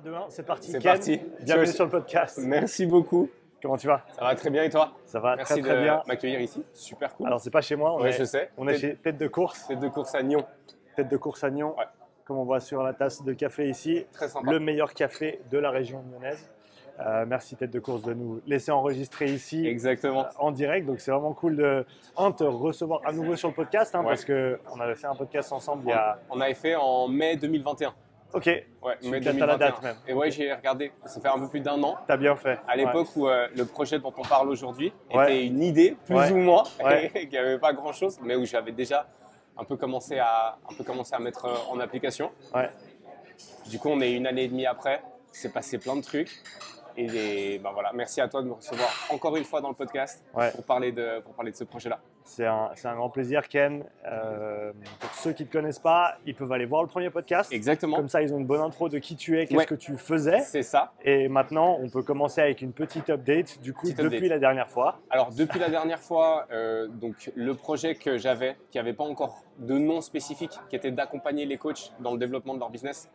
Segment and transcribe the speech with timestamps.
[0.00, 0.70] 3, 2, 1, c'est parti.
[0.70, 1.20] C'est parti.
[1.42, 2.38] Bienvenue sur le podcast.
[2.42, 3.28] Merci beaucoup.
[3.62, 4.02] Comment tu vas?
[4.14, 4.92] Ça va très bien et toi?
[5.04, 6.02] Ça va Merci très très de bien.
[6.06, 6.64] m'accueillir ici.
[6.72, 7.26] Super cool.
[7.26, 8.50] Alors c'est pas chez moi, on ouais, est, je sais.
[8.56, 9.66] on est Tête- chez Tête de course.
[9.66, 10.44] Tête de course à Nyon.
[10.96, 11.74] Tête de course à Nyon.
[11.78, 11.84] Ouais.
[12.24, 14.50] Comme on voit sur la tasse de café ici, Très sympa.
[14.50, 16.50] le meilleur café de la région lyonnaise.
[17.00, 20.26] Euh, merci Tête de course de nous laisser enregistrer ici Exactement.
[20.38, 20.86] en direct.
[20.86, 21.84] Donc c'est vraiment cool de
[22.16, 24.06] un, te recevoir à nouveau sur le podcast hein, Ouais.
[24.08, 26.18] parce qu'on avait fait un podcast ensemble il y a.
[26.30, 27.92] On avait fait en mai 2021.
[28.32, 29.58] Ok, Ouais, Tu mai captes à la 2021.
[29.58, 29.96] date même.
[30.06, 30.92] Et ouais, j'ai regardé.
[31.04, 31.96] Ça fait un peu plus d'un an.
[32.06, 32.58] t'as bien fait.
[32.68, 35.24] À l'époque où euh, le projet dont on parle aujourd'hui Ouais.
[35.24, 36.30] était une idée, plus Ouais.
[36.30, 36.62] ou moins,
[37.12, 39.08] qu'il n'y avait pas grand-chose, mais où j'avais déjà
[39.58, 42.30] un peu commencé à, un peu commencé à mettre euh, en application.
[42.54, 42.70] Ouais.
[43.68, 45.02] Du coup, on est une année et demie après.
[45.32, 46.30] Il s'est passé plein de trucs.
[46.96, 49.74] Et des- ben voilà, merci à toi de me recevoir encore une fois dans le
[49.74, 52.00] podcast pour, parler de, pour parler de ce projet-là.
[52.30, 53.84] C'est un, grand plaisir, Ken.
[54.06, 57.52] Euh, pour ceux qui ne te connaissent pas, ils peuvent aller voir le premier podcast.
[57.52, 57.96] Exactement.
[57.96, 59.66] Comme ça, ils ont une bonne intro de qui tu es, qu'est-ce Ouais.
[59.66, 60.38] que tu faisais.
[60.42, 60.92] C'est ça.
[61.02, 64.30] Et maintenant, on peut commencer avec une petite update, du coup, Petite depuis update.
[64.30, 65.00] la dernière fois.
[65.10, 69.42] Alors depuis la dernière fois, euh, donc le projet que j'avais, qui n'avait pas encore
[69.58, 73.10] de nom spécifique, qui était d'accompagner les coachs dans le développement de leur business,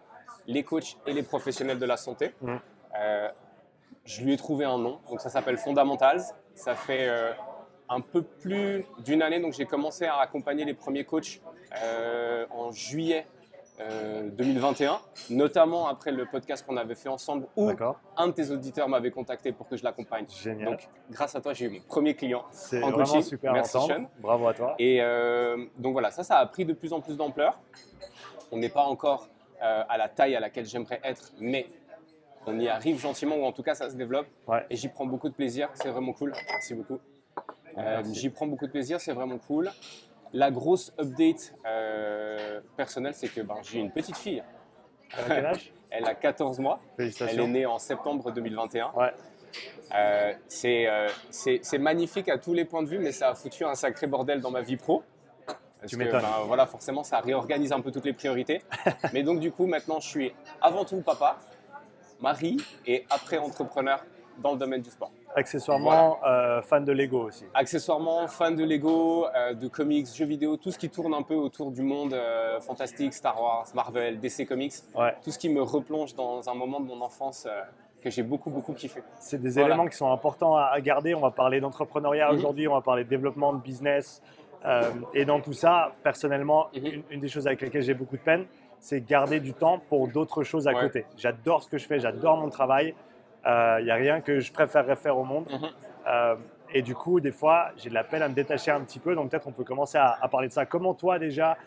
[0.46, 2.34] les coachs et les professionnels de la santé.
[2.42, 2.60] Mhm.
[3.00, 3.30] Euh,
[4.04, 6.22] je lui ai trouvé un nom, donc ça s'appelle Fundamentals.
[6.54, 7.08] Ça fait
[7.90, 11.42] un peu plus d'une année, donc j'ai commencé à accompagner les premiers coachs
[11.84, 13.26] euh, en juillet
[13.82, 15.00] euh, 2021,
[15.32, 17.70] notamment après le podcast qu'on avait fait ensemble où
[18.16, 20.26] un de tes auditeurs m'avait contacté pour que je l'accompagne.
[20.30, 20.70] Génial.
[20.70, 22.46] Donc, grâce à toi, j'ai eu mon premier client.
[22.52, 23.22] C'est en vraiment coaching.
[23.22, 23.74] super Merci.
[23.74, 24.10] Sean.
[24.20, 24.76] Bravo à toi.
[24.80, 27.60] Et euh, donc voilà, ça, ça a pris de plus en plus d'ampleur.
[28.52, 29.28] On n'est pas encore
[29.62, 31.68] euh, à la taille à laquelle j'aimerais être, mais
[32.46, 34.28] on y arrive gentiment, ou en tout cas, ça se développe.
[34.48, 34.66] Ouais.
[34.70, 36.32] Et j'y prends beaucoup de plaisir, c'est vraiment cool.
[36.50, 37.00] Merci beaucoup.
[37.78, 39.72] Euh, j'y prends beaucoup de plaisir, c'est vraiment cool.
[40.34, 44.44] La grosse update euh, personnelle, c'est que ben, j'ai une petite fille.
[45.14, 45.72] À quel âge?
[45.92, 46.80] Elle a 14 mois.
[46.98, 48.92] Elle est née en septembre 2021.
[48.98, 49.14] Ouais.
[49.96, 53.64] Euh, c'est euh, c'est- magnifique à tous les points de vue, mais ça a foutu
[53.64, 55.04] un sacré bordel dans ma vie pro.
[55.46, 56.22] Parce Tu que, m'étonnes.
[56.22, 58.62] ben, voilà, forcément, ça réorganise un peu toutes les priorités.
[59.14, 61.38] mais donc, du coup, maintenant, je suis avant tout papa,
[62.20, 64.04] mari et après entrepreneur
[64.38, 65.12] dans le domaine du sport.
[65.36, 67.46] Accessoirement, euh, fan de Lego aussi.
[67.54, 71.36] Accessoirement, fan de Lego, euh, de comics, jeux vidéo, tout ce qui tourne un peu
[71.36, 75.14] autour du monde euh, fantastique, Star Wars, Marvel, DC Comics, Ouais.
[75.24, 77.48] tout ce qui me replonge dans un moment de mon enfance
[78.02, 79.02] que j'ai beaucoup, beaucoup kiffé.
[79.20, 79.70] C'est des Voilà.
[79.70, 81.16] éléments qui sont importants à garder.
[81.16, 82.38] On va parler d'entrepreneuriat Mhm.
[82.38, 84.22] aujourd'hui, on va parler de développement de business.
[85.14, 86.86] Et dans tout ça, personnellement, Mhm.
[86.86, 88.46] une, une des choses avec lesquelles j'ai beaucoup de peine,
[88.80, 90.82] c'est garder du temps pour d'autres choses à Ouais.
[90.82, 91.06] côté.
[91.18, 92.94] J'adore ce que je fais, j'adore mon travail.
[93.46, 95.46] Il n'y a rien que je préférerais faire au monde.
[95.52, 95.70] Mhm.
[96.08, 96.36] Euh,
[96.74, 99.16] et du coup, des fois, j'ai de la peine à me détacher un petit peu.
[99.16, 100.66] Donc peut-être on peut commencer à, à parler de ça.
[100.66, 101.58] Comment toi déjà,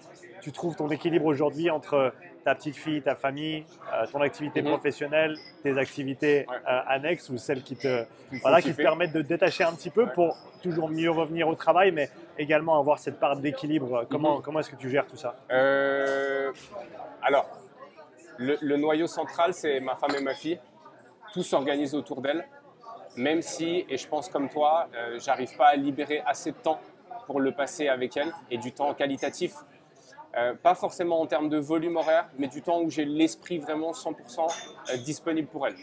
[0.40, 2.12] tu trouves ton équilibre aujourd'hui entre
[2.44, 4.68] ta petite fille, ta famille, euh, ton activité Mhm.
[4.68, 6.56] professionnelle, tes activités Ouais.
[6.68, 8.04] euh, annexes ou celles qui te,
[8.42, 10.12] voilà, qui te permettent de te détacher un petit peu Ouais.
[10.14, 12.08] pour toujours mieux revenir au travail, mais
[12.38, 14.04] également avoir cette part d'équilibre.
[14.10, 14.42] Comment, Mhm.
[14.42, 15.36] comment est-ce que tu gères tout ça?
[15.50, 16.52] Euh,
[17.22, 17.46] alors,
[18.38, 20.58] le, le noyau central, c'est ma femme et ma fille.
[21.38, 22.48] Tout s'organise autour d'elles.
[23.16, 26.80] Même si, et je pense comme toi, euh, j'arrive pas à libérer assez de temps
[27.28, 29.54] pour le passer avec elles et du temps qualitatif.
[30.36, 33.92] Euh, pas forcément en termes de volume horaire, mais du temps où j'ai l'esprit vraiment
[33.92, 34.48] 100%
[34.90, 35.76] euh, disponible pour elles.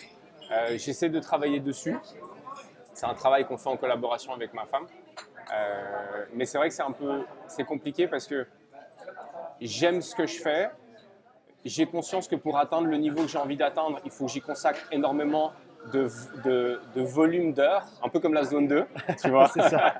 [0.52, 1.96] Euh, J'essaie de travailler dessus.
[2.92, 4.88] C'est un travail qu'on fait en collaboration avec ma femme.
[6.34, 8.46] Mais c'est vrai que c'est un peu c'est compliqué parce que
[9.62, 10.70] j'aime ce que je fais.
[11.66, 14.42] J'ai conscience que pour atteindre le niveau que j'ai envie d'atteindre, il faut que j'y
[14.42, 15.52] consacre énormément
[15.92, 16.08] de,
[16.44, 18.86] de, de volume d'heures, un peu comme la zone 2,
[19.22, 19.48] tu vois.
[19.48, 19.96] C'est ça.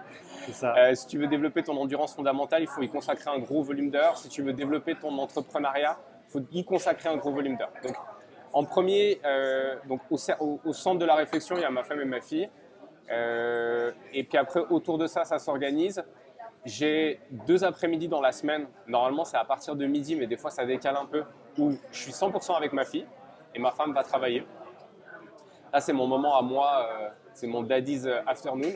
[0.78, 3.90] Euh, si tu veux développer ton endurance fondamentale, il faut y consacrer un gros volume
[3.90, 4.16] d'heures.
[4.18, 7.72] Si tu veux développer ton entrepreneuriat, il faut y consacrer un gros volume d'heures.
[7.84, 7.96] Donc,
[8.54, 11.72] en premier, euh, donc au, cer- au- au centre de la réflexion, il y a
[11.72, 12.48] ma femme et ma fille.
[13.12, 16.04] Euh, et puis après, autour de ça, ça s'organise.
[16.64, 18.68] J'ai deux après-midi dans la semaine.
[18.88, 21.24] Normalement, c'est à partir de midi, mais des fois, ça décale un peu.
[21.58, 23.06] Où je suis 100% avec ma fille
[23.54, 24.46] et ma femme va travailler.
[25.72, 26.88] Là, c'est mon moment à moi.
[26.90, 28.74] euh, c'est mon daddy's afternoon.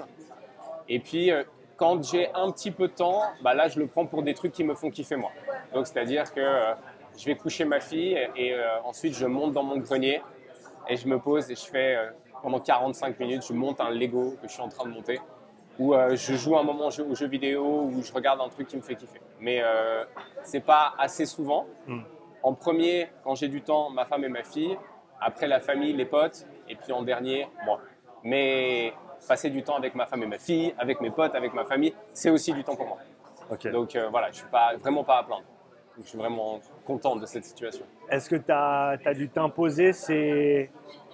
[0.89, 1.43] Et puis, euh,
[1.77, 4.51] quand j'ai un petit peu de temps, bah là, je le prends pour des trucs
[4.51, 5.31] qui me font kiffer moi.
[5.73, 6.73] Donc, c'est-à-dire que euh,
[7.17, 10.21] je vais coucher ma fille et euh, ensuite je monte dans mon grenier
[10.87, 12.09] et je me pose et je fais euh,
[12.41, 15.19] pendant 45 minutes, je monte un Lego que je suis en train de monter
[15.77, 18.75] ou euh, je joue un moment aux jeux, vidéo ou je regarde un truc qui
[18.75, 19.21] me fait kiffer.
[19.39, 20.03] Mais euh,
[20.43, 21.65] c'est pas assez souvent.
[21.87, 22.01] Mm.
[22.43, 24.77] En premier, quand j'ai du temps, ma femme et ma fille.
[25.21, 26.45] Après, la famille, les potes.
[26.67, 27.79] Et puis en dernier, moi.
[28.23, 28.93] Mais
[29.27, 31.93] passer du temps avec ma femme et ma fille, avec mes potes, avec ma famille,
[32.13, 32.97] c'est aussi du temps pour moi.
[33.49, 33.67] Ok.
[33.71, 35.43] Donc euh, voilà, je suis pas vraiment pas à plaindre.
[36.01, 37.85] je suis vraiment content de cette situation.
[38.09, 40.69] Est-ce que tu as, dû t'imposer ces,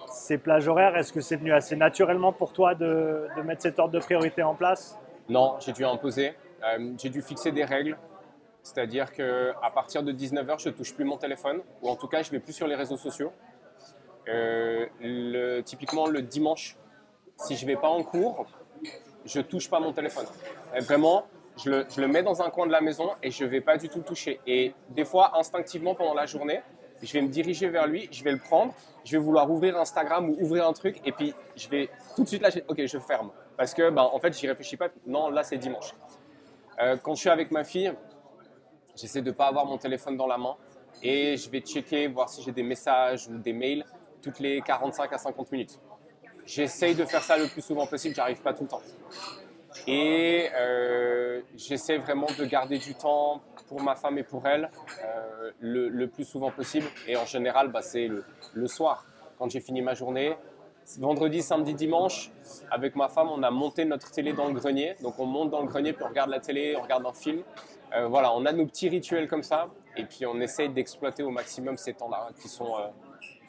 [0.08, 0.96] ces plages horaires?
[0.96, 4.42] Est-ce que c'est venu assez naturellement pour toi de, de, mettre cet ordre de priorité
[4.42, 4.98] en place?
[5.28, 6.34] Non, j'ai dû imposer.
[6.64, 7.96] Euh, j'ai dû fixer des règles.
[8.66, 12.32] C'est-à-dire qu'à partir de 19h, je touche plus mon téléphone, ou en tout cas, je
[12.32, 13.30] vais plus sur les réseaux sociaux.
[14.28, 16.76] Euh, typiquement, le dimanche,
[17.36, 18.44] si je vais pas en cours,
[19.24, 20.26] je touche pas mon téléphone.
[20.80, 21.26] vraiment,
[21.56, 23.76] je le, je le, mets dans un coin de la maison et je vais pas
[23.76, 24.40] du tout le toucher.
[24.48, 26.60] Et des fois, instinctivement, pendant la journée,
[27.00, 28.74] je vais me diriger vers lui, je vais le prendre,
[29.04, 32.28] je vais vouloir ouvrir Instagram ou ouvrir un truc, et puis je vais tout de
[32.28, 33.30] suite lâcher, ok, je ferme.
[33.56, 34.88] Parce que, ben, en fait, j'y réfléchis pas.
[35.06, 35.94] Non, là, c'est dimanche.
[36.80, 37.92] Euh, quand je suis avec ma fille,
[38.96, 40.56] j'essaie de ne pas avoir mon téléphone dans la main
[41.02, 43.84] et je vais checker, voir si j'ai des messages ou des mails
[44.22, 45.78] toutes les 45 à 50 minutes.
[46.44, 48.82] J'essaye de faire ça le plus souvent possible, j'arrive pas tout le temps.
[49.86, 54.70] Et euh, j'essaie vraiment de garder du temps pour ma femme et pour elle
[55.04, 56.86] euh, le, plus souvent possible.
[57.06, 59.04] Et en général, bah, c'est le, le, soir,
[59.38, 60.36] quand j'ai fini ma journée.
[60.98, 62.30] Vendredi, samedi, dimanche,
[62.70, 64.94] avec ma femme, on a monté notre télé dans le grenier.
[65.02, 67.42] Donc on monte dans le grenier, puis on regarde la télé, on regarde un film.
[67.94, 69.68] Euh, voilà, on a nos petits rituels comme ça.
[69.96, 72.74] Et puis on essaye d'exploiter au maximum ces temps-là qui sont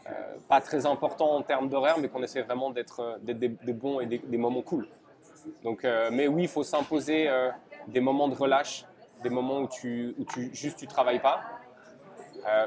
[0.09, 0.13] euh,
[0.47, 4.05] pas très important en termes d'horaire, mais qu'on essaie vraiment d'être euh, des, bons et
[4.05, 4.87] des, moments cool.
[5.63, 7.29] Donc, euh, mais oui, il faut s'imposer
[7.87, 8.85] des moments de relâche,
[9.23, 11.41] des moments où tu, où tu juste tu travailles pas.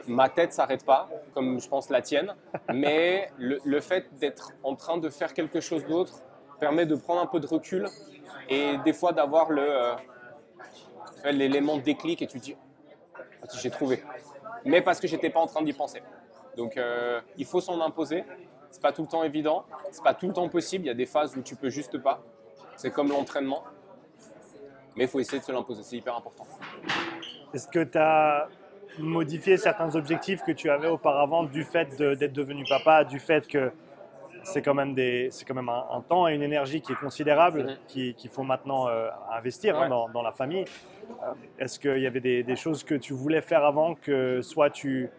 [0.07, 2.35] ma tête s'arrête pas, comme je pense la tienne,
[2.73, 6.21] mais le, fait d'être en train de faire quelque chose d'autre
[6.59, 7.87] permet de prendre un peu de recul
[8.51, 9.67] et des fois d'avoir le
[11.25, 12.57] l'élément déclic et tu te dis
[13.43, 14.03] ah, j'ai trouvé,
[14.65, 16.03] mais parce que j'étais pas en train d'y penser.
[16.57, 18.25] Donc euh, il faut s'en imposer.
[18.71, 20.85] C'est pas tout le temps évident, c'est pas tout le temps possible.
[20.85, 22.23] Il y a des phases où tu peux juste pas.
[22.77, 23.65] C'est comme l'entraînement.
[24.95, 26.47] Mais il faut essayer de se l'imposer, c'est hyper important.
[27.53, 28.49] Est-ce que tu as
[28.99, 33.73] modifié certains objectifs que tu avais auparavant du fait d'être devenu papa, du fait que
[34.43, 38.15] c'est quand même, des, quand même un, temps et une énergie qui est considérable, qu'il
[38.31, 40.65] faut maintenant euh, investir hein, dans, la famille.
[41.23, 44.71] Euh, est-ce qu'il y avait des, des, choses que tu voulais faire avant que soit
[44.71, 45.11] tu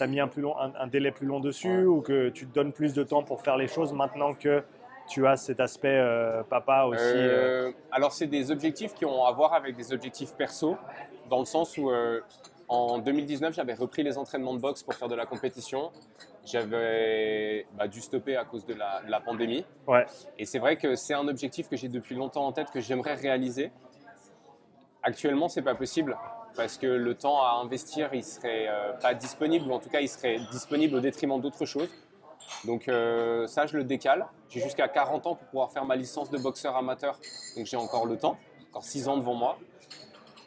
[0.00, 2.72] as mis un, plus long, un, délai plus long dessus ou que tu te donnes
[2.72, 4.62] plus de temps pour faire les choses maintenant que
[5.08, 7.00] tu as cet aspect euh, papa aussi?
[7.02, 10.76] Euh, Alors, c'est des objectifs qui ont à voir avec des objectifs perso,
[11.30, 11.90] dans le sens où
[12.68, 15.90] en 2019, j'avais repris les entraînements de boxe pour faire de la compétition.
[16.50, 19.64] J'avais bah, dû stopper à cause de la, pandémie.
[19.86, 20.06] Ouais.
[20.38, 23.14] Et c'est vrai que c'est un objectif que j'ai depuis longtemps en tête, que j'aimerais
[23.14, 23.70] réaliser.
[25.02, 26.16] Actuellement, c'est pas possible
[26.56, 30.00] parce que le temps à investir, il serait euh, pas disponible, ou en tout cas,
[30.00, 31.90] il serait disponible au détriment d'autres choses.
[32.64, 34.26] Donc euh, ça, je le décale.
[34.48, 37.18] J'ai jusqu'à 40 ans pour pouvoir faire ma licence de boxeur amateur,
[37.56, 38.38] donc j'ai encore le temps,
[38.70, 39.58] encore 6 ans devant moi.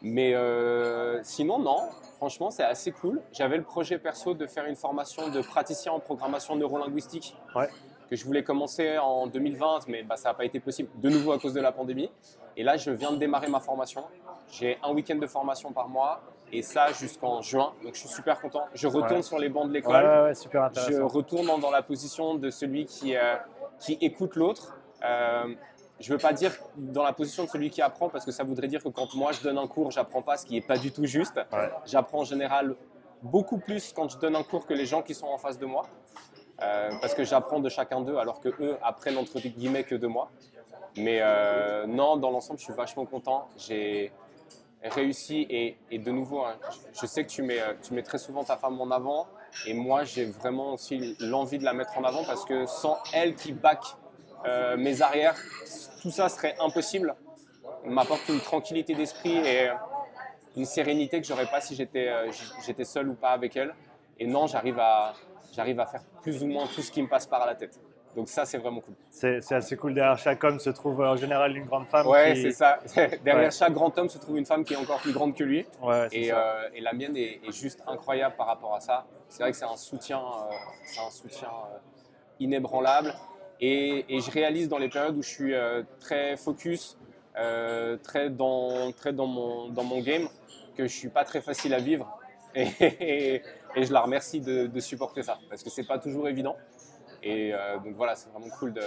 [0.02, 1.78] Mais euh, sinon, non,
[2.18, 3.22] franchement, c'est assez cool.
[3.32, 7.36] J'avais le projet perso de faire une formation de praticien en programmation neurolinguistique.
[7.56, 7.70] Ouais
[8.12, 11.32] que je voulais commencer en 2020, mais bah, ça n'a pas été possible de nouveau
[11.32, 12.12] à cause de la pandémie.
[12.58, 14.04] Et là, je viens de démarrer ma formation.
[14.52, 16.20] J'ai un week-end de formation par mois
[16.52, 17.72] et ça jusqu'en juin.
[17.82, 18.66] Donc je suis super content.
[18.74, 20.26] Je retourne sur les bancs de l'école.
[20.26, 23.38] Ouais, super je retourne dans la position de celui qui, euh,
[23.80, 24.78] qui écoute l'autre.
[25.06, 25.56] Euh,
[26.02, 28.44] je ne veux pas dire dans la position de celui qui apprend parce que ça
[28.44, 30.78] voudrait dire que quand moi je donne un cours, j'apprends pas ce qui n'est pas
[30.78, 31.40] du tout juste.
[31.86, 32.76] J'apprends en général
[33.22, 35.66] beaucoup plus quand je donne un cours que les gens qui sont en face de
[35.66, 35.86] moi.
[36.62, 40.08] Euh, parce que j'apprends de chacun d'eux alors que eux apprennent entre guillemets que de
[40.08, 40.30] moi.
[40.98, 43.48] Mais euh, non, dans l'ensemble, je suis vachement content.
[43.58, 44.12] J'ai
[44.84, 46.56] réussi et, de nouveau, hein,
[47.00, 49.28] je, sais que tu mets, tu mets très souvent ta femme en avant
[49.68, 53.36] et moi, j'ai vraiment aussi l'envie de la mettre en avant parce que sans elle
[53.36, 53.80] qui back
[54.46, 55.36] euh, mes arrières,
[56.02, 57.16] tout ça serait impossible.
[57.86, 59.70] M'apporte une tranquillité d'esprit et
[60.56, 62.12] une sérénité que j'aurais pas si j'étais
[62.66, 63.74] j'étais seul ou pas avec elle.
[64.20, 65.14] Et non, j'arrive à,
[65.52, 67.80] j'arrive à faire plus ou moins tout ce qui me passe par la tête.
[68.16, 68.96] Donc ça, c'est vraiment cool.
[69.10, 69.94] C'est assez cool.
[69.94, 72.08] Derrière chaque homme se trouve en général une grande femme.
[72.08, 72.80] Ouais, c'est ça.
[73.24, 75.66] Derrière chaque grand homme se trouve une femme qui est encore plus grande que lui.
[75.82, 79.06] Ouais, et, euh, et, la mienne est, juste incroyable par rapport à ça.
[79.30, 81.78] C'est vrai que c'est un soutien, euh, c'est un soutien euh,
[82.40, 83.14] inébranlable.
[83.62, 85.54] Et, et, je réalise dans les périodes où je suis
[86.00, 86.98] très focus,
[87.36, 90.28] très, dans, très dans, mon, dans mon game,
[90.76, 92.18] que je suis pas très facile à vivre.
[92.56, 93.42] Et,
[93.76, 96.56] et je la remercie de, supporter ça parce que c'est pas toujours évident.
[97.24, 98.82] Et euh, donc voilà, c'est vraiment cool de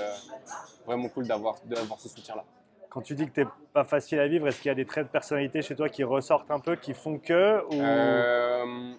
[0.86, 2.44] vraiment cool d'avoir d'avoir ce soutien-là.
[2.90, 5.06] Quand tu dis que t'es pas facile à vivre, est-ce qu'il y a des traits
[5.06, 7.80] de personnalité chez toi qui ressortent un peu, qui font que ou...
[7.80, 8.92] Euh,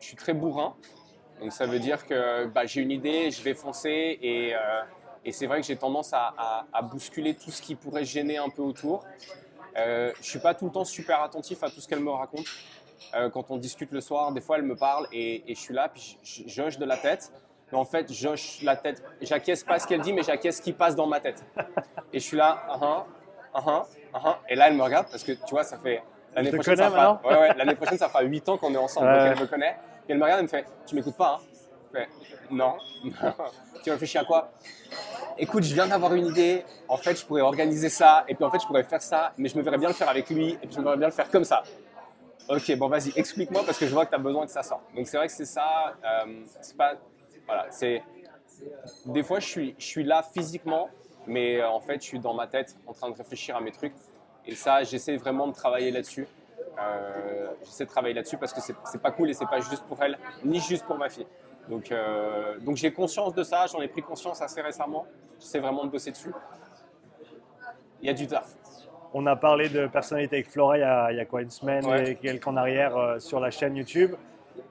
[0.00, 0.76] je suis très bourrin,
[1.40, 4.58] donc ça veut dire que bah, j'ai une idée, je vais foncer et, euh,
[5.28, 8.48] et c'est vrai que j'ai tendance à, à, bousculer tout ce qui pourrait gêner un
[8.48, 9.04] peu autour.
[9.76, 12.46] Euh, je suis pas tout le temps super attentif à tout ce qu'elle me raconte.
[13.14, 15.74] euh, quand on discute le soir, des fois elle me parle et, et je suis
[15.74, 16.18] là, puis
[16.58, 17.30] hoche de la tête.
[17.70, 20.72] Mais en fait, j'hoche la tête, j'acquiesce pas ce qu'elle dit, mais j'acquiesce ce qui
[20.72, 21.44] passe dans ma tête.
[22.14, 23.02] Et je suis là, uh -huh,
[23.54, 23.82] uh -huh,
[24.14, 24.36] uh -huh.
[24.48, 26.02] et là elle me regarde parce que tu vois, ça fait
[26.34, 29.08] l'année prochaine, ça fera, ouais, ouais, l'année prochaine, ça fera 8 ans qu'on est ensemble,
[29.12, 29.74] donc elle me connaît.
[30.06, 31.57] Et elle me regarde et me fait, tu m'écoutes pas, hein
[32.50, 32.76] Non.
[33.82, 34.50] tu réfléchis à quoi?
[35.36, 36.64] Écoute, je viens d'avoir une idée.
[36.88, 39.48] En fait, je pourrais organiser ça, et puis en fait, je pourrais faire ça, mais
[39.48, 41.12] je me verrais bien le faire avec lui, et puis je me verrais bien le
[41.12, 41.62] faire comme ça.
[42.48, 44.82] Ok, bon, vas-y, explique-moi parce que je vois que tu as besoin que ça sorte.
[44.96, 45.94] Donc, c'est vrai que c'est ça.
[46.02, 46.94] Euh, c'est pas.
[47.46, 48.02] Voilà, c'est.
[49.04, 50.88] Des fois, je suis, je suis là physiquement,
[51.26, 53.70] mais euh, en fait, je suis dans ma tête en train de réfléchir à mes
[53.70, 53.92] trucs.
[54.46, 56.26] Et ça, j'essaie vraiment de travailler là-dessus.
[56.80, 60.02] Euh, j'essaie de travailler là-dessus parce que c'est pas cool et c'est pas juste pour
[60.02, 61.26] elle, ni juste pour ma fille.
[61.68, 65.06] Donc, euh, donc j'ai conscience de ça, j'en ai pris conscience assez récemment.
[65.38, 66.32] J'essaie vraiment de bosser dessus.
[68.00, 68.54] Il y a du taf.
[69.14, 71.50] On a parlé de personnalité avec Flora il y a, il y a quoi, une
[71.50, 72.10] semaine Ouais.
[72.10, 74.14] et quelques en arrière euh, sur la chaîne YouTube.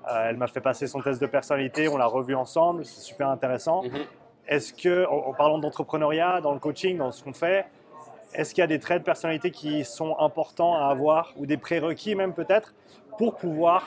[0.10, 3.30] Euh, elle m'a fait passer son test de personnalité, on l'a revu ensemble, c'est super
[3.30, 3.84] intéressant.
[3.84, 4.06] Mhm.
[4.48, 7.66] Est-ce que, en, en parlant d'entrepreneuriat, dans le coaching, dans ce qu'on fait,
[8.34, 11.58] est-ce qu'il y a des traits de personnalité qui sont importants à avoir ou des
[11.58, 12.74] prérequis même peut-être
[13.18, 13.84] pour pouvoir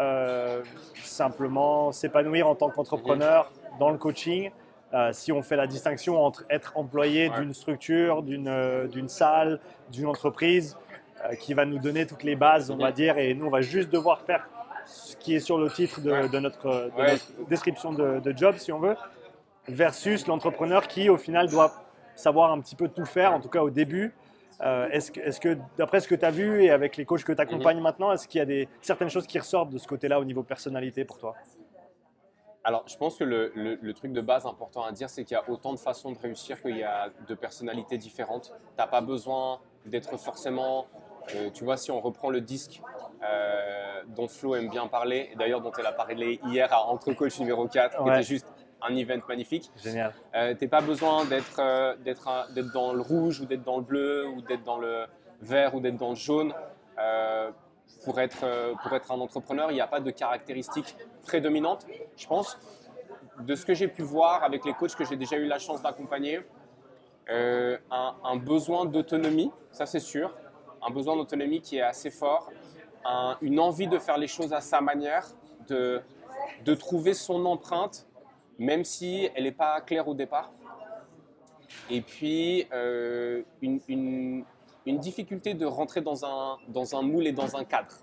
[0.00, 0.62] euh,
[1.02, 4.50] simplement s'épanouir en tant qu'entrepreneur dans le coaching
[4.92, 7.40] euh, si on fait la distinction entre être employé Ouais.
[7.40, 9.60] d'une structure, d'une euh, d'une salle,
[9.92, 10.76] d'une entreprise
[11.24, 13.60] euh, qui va nous donner toutes les bases, on va dire, et nous on va
[13.60, 14.48] juste devoir faire
[14.86, 16.28] ce qui est sur le titre de, Ouais.
[16.28, 16.66] de notre,
[16.96, 17.12] de Ouais.
[17.12, 18.96] notre description de, de job, si on veut,
[19.68, 21.72] versus l'entrepreneur qui, au final, doit
[22.16, 24.12] savoir un petit peu tout faire, en tout cas au début.
[24.62, 27.24] Euh, est-ce que, est que d'après ce que tu as vu et avec les coachs
[27.24, 27.82] que tu accompagnes Mhm.
[27.82, 30.42] maintenant, est-ce qu'il y a des, certaines choses qui ressortent de ce côté-là au niveau
[30.42, 31.34] personnalité pour toi?
[32.62, 35.34] Alors, je pense que le, le- le truc de base important à dire, c'est qu'il
[35.34, 38.52] y a autant de façons de réussir qu'il y a de personnalités différentes.
[38.54, 40.86] Tu n'as pas besoin d'être forcément.
[41.36, 42.82] euh, tu vois, si on reprend le disque
[43.22, 47.12] euh, dont Flo aime bien parler, et d'ailleurs dont elle a parlé hier à Entre
[47.14, 48.46] Coach numéro 4, qui était juste
[48.82, 50.14] un event magnifique, Génial.
[50.34, 53.82] euh, tu n'as pas besoin d'être euh, d'être dans le rouge ou d'être dans le
[53.82, 55.04] bleu ou d'être dans le
[55.42, 56.52] vert ou d'être dans le jaune.
[56.98, 57.50] Euh,
[58.04, 60.96] pour être, euh, pour être un entrepreneur, il n'y a pas de caractéristiques
[61.26, 61.86] prédominantes.
[62.16, 62.56] Je pense,
[63.40, 65.82] de ce que j'ai pu voir avec les coachs que j'ai déjà eu la chance
[65.82, 66.40] d'accompagner,
[67.30, 70.34] euh, un, un besoin d'autonomie, ça c'est sûr,
[70.86, 72.50] un besoin d'autonomie qui est assez fort,
[73.04, 75.26] un- une envie de faire les choses à sa manière,
[75.68, 76.00] de,
[76.64, 78.06] de trouver son empreinte,
[78.60, 80.52] même si elle n'est pas claire au départ.
[81.88, 84.44] Et puis, euh, une, une-
[84.86, 87.94] une difficulté de rentrer dans un, dans un moule et dans un cadre.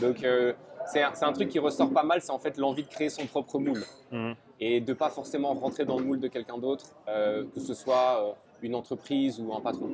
[0.00, 0.52] Donc, euh,
[0.86, 3.58] c'est un, truc qui ressort pas mal, c'est en fait l'envie de créer son propre
[3.58, 4.34] moule Mhm.
[4.60, 8.36] et de pas forcément rentrer dans le moule de quelqu'un d'autre, euh, que ce soit
[8.62, 9.90] une entreprise ou un patron.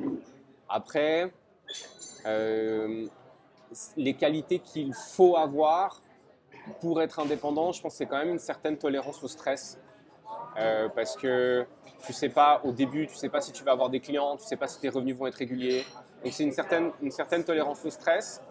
[0.69, 1.31] Après,
[3.97, 6.01] les qualités qu'il faut avoir
[6.79, 9.79] pour être indépendant, je pense que c'est quand même une certaine tolérance au stress.
[10.57, 11.65] Euh, parce que
[12.05, 14.43] tu sais pas au début, tu sais pas si tu vas avoir des clients, tu
[14.43, 15.85] sais pas si tes revenus vont être réguliers.
[16.23, 18.41] Donc c'est une certaine, une certaine tolérance au stress.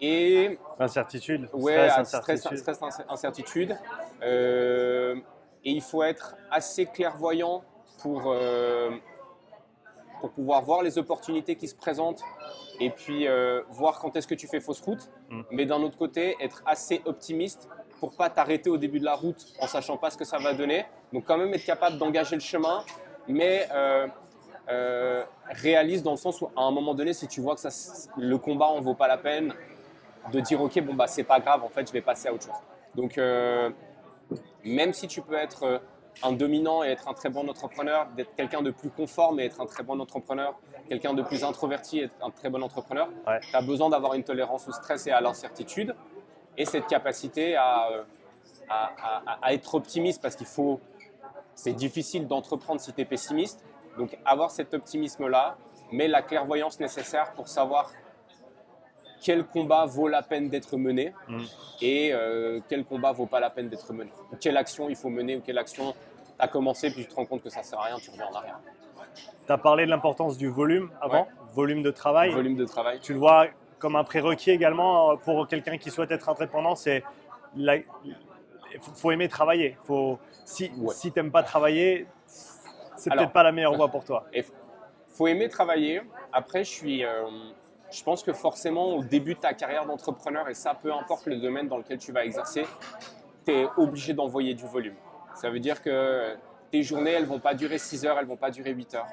[0.00, 1.48] Et Incertitude.
[1.52, 2.58] Ouais, stress, incertitude.
[2.58, 2.78] stress,
[3.08, 3.78] incertitude.
[4.22, 5.16] Euh,
[5.64, 7.62] et il faut être assez clairvoyant
[8.00, 8.90] pour, euh,
[10.22, 12.22] pour pouvoir voir les opportunités qui se présentent
[12.80, 15.10] et puis euh, voir quand est-ce que tu fais fausse route.
[15.28, 15.42] Mm.
[15.50, 19.44] Mais d'un autre côté, être assez optimiste pour pas t'arrêter au début de la route
[19.60, 20.86] en sachant pas ce que ça va donner.
[21.12, 22.84] Donc quand même être capable d'engager le chemin,
[23.26, 24.06] mais euh,
[24.70, 27.70] euh, réaliste dans le sens où à un moment donné, si tu vois que ça,
[28.16, 29.52] le combat en vaut pas la peine,
[30.32, 32.44] de dire ok bon bah c'est pas grave en fait je vais passer à autre
[32.44, 32.60] chose
[32.94, 33.70] donc euh,
[34.62, 35.82] même si tu peux être
[36.22, 39.60] un dominant et être un très bon entrepreneur d'être quelqu'un de plus conforme et être
[39.60, 43.40] un très bon entrepreneur quelqu'un de plus introverti et être un très bon entrepreneur Ouais.
[43.40, 45.94] tu as besoin d'avoir une tolérance au stress et à l'incertitude
[46.58, 48.02] et cette capacité à, euh,
[48.68, 50.80] à, à- à être optimiste parce qu'il faut
[51.54, 53.64] c'est difficile d'entreprendre si tu es pessimiste
[53.98, 55.56] donc avoir cet optimisme là
[55.92, 57.90] mais la clairvoyance nécessaire pour savoir
[59.22, 61.38] quel combat vaut la peine d'être mené Mm.
[61.80, 64.10] et euh, quel combat vaut pas la peine d'être mené.
[64.32, 65.94] Ou quelle action il faut mener ou quelle action
[66.38, 68.34] a commencé puis tu te rends compte que ça sert à rien, tu reviens en
[68.34, 68.58] arrière.
[69.46, 71.28] Tu as parlé de l'importance du volume avant, Ouais.
[71.54, 72.30] volume de travail.
[72.32, 72.98] Volume de travail.
[73.00, 73.46] Tu le vois
[73.78, 77.02] comme un prérequis également euh, pour quelqu'un qui souhaite être indépendant, c'est
[77.56, 77.84] la- il
[78.96, 79.76] faut- aimer travailler.
[79.84, 80.94] Faut, si Ouais.
[80.94, 82.06] si tu n'aimes pas travailler,
[82.96, 84.24] c'est peut-être pas la meilleure voie pour toi.
[84.32, 84.44] Et
[85.08, 86.00] faut aimer travailler.
[86.32, 87.24] Après, je suis, euh,
[87.92, 91.36] je pense que forcément au début de ta carrière d'entrepreneur et ça, peu importe le
[91.36, 92.64] domaine dans lequel tu vas exercer,
[93.44, 94.94] tu es obligé d'envoyer du volume.
[95.34, 96.34] Ça veut dire que
[96.70, 99.08] tes journées, elles vont pas durer 6 heures, elles vont pas durer 8 heures.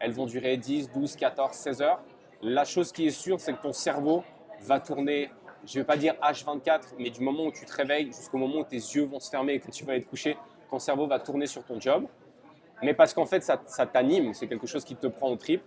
[0.00, 2.00] Elles vont durer 10, 12, 14, 16 heures.
[2.42, 4.22] La chose qui est sûre, c'est que ton cerveau
[4.60, 5.30] va tourner
[5.64, 8.60] je ne vais pas dire H24, mais du moment où tu te réveilles jusqu'au moment
[8.60, 10.36] où tes yeux vont se fermer et que tu vas être couché,
[10.70, 12.06] ton cerveau va tourner sur ton job.
[12.82, 15.62] Mais parce qu'en fait, ça, ça t'anime, c'est quelque chose qui te prend au trip.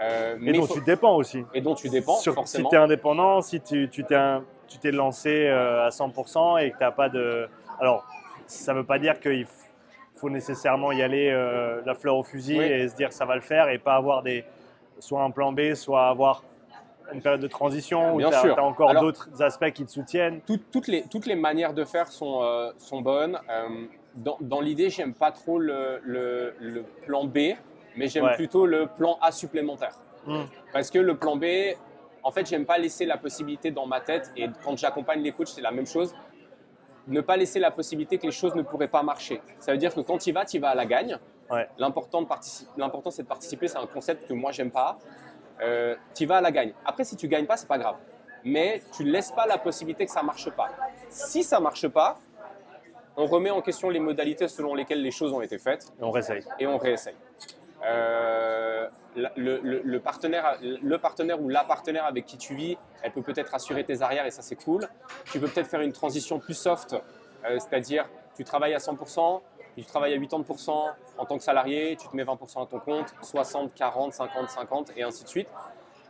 [0.00, 1.44] Euh, et dont tu dépends aussi.
[1.54, 2.44] Et dont tu dépends, forcément.
[2.46, 6.90] Si tu es indépendant, si tu t'es lancé euh, à 100% et que tu n'as
[6.90, 7.48] pas de...
[7.80, 8.04] Alors,
[8.46, 9.46] ça ne veut pas dire qu'il
[10.16, 13.40] faut nécessairement y aller euh, la fleur au fusil et se dire ça va le
[13.40, 14.44] faire et pas avoir des,
[14.98, 16.42] soit un plan B, soit avoir
[17.12, 21.02] une période de transition où tu as, encore d'autres aspects qui te soutiennent toutes, les,
[21.02, 23.38] toutes les manières de faire sont, sont bonnes.
[24.14, 27.54] dans, dans l'idée, j'aime pas trop le, le, plan B
[27.96, 29.98] mais j'aime plutôt le plan A supplémentaire.
[30.26, 30.44] Hmm.
[30.72, 31.44] Parce que le plan B,
[32.22, 35.48] en fait, j'aime pas laisser la possibilité dans ma tête, et quand j'accompagne les coachs,
[35.48, 36.14] c'est la même chose,
[37.08, 39.40] ne pas laisser la possibilité que les choses ne pourraient pas marcher.
[39.58, 41.18] Ça veut dire que quand y vas, tu vas à la gagne.
[41.76, 42.26] L'important,
[43.10, 44.98] c'est de participer, c'est un concept que moi, j'aime pas.
[45.60, 46.72] Euh, tu vas à la gagne.
[46.84, 47.96] Après, si tu gagnes pas, c'est pas grave.
[48.44, 50.70] Mais tu ne laisses pas la possibilité que ça marche pas.
[51.10, 52.18] Si ça marche pas,
[53.16, 55.92] on remet en question les modalités selon lesquelles les choses ont été faites.
[56.00, 56.44] Et on réessaye.
[56.58, 57.14] Et on réessaye.
[57.84, 63.54] Euh, le, partenaire, le partenaire ou la partenaire avec qui tu vis, elle peut peut-être
[63.54, 64.88] assurer tes arrières et ça c'est cool.
[65.26, 66.94] Tu peux peut-être faire une transition plus soft,
[67.44, 69.40] euh, c'est-à-dire tu travailles à 100%,
[69.76, 70.70] tu travailles à 80%
[71.18, 74.92] en tant que salarié, tu te mets 20% à ton compte, 60, 40, 50, 50
[74.96, 75.48] et ainsi de suite.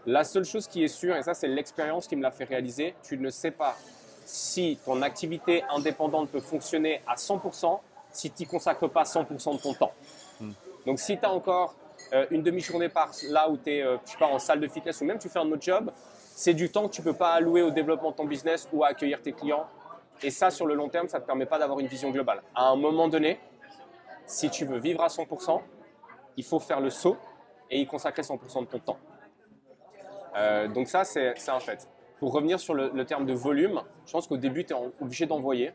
[0.06, 2.94] La seule chose qui est sûre, et ça c'est l'expérience qui me l'a fait réaliser,
[3.02, 3.76] tu ne sais pas
[4.24, 7.80] si ton activité indépendante peut fonctionner à 100%
[8.12, 9.92] si tu n'y consacres pas 100% de ton temps.
[10.86, 11.74] Donc si tu as encore
[12.12, 14.68] euh, une demi-journée par là où tu es euh, je sais pas, en salle de
[14.68, 15.90] fitness ou même tu fais un autre job,
[16.34, 18.84] c'est du temps que tu ne peux pas allouer au développement de ton business ou
[18.84, 19.66] à accueillir tes clients.
[20.22, 22.42] Et ça, sur le long terme, ça ne te permet pas d'avoir une vision globale.
[22.54, 23.40] À un moment donné,
[24.26, 25.60] si tu veux vivre à 100%,
[26.36, 27.16] il faut faire le saut
[27.70, 28.98] et y consacrer 100% de ton temps.
[30.36, 31.88] Euh, donc ça, c'est un fait.
[32.18, 35.72] Pour revenir sur le terme de volume, je pense qu'au début, tu es obligé d'envoyer.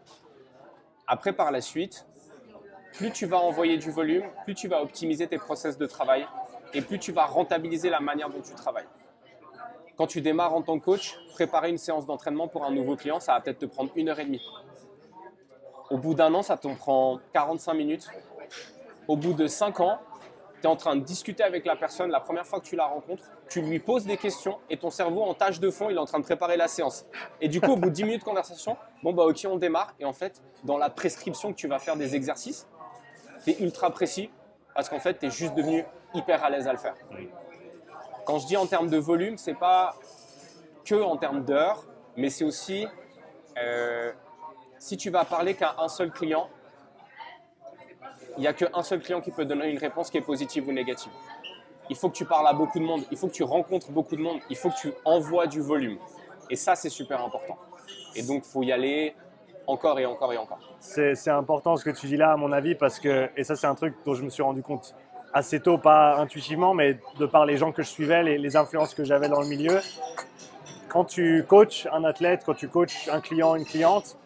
[1.05, 2.05] Après, par la suite,
[2.97, 6.25] plus tu vas envoyer du volume, plus tu vas optimiser tes process de travail
[6.73, 8.87] et plus tu vas rentabiliser la manière dont tu travailles.
[9.95, 13.19] Quand tu démarres en tant que coach, préparer une séance d'entraînement pour un nouveau client,
[13.19, 14.45] ça va peut-être te prendre une heure et demie.
[15.89, 18.09] Au bout d'un an, ça te prend 45 minutes.
[19.07, 19.99] Au bout de 5 ans,
[20.61, 22.85] tu es en train de discuter avec la personne la première fois que tu la
[22.85, 25.99] rencontres, tu lui poses des questions et ton cerveau en tâche de fond, il est
[25.99, 27.05] en train de préparer la séance.
[27.41, 29.93] Et du coup, au bout de 10 minutes de conversation, bon bah ok, on démarre.
[29.99, 32.67] Et en fait, dans la prescription que tu vas faire des exercices,
[33.59, 34.29] ultra précis
[34.73, 36.95] parce qu'en fait, tu es juste devenu hyper à l'aise à le faire.
[38.25, 39.95] Quand je dis en termes de volume, c'est pas
[40.85, 42.87] que en termes d'heures, mais c'est aussi
[43.57, 44.11] euh,
[44.79, 46.49] si tu vas parler qu'à un seul client,
[48.37, 50.71] il n'y a qu'un seul client qui peut donner une réponse qui est positive ou
[50.71, 51.11] négative.
[51.89, 54.15] Il faut que tu parles à beaucoup de monde, il faut que tu rencontres beaucoup
[54.15, 55.97] de monde, il faut que tu envoies du volume.
[56.49, 57.57] Et ça, c'est super important.
[58.15, 59.15] Et donc, il faut y aller
[59.67, 60.59] encore et encore et encore.
[60.79, 63.67] C'est important ce que tu dis là, à mon avis, parce que, et ça c'est
[63.67, 64.95] un truc dont je me suis rendu compte
[65.33, 68.95] assez tôt, pas intuitivement, mais de par les gens que je suivais, les, les influences
[68.95, 69.79] que j'avais dans le milieu.
[70.89, 74.17] Quand tu coaches un athlète, quand tu coaches un client, une cliente,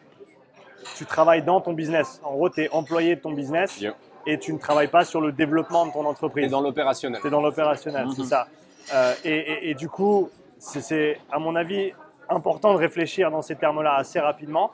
[0.95, 2.21] tu travailles dans ton business.
[2.23, 3.83] En gros, tu es employé de ton business
[4.25, 6.45] et tu ne travailles pas sur le développement de ton entreprise.
[6.45, 7.21] Tu dans l'opérationnel.
[7.21, 8.27] Tu dans l'opérationnel, c'est mhm.
[8.27, 8.47] ça.
[8.93, 11.91] Euh, et, et, du coup, c'est à mon avis
[12.29, 14.71] important de réfléchir dans ces termes-là assez rapidement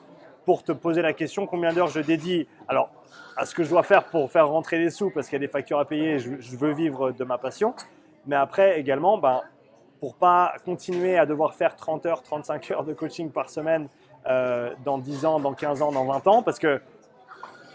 [0.47, 2.89] pour te poser la question combien d'heures je dédie alors
[3.35, 5.45] à ce que je dois faire pour faire rentrer des sous parce qu'il y a
[5.45, 7.75] des factures à payer et je, veux vivre de ma passion.
[8.27, 9.41] Mais après également, ben,
[9.99, 13.89] pour pas continuer à devoir faire 30 heures, 35 heures de coaching par semaine
[14.25, 16.81] euh, dans 10 ans, dans 15 ans, dans 20 ans, parce que,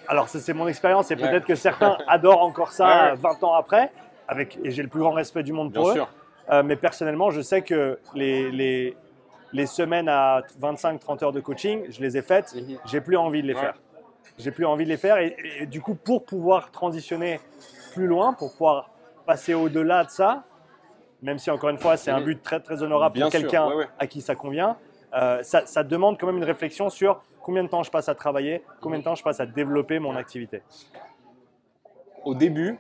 [0.09, 3.93] alors c'est mon expérience et peut-être que certains adorent encore ça 20 ans après,
[4.29, 6.03] avec, et j'ai le plus grand respect du monde pour eux.
[6.51, 8.97] Euh, mais personnellement, je sais que les, les,
[9.53, 12.79] les semaines à 25-30 heures de coaching, je les ai faites, mhm.
[12.85, 13.75] j'ai plus envie de les faire.
[14.39, 17.39] J'ai plus envie de les faire et, du coup, pour pouvoir transitionner
[17.93, 18.91] plus loin, pour pouvoir
[19.27, 20.45] passer au-delà de ça,
[21.21, 22.25] même si encore une fois, c'est un mhm.
[22.25, 24.77] but très très honorable pour quelqu'un à qui ça convient,
[25.15, 28.63] euh, ça, demande quand même une réflexion sur combien de temps je passe à travailler,
[28.81, 30.63] combien de temps je passe à développer mon activité.
[32.25, 32.79] Au début,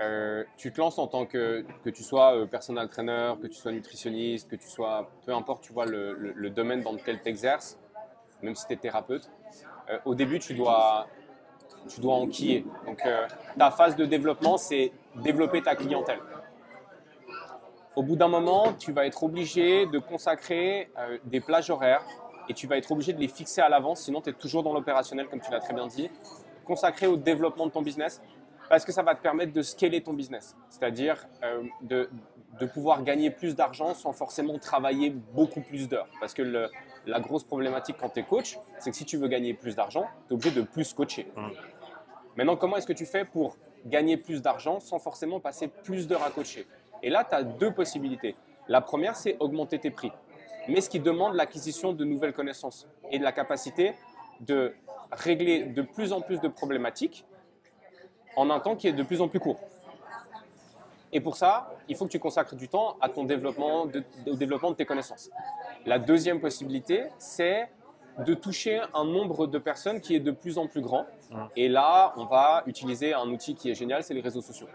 [0.00, 3.54] euh, tu te lances en tant que, que tu sois euh, personal trainer, que tu
[3.54, 7.78] sois nutritionniste, que tu sois, peu importe, tu vois, le, domaine dans lequel tu exerces,
[8.42, 9.30] même si tu es thérapeute,
[9.90, 11.06] euh, au début, tu dois,
[11.88, 12.64] tu dois enquiller.
[12.86, 13.02] Donc,
[13.58, 16.20] ta phase de développement, c'est développer ta clientèle.
[17.94, 20.90] Au bout d'un moment, tu vas être obligé de consacrer
[21.24, 22.04] des plages horaires
[22.48, 24.72] et tu vas être obligé de les fixer à l'avance, sinon tu es toujours dans
[24.72, 26.08] l'opérationnel, comme tu l'as très bien dit.
[26.64, 28.22] Consacrer au développement de ton business
[28.70, 32.08] parce que ça va te permettre de scaler ton business, c'est-à-dire euh, de,
[32.60, 36.08] de pouvoir gagner plus d'argent sans forcément travailler beaucoup plus d'heures.
[36.20, 36.70] Parce que le-
[37.04, 40.06] la grosse problématique quand tu es coach, c'est que si tu veux gagner plus d'argent,
[40.28, 41.26] tu es obligé de plus coacher.
[41.36, 41.48] Mm.
[42.36, 43.56] Maintenant, comment est-ce que tu fais pour
[43.86, 46.66] gagner plus d'argent sans forcément passer plus d'heures à coacher?
[47.02, 48.36] Et là, tu as deux possibilités.
[48.68, 50.12] La première, c'est augmenter tes prix,
[50.68, 53.94] mais ce qui demande l'acquisition de nouvelles connaissances et de la capacité
[54.40, 54.74] de
[55.10, 57.24] régler de plus en plus de problématiques
[58.36, 59.60] en un temps qui est de plus en plus court.
[61.12, 64.34] Et pour ça, il faut que tu consacres du temps à ton développement, de- au
[64.36, 65.28] développement de tes connaissances.
[65.84, 67.68] La deuxième possibilité, c'est
[68.18, 71.06] de toucher un nombre de personnes qui est de plus en plus grand.
[71.56, 74.68] Et là, on va utiliser un outil qui est génial, c'est les réseaux sociaux.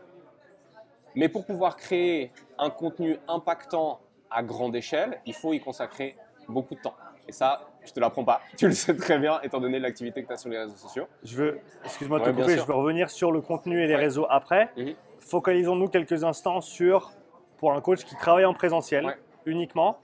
[1.15, 6.17] Mais pour pouvoir créer un contenu impactant à grande échelle, il faut y consacrer
[6.49, 6.95] beaucoup de temps.
[7.27, 8.41] Et ça, je te l'apprends pas.
[8.57, 11.07] Tu le sais très bien, étant donné l'activité que tu as sur les réseaux sociaux.
[11.23, 13.87] Je veux, excuse-moi de Ouais, te bien couper, je veux revenir sur le contenu et
[13.87, 13.99] les Ouais.
[14.01, 14.69] réseaux après.
[14.77, 14.93] Mhm.
[15.19, 17.11] Focalisons-nous quelques instants sur,
[17.57, 19.17] pour un coach qui travaille en présentiel Ouais.
[19.45, 19.97] uniquement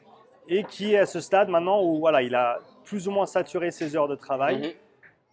[0.47, 3.69] et qui est à ce stade maintenant où voilà, il a plus ou moins saturé
[3.71, 4.57] ses heures de travail.
[4.59, 4.71] Mhm.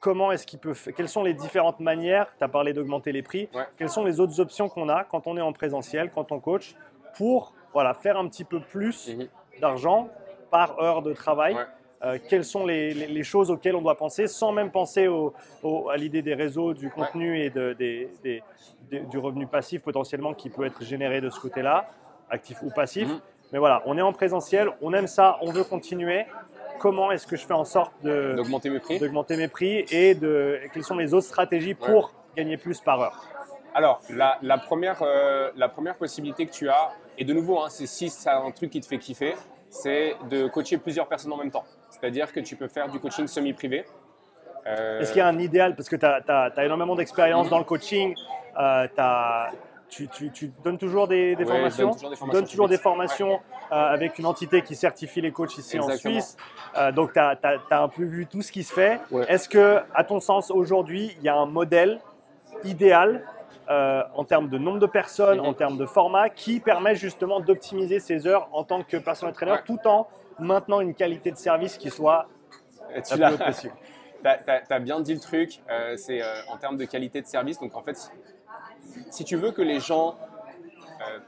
[0.01, 3.23] Comment est-ce qu'il peut faire Quelles sont les différentes manières Tu as parlé d'augmenter les
[3.23, 3.49] prix.
[3.77, 6.77] Quelles sont les autres options qu'on a quand on est en présentiel, quand on coach,
[7.17, 9.29] pour voilà, faire un petit peu plus Mhm.
[9.61, 10.09] d'argent
[10.51, 11.57] par heure de travail.
[12.05, 15.33] Euh, quelles sont les, les- les choses auxquelles on doit penser sans même penser au-
[15.65, 18.43] au- à l'idée des réseaux, du contenu et de- des- des-
[18.89, 21.91] des- du revenu passif potentiellement qui peut être généré de ce côté-là,
[22.31, 23.09] actif ou passif.
[23.09, 23.21] Mhm.
[23.53, 26.25] Mais voilà, on est en présentiel, on aime ça, on veut continuer.
[26.79, 28.99] Comment est-ce que je fais en sorte de- D'augmenter mes prix.
[29.01, 33.25] d'augmenter mes prix et de, quelles sont les autres stratégies pour gagner plus par heure?
[33.75, 37.69] Alors, la, la première, euh, la première possibilité que tu as, et de nouveau, hein,
[37.71, 39.35] c'est si c'est un truc qui te fait kiffer,
[39.69, 41.65] c'est de coacher plusieurs personnes en même temps.
[42.01, 43.85] C'est-à-dire que tu peux faire du coaching semi-privé.
[44.67, 45.75] Euh, Est-ce qu'il y a un idéal?
[45.77, 47.51] Parce que tu as, énormément d'expérience Mhm.
[47.51, 48.15] dans le coaching.
[48.61, 48.87] euh,
[49.89, 51.91] tu, tu- tu donnes toujours des, des Ouais, je donne formations?
[51.93, 53.41] toujours des formations toujours des formations
[53.73, 55.89] euh, avec une entité qui certifie les coachs ici en.
[55.91, 56.37] Suisse.
[56.77, 57.39] Euh, donc, tu as,
[57.71, 59.01] un peu vu tout ce qui se fait.
[59.11, 59.25] Ouais.
[59.29, 62.01] Est-ce que, à ton sens, aujourd'hui, il y a un modèle
[62.65, 63.25] idéal
[63.71, 65.47] euh, en termes de nombre de personnes, Mhm.
[65.47, 69.53] en termes de format, qui permet justement d'optimiser ses heures en tant que personal trainer,
[69.53, 69.63] Ouais.
[69.67, 70.07] tout en
[70.39, 72.27] maintenant une qualité de service qui soit
[73.07, 73.75] tu la l'as- plus haute possible
[74.21, 77.61] Tu as, bien dit le truc, euh, c'est euh, en termes de qualité de service.
[77.61, 78.11] Donc en fait,
[79.11, 80.19] si tu veux que les gens
[81.01, 81.19] euh,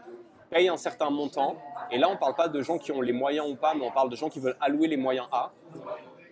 [0.51, 1.57] payent un certain montant,
[1.93, 3.85] et là on ne parle pas de gens qui ont les moyens ou pas, mais
[3.87, 5.53] on parle de gens qui veulent allouer les moyens à,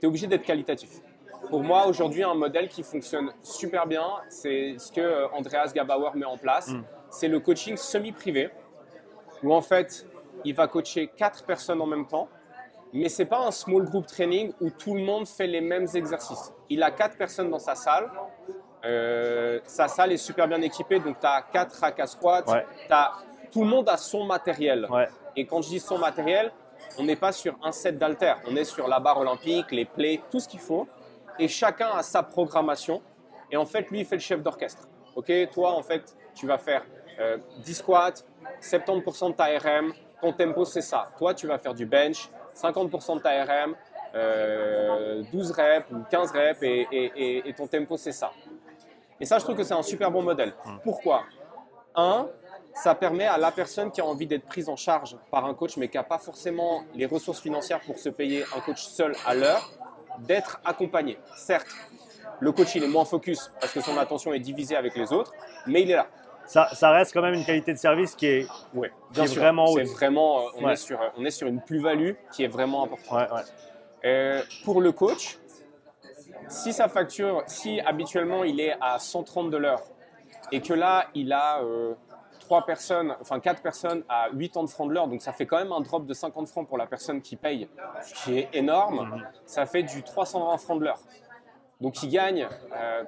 [0.01, 1.01] tu es obligé d'être qualitatif.
[1.49, 6.27] Pour moi, aujourd'hui, un modèle qui fonctionne super bien, c'est ce que Andreas Gabauer met
[6.27, 6.69] en place.
[6.69, 6.83] Mm.
[7.11, 8.51] C'est le coaching semi-privé,
[9.43, 10.07] où en fait,
[10.45, 12.29] il va coacher quatre personnes en même temps,
[12.93, 16.53] mais c'est pas un small group training où tout le monde fait les mêmes exercices.
[16.69, 18.11] Il a quatre personnes dans sa salle.
[18.85, 22.47] Euh, sa salle est super bien équipée, donc tu as quatre rack à squat.
[22.49, 22.65] Ouais.
[23.51, 24.87] tout le monde a son matériel.
[24.91, 25.09] Ouais.
[25.37, 26.53] Et quand je dis son matériel,
[26.99, 30.21] on n'est pas sur un set d'haltères, on est sur la barre olympique, les plaies,
[30.31, 30.87] tout ce qu'il faut.
[31.39, 33.03] Et chacun a sa programmation.
[33.51, 34.89] Et en fait, lui, il fait le chef d'orchestre.
[35.15, 36.85] Ok, toi, en fait, tu vas faire
[37.19, 38.13] euh, 10 squats,
[38.61, 41.11] 70% de ta RM, ton tempo, c'est ça.
[41.17, 42.31] Toi, tu vas faire du bench,
[42.63, 43.75] 50% de ta RM,
[44.15, 48.33] euh, 12 reps ou 15 reps, et, et- et- et ton tempo, c'est ça.
[49.21, 50.53] Et ça, je trouve que c'est un super bon modèle.
[50.83, 51.25] Pourquoi?
[51.95, 52.29] Un,
[52.75, 55.77] ça permet à la personne qui a envie d'être prise en charge par un coach,
[55.77, 59.35] mais qui n'a pas forcément les ressources financières pour se payer un coach seul à
[59.35, 59.69] l'heure,
[60.21, 61.19] d'être accompagné.
[61.37, 61.67] Certes,
[62.41, 65.33] le coach, il est moins focus parce que son attention est divisée avec les autres,
[65.67, 66.07] mais il est là.
[66.49, 69.67] Ça, ça reste quand même une qualité de service qui est Ouais, Qui est vraiment
[69.69, 69.91] C'est haute.
[69.91, 70.73] vraiment, on, Ouais.
[70.73, 73.31] est sur, on est sur une plus-value qui est vraiment importante.
[73.31, 73.43] ouais.
[74.05, 75.39] Euh, pour le coach,
[76.49, 79.83] si sa facture, si habituellement il est à 130 de l'heure
[80.51, 81.95] et que là il a euh,
[82.67, 85.83] personnes, enfin quatre personnes à 80 francs de l'heure, donc ça fait quand même un
[85.83, 87.69] drop de 50 francs pour la personne qui paye,
[88.03, 89.27] ce qui est énorme, Mhm.
[89.45, 91.01] ça fait du 320 francs de l'heure.
[91.83, 93.05] Donc il gagne euh,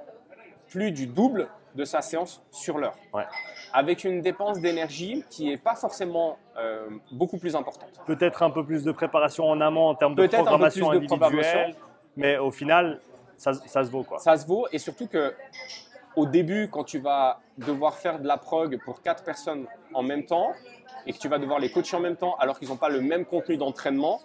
[0.68, 3.24] plus du double de sa séance sur l'heure, Ouais.
[3.72, 7.90] avec une dépense d'énergie qui n'est pas forcément euh, beaucoup plus importante.
[8.06, 10.88] Peut-être un peu plus de préparation en amont en termes de Peut-être un peu programmation
[10.88, 11.80] plus de individuelle, programmation.
[12.16, 13.00] mais au final,
[13.36, 14.18] ça, ça se vaut quoi.
[14.18, 15.34] ça se vaut et surtout que
[16.16, 20.26] au début quand tu vas devoir faire de la prog pour quatre personnes en même
[20.26, 20.52] temps
[21.06, 23.00] et que tu vas devoir les coacher en même temps alors qu'ils n'ont pas le
[23.00, 24.20] même contenu d'entraînement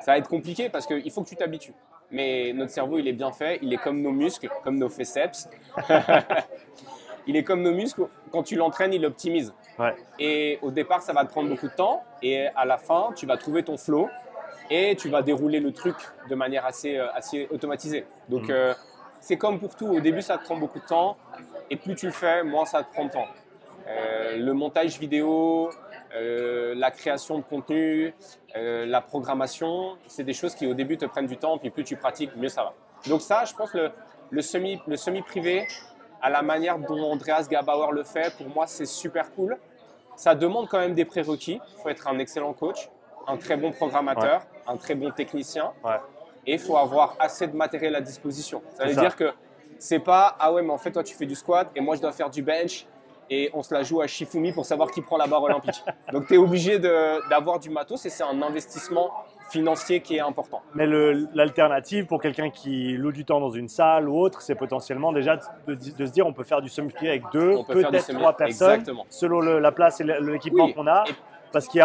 [0.00, 1.74] ça va être compliqué parce qu'il faut que tu t'habitues
[2.14, 5.48] mais notre cerveau il est bien fait il est comme nos muscles comme nos forceps
[7.26, 9.92] il est comme nos muscles quand tu l'entraînes il optimise Ouais.
[10.20, 13.26] et au départ ça va te prendre beaucoup de temps et à la fin tu
[13.26, 14.08] vas trouver ton flow
[14.70, 15.96] et tu vas dérouler le truc
[16.30, 18.06] de manière assez, euh, assez automatisée.
[18.28, 18.50] Donc Mhm.
[18.50, 18.74] euh,
[19.20, 21.16] c'est comme pour tout, au début ça te prend beaucoup de temps
[21.70, 23.26] et plus tu le fais, moins ça te prend de temps.
[23.88, 25.70] Euh, le montage vidéo,
[26.14, 28.14] euh, la création de contenu,
[28.56, 31.84] euh, la programmation, c'est des choses qui au début te prennent du temps, puis plus
[31.84, 32.72] tu pratiques, mieux ça va.
[33.08, 33.90] Donc ça, je pense le,
[34.30, 35.66] le semi, le semi privé,
[36.22, 39.58] à la manière dont Andreas Gabauer le fait, pour moi c'est super cool.
[40.16, 41.60] Ça demande quand même des prérequis.
[41.76, 42.88] Il faut être un excellent coach,
[43.26, 45.96] un très bon programmateur, un très bon technicien, Ouais.
[46.46, 48.62] et il faut avoir assez de matériel à disposition.
[48.74, 49.00] Ça veut ça.
[49.00, 49.32] dire que
[49.78, 52.00] c'est pas ah ouais mais en fait toi tu fais du squat et moi je
[52.00, 52.86] dois faire du bench
[53.30, 55.82] et on se la joue à Shifumi pour savoir qui prend la barre olympique.
[56.12, 59.10] Donc tu es obligé d'avoir du matos et c'est un investissement
[59.50, 60.62] financier qui est important.
[60.74, 60.86] Mais
[61.34, 65.36] l'alternative pour quelqu'un qui loue du temps dans une salle ou autre, c'est potentiellement déjà
[65.66, 68.36] de, de se dire on peut faire du semi-privé avec deux, peut peut-être semi- trois
[68.36, 69.06] personnes, Exactement.
[69.10, 71.14] selon le- la place et l'équipement Oui, qu'on a, et-
[71.52, 71.84] parce qu'il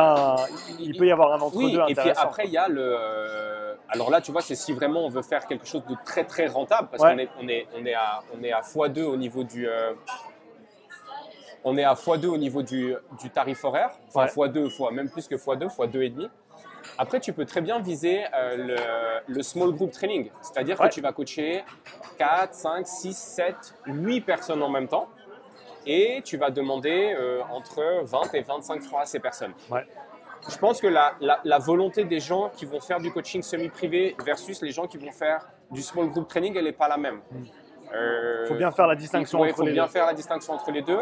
[0.79, 2.81] il peut y avoir un entre-deux Oui, et puis après, il y a le.
[2.97, 6.23] euh, alors là, tu vois, c'est si vraiment on veut faire quelque chose de très
[6.23, 7.11] très rentable, parce Ouais.
[7.11, 9.67] qu'on est, on est, on est à, on est à x2 au niveau du.
[9.67, 9.93] euh,
[11.63, 15.27] on est à x2 au niveau du, du tarif horaire, enfin x2, fois, même plus
[15.27, 16.29] que x2, x2 et demi.
[16.97, 18.55] Après, tu peux très bien viser euh,
[19.27, 20.89] le, le small group training, c'est-à-dire Ouais.
[20.89, 21.63] que tu vas coacher
[22.17, 25.07] 4, 5, 6, 7, 8 personnes en même temps,
[25.85, 29.53] et tu vas demander euh, entre 20 et 25 francs à ces personnes.
[29.69, 29.85] Ouais.
[30.49, 34.15] Je pense que la, la- la volonté des gens qui vont faire du coaching semi-privé
[34.25, 37.19] versus les gens qui vont faire du small group training, elle n'est pas la même.
[37.93, 39.91] Euh, Il faut bien faire la distinction Ouais, il entre faut les bien deux.
[39.91, 40.99] faire la distinction entre les deux.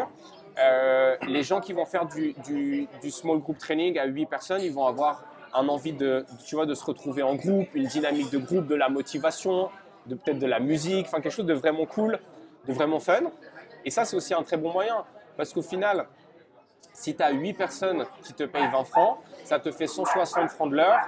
[0.60, 4.60] Euh, les gens qui vont faire du, du- du small group training à 8 personnes,
[4.62, 5.22] ils vont avoir
[5.54, 8.74] un envie de, tu vois, de se retrouver en groupe, une dynamique de groupe, de
[8.74, 9.70] la motivation,
[10.06, 12.18] de peut-être de la musique, enfin quelque chose de vraiment cool,
[12.66, 13.20] de vraiment fun.
[13.84, 15.04] Et ça, c'est aussi un très bon moyen.
[15.36, 16.06] Parce qu'au final,
[16.92, 20.70] si tu as 8 personnes qui te payent 20 francs, ça te fait 160 francs
[20.70, 20.98] de l'heure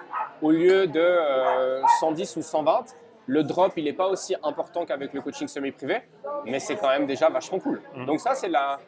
[0.40, 2.84] au lieu de euh, 110 ou 120.
[3.26, 6.02] Le drop, il n'est pas aussi important qu'avec le coaching semi-privé,
[6.46, 7.82] mais c'est quand même déjà vachement cool.
[8.06, 8.78] Donc ça, c'est la...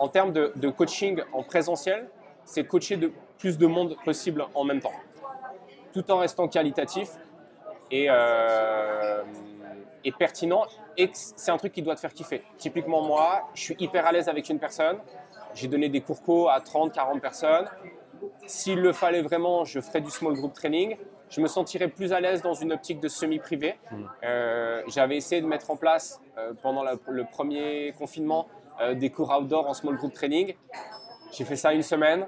[0.00, 2.08] En termes de, de coaching en présentiel,
[2.44, 4.92] c'est coacher de plus de monde possible en même temps,
[5.92, 7.10] tout en restant qualitatif
[7.90, 9.22] et, euh,
[10.02, 10.64] et pertinent.
[10.96, 12.42] Et c'est un truc qui doit te faire kiffer.
[12.56, 14.96] Typiquement, moi, je suis hyper à l'aise avec une personne.
[15.54, 17.66] J'ai donné des cours co à 30, 40 personnes.
[18.46, 20.96] S'il le fallait vraiment, je ferais du small group training.
[21.28, 23.78] Je me sentirais plus à l'aise dans une optique de semi-privé.
[24.24, 28.48] Euh, J'avais essayé de mettre en place, euh, pendant la- le premier confinement,
[28.80, 30.54] euh, des cours outdoor en small group training.
[31.32, 32.26] J'ai fait ça une semaine.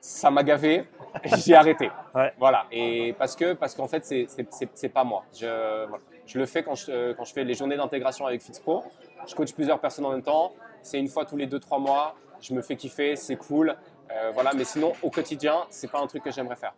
[0.00, 0.86] Ça m'a gavé.
[1.24, 1.90] J'ai arrêté.
[2.14, 2.32] Ouais.
[2.38, 2.66] Voilà.
[2.70, 4.26] Et parce que parce qu'en fait, c'est
[4.74, 5.24] c'est- pas moi.
[5.34, 6.02] Je, voilà.
[6.26, 8.84] je le fais quand je, quand je fais les journées d'intégration avec FixPro.
[9.26, 10.52] Je coach plusieurs personnes en même temps.
[10.82, 12.14] C'est une fois tous les 2-3 mois.
[12.40, 13.76] Je me fais kiffer, c'est cool.
[14.10, 14.52] Euh, voilà.
[14.54, 16.72] Mais sinon, au quotidien, c'est pas un truc que j'aimerais faire.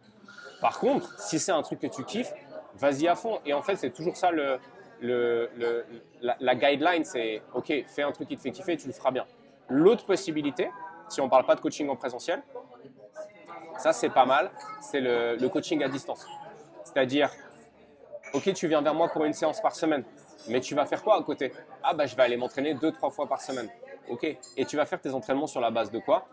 [0.60, 2.32] Par contre, si c'est un truc que tu kiffes,
[2.76, 3.38] vas-y à fond.
[3.46, 4.58] Et en fait, c'est toujours ça le,
[5.02, 9.26] la, guideline, c'est OK, fais un truc qui te fait kiffer, tu le feras bien.
[9.68, 10.70] L'autre possibilité,
[11.08, 12.42] si on parle pas de coaching en présentiel,
[13.78, 16.26] ça c'est pas mal, c'est le, le coaching à distance.
[16.84, 17.30] C'est-à-dire,
[18.32, 20.04] OK, tu viens vers moi pour une séance par semaine,
[20.48, 21.52] mais tu vas faire quoi à côté?
[21.82, 23.68] Ah bah je vais aller m'entraîner deux, trois fois par semaine.
[24.08, 24.24] OK.
[24.56, 26.26] Et tu vas faire tes entraînements sur la base de quoi?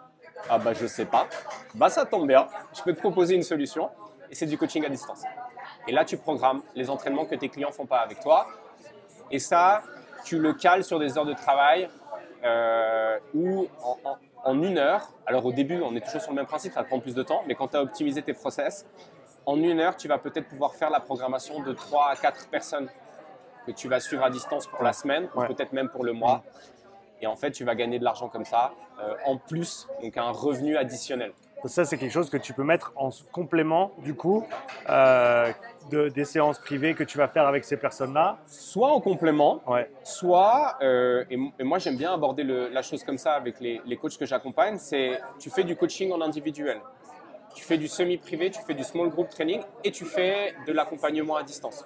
[0.50, 1.28] Ah bah je sais pas.
[1.76, 3.90] Bah ça tombe bien, je peux te proposer une solution
[4.30, 5.24] et c'est du coaching à distance.
[5.88, 8.48] Et là tu programmes les entraînements que tes clients font pas avec toi.
[9.32, 9.82] Et ça,
[10.26, 11.90] tu le cales sur des heures de travail
[12.44, 16.36] euh, où en, en- en une heure, alors au début on est toujours sur le
[16.38, 18.86] même principe, ça prend plus de temps, mais quand tu as optimisé tes process,
[19.46, 22.90] en une heure tu vas peut-être pouvoir faire la programmation de 3 à 4 personnes
[23.68, 26.44] que tu vas suivre à distance pour la semaine, ou peut-être même pour le mois.
[27.22, 30.32] Et en fait, tu vas gagner de l'argent comme ça, euh, en plus, donc un
[30.32, 31.34] revenu additionnel.
[31.66, 34.46] Ça, c'est quelque chose que tu peux mettre en complément, du coup,
[34.90, 35.52] euh,
[35.92, 38.38] de- des séances privées que tu vas faire avec ces personnes-là.
[38.48, 39.92] Soit en complément, Ouais.
[40.04, 43.98] soit, euh, et, moi j'aime bien aborder le- la chose comme ça avec les, les
[43.98, 46.80] coachs que j'accompagne, c'est tu fais du coaching en individuel,
[47.56, 51.36] tu fais du semi-privé, tu fais du small group training et tu fais de l'accompagnement
[51.36, 51.86] à distance.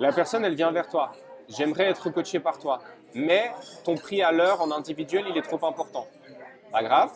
[0.00, 1.12] La personne, elle vient vers toi,
[1.48, 2.80] j'aimerais être coaché par toi,
[3.14, 3.50] mais
[3.84, 6.06] ton prix à l'heure en individuel, il est trop important.
[6.72, 7.10] Pas grave.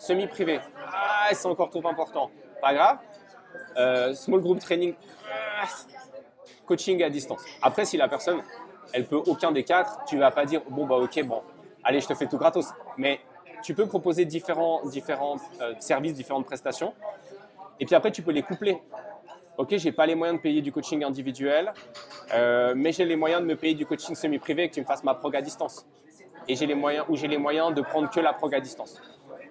[0.00, 2.30] Semi-privé, ah, c'est encore trop important.
[2.62, 2.98] Pas grave.
[3.76, 4.94] Euh, small group training,
[5.30, 5.68] ah,
[6.64, 7.44] coaching à distance.
[7.60, 8.40] Après, si la personne,
[8.94, 11.42] elle peut aucun des quatre, tu vas pas dire bon bah ok bon,
[11.84, 12.68] allez je te fais tout gratos.
[12.96, 13.20] Mais
[13.62, 16.94] tu peux proposer différents différents euh, services, différentes prestations,
[17.78, 18.80] et puis après tu peux les coupler.
[19.58, 21.74] Ok, j'ai pas les moyens de payer du coaching individuel,
[22.32, 24.86] euh, mais j'ai les moyens de me payer du coaching semi-privé et que tu me
[24.86, 25.86] fasses ma prog à distance.
[26.48, 28.98] Et j'ai les moyens ou j'ai les moyens de prendre que la prog à distance.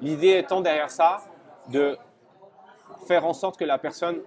[0.02, 1.22] L'idée étant derrière ça
[1.68, 1.98] de
[3.08, 4.22] faire en sorte que la personne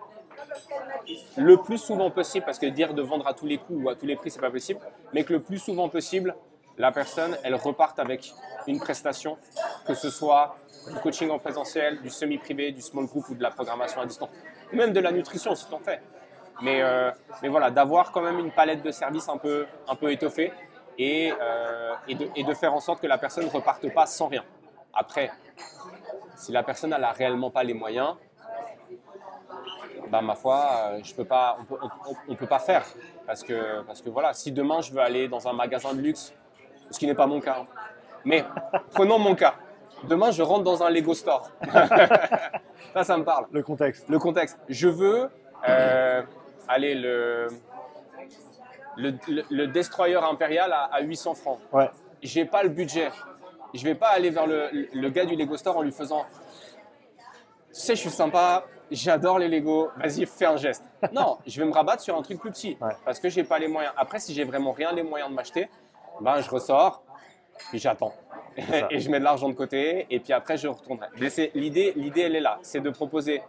[1.36, 3.94] le plus souvent possible, parce que dire de vendre à tous les coups ou à
[3.94, 4.80] tous les prix, c'est pas possible,
[5.12, 6.34] mais que le plus souvent possible,
[6.78, 8.32] la personne, elle reparte avec
[8.66, 9.36] une prestation,
[9.86, 10.56] que ce soit
[10.88, 14.30] du coaching en présentiel, du semi-privé, du small group ou de la programmation à distance,
[14.72, 16.00] même de la nutrition si tu en fais.
[16.60, 17.10] Mais, euh,
[17.42, 20.52] mais voilà, d'avoir quand même une palette de services un peu, un peu étoffée
[20.96, 24.06] et, euh, et, de, et de faire en sorte que la personne ne reparte pas
[24.06, 24.44] sans rien.
[24.94, 25.30] Après,
[26.36, 28.16] si la personne n'a réellement pas les moyens,
[30.10, 31.56] bah, ma foi, euh, je peux pas,
[32.28, 32.84] on ne peut pas faire.
[33.26, 36.34] Parce que, parce que voilà, si demain je veux aller dans un magasin de luxe,
[36.90, 37.66] ce qui n'est pas mon cas, hein.
[38.24, 38.44] mais
[38.92, 39.54] prenons mon cas.
[40.04, 41.48] Demain, je rentre dans un Lego Store.
[42.92, 43.46] ça, ça me parle.
[43.52, 44.08] Le contexte.
[44.08, 44.58] Le contexte.
[44.68, 45.30] Je veux
[45.68, 46.22] euh,
[46.66, 47.46] aller le,
[48.96, 49.14] le,
[49.48, 51.60] le, Destroyer Impérial à, à 800 francs.
[51.72, 51.88] Ouais.
[52.20, 53.10] J'ai pas le budget.
[53.74, 56.24] Je vais pas aller vers le, le gars du Lego Store en lui faisant
[57.72, 60.84] Tu sais, je suis sympa, j'adore les Lego, vas-y, fais un geste.
[61.12, 62.92] Non, je vais me rabattre sur un truc plus petit Ouais.
[63.04, 63.94] parce que j'ai pas les moyens.
[63.96, 65.68] Après, si j'ai vraiment rien les moyens de m'acheter,
[66.20, 67.02] ben je ressors,
[67.70, 68.12] puis j'attends.
[68.90, 71.08] et je mets de l'argent de côté, et puis après, je retournerai.
[71.18, 72.58] Mais c'est- l'idée, l'idée, elle est là.
[72.62, 73.42] C'est de proposer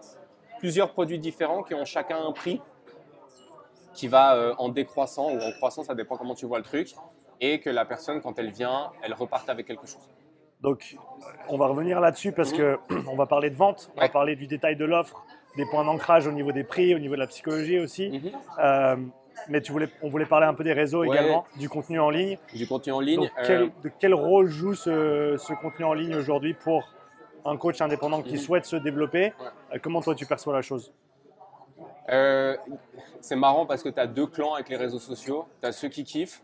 [0.59, 2.61] plusieurs produits différents qui ont chacun un prix
[3.93, 6.95] qui va euh, en décroissant ou en croissant, ça dépend comment tu vois le truc,
[7.45, 10.07] et que la personne, quand elle vient, elle reparte avec quelque chose.
[10.61, 10.95] Donc,
[11.49, 12.79] on va revenir là-dessus parce que
[13.11, 14.13] on va parler de vente, on va Mhm.
[14.13, 15.25] Parler du détail de l'offre,
[15.57, 18.09] des points d'ancrage au niveau des prix, au niveau de la psychologie aussi.
[18.11, 18.31] Mhm.
[18.63, 18.95] Euh,
[19.49, 21.09] mais tu voulais, on voulait parler un peu des réseaux Ouais.
[21.09, 22.37] également, du contenu en ligne.
[22.53, 23.21] Du contenu en ligne.
[23.21, 26.87] Donc, euh, quel, de quel rôle joue ce, ce contenu en ligne aujourd'hui pour
[27.43, 28.39] un coach indépendant qui Mhm.
[28.39, 29.25] souhaite se développer?
[29.25, 29.31] Ouais.
[29.75, 30.93] Euh, Comment toi tu perçois la chose?
[32.09, 32.55] Euh,
[33.21, 35.45] c'est marrant parce que tu as deux clans avec les réseaux sociaux.
[35.61, 36.41] Tu as ceux qui kiffent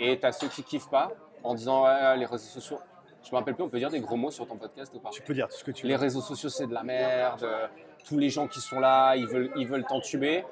[0.00, 1.10] et tu as ceux qui kiffent pas
[1.42, 2.78] en disant ouais, les réseaux sociaux.
[3.22, 5.08] Je me rappelle plus, on peut dire des gros mots sur ton podcast ou pas?
[5.10, 6.00] Tu peux dire tout ce que tu Les veux.
[6.00, 7.42] réseaux sociaux, c'est de la merde.
[7.42, 7.66] euh,
[8.06, 10.44] Tous les gens qui sont là, ils veulent, ils veulent t'entuber.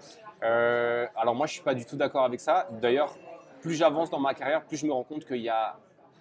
[0.42, 2.66] Euh, alors moi, je suis pas du tout d'accord avec ça.
[2.80, 3.14] D'ailleurs,
[3.60, 5.76] plus j'avance dans ma carrière, plus je me rends compte qu'il y a,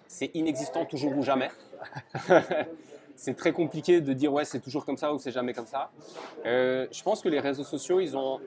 [0.06, 1.50] c'est inexistant toujours ou jamais.
[3.16, 5.90] c'est très compliqué de dire ouais, c'est toujours comme ça ou c'est jamais comme ça.
[6.44, 8.40] Euh, je pense que les réseaux sociaux, ils ont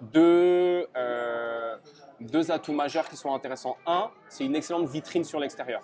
[0.00, 1.76] deux, euh,
[2.20, 3.76] deux atouts majeurs qui sont intéressants.
[3.86, 5.82] Un, c'est une excellente vitrine sur l'extérieur.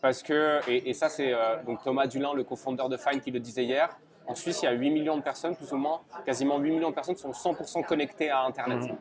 [0.00, 3.30] Parce que, et, et ça c'est euh, donc Thomas Dulin, le cofondateur de Fine, qui
[3.30, 6.02] le disait hier, en Suisse, il y a 8 millions de personnes, plus ou moins,
[6.24, 8.82] quasiment 8 millions de personnes sont 100% connectées à Internet.
[8.82, 8.96] Mhm.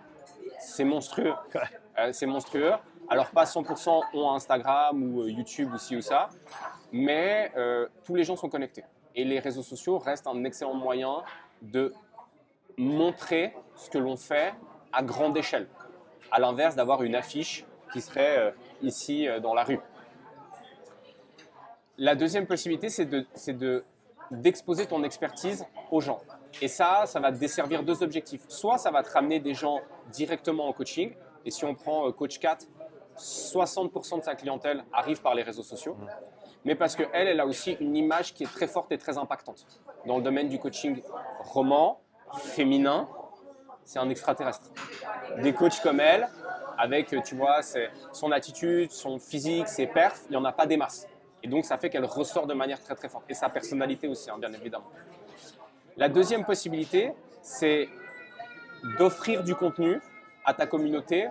[0.60, 1.34] C'est monstrueux.
[1.97, 2.71] Euh, c'est monstrueux.
[3.10, 6.29] Alors pas 100% ont Instagram ou euh, YouTube ou ci ou ça,
[6.93, 8.86] mais euh, tous les gens sont connectés.
[9.15, 11.23] Et les réseaux sociaux restent un excellent moyen
[11.62, 11.93] de
[12.77, 14.53] montrer ce que l'on fait
[14.93, 15.67] à grande échelle.
[16.32, 19.80] À l'inverse d'avoir une affiche qui serait euh, ici euh, dans la rue.
[21.98, 23.84] La deuxième possibilité, c'est de, c'est de,
[24.32, 26.22] d'exposer ton expertise aux gens.
[26.62, 28.44] Et ça, ça va te desservir deux objectifs.
[28.48, 31.13] Soit ça va te ramener des gens directement en coaching.
[31.46, 32.68] Et si on prend euh, Coach 4,
[33.18, 35.98] 60% de sa clientèle arrive par les réseaux sociaux.
[36.65, 39.65] Mais parce qu'elle, elle a aussi une image qui est très forte et très impactante.
[40.06, 41.02] Dans le domaine du coaching
[41.39, 42.02] roman,
[42.34, 43.08] féminin,
[43.89, 44.69] c'est un extraterrestre.
[45.41, 46.30] Des coachs comme elle,
[46.78, 47.62] avec, tu vois,
[48.13, 51.08] son attitude, son physique, ses perfs, il n'y en a pas des masses.
[51.41, 53.25] Et donc, ça fait qu'elle ressort de manière très très forte.
[53.30, 54.91] Et sa personnalité aussi, hein, bien évidemment.
[55.97, 57.89] La deuxième possibilité, c'est
[58.99, 59.99] d'offrir du contenu
[60.45, 61.30] à ta communauté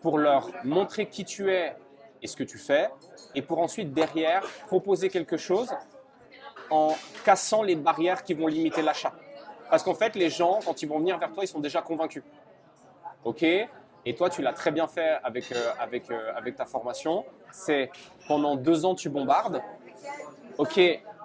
[0.00, 1.74] pour leur montrer qui tu es
[2.22, 2.88] et ce que tu fais,
[3.34, 5.74] et pour ensuite, derrière, proposer quelque chose
[6.70, 6.94] en
[7.24, 9.12] cassant les barrières qui vont limiter l'achat.
[9.70, 12.22] Parce qu'en fait, les gens, quand ils vont venir vers toi, ils sont déjà convaincus.
[13.24, 13.44] OK?
[14.04, 15.70] Et toi, tu l'as très bien fait avec, euh,
[16.10, 17.24] euh, avec ta formation.
[17.50, 17.90] C'est
[18.26, 19.60] pendant deux ans, tu bombardes.
[20.56, 20.80] OK,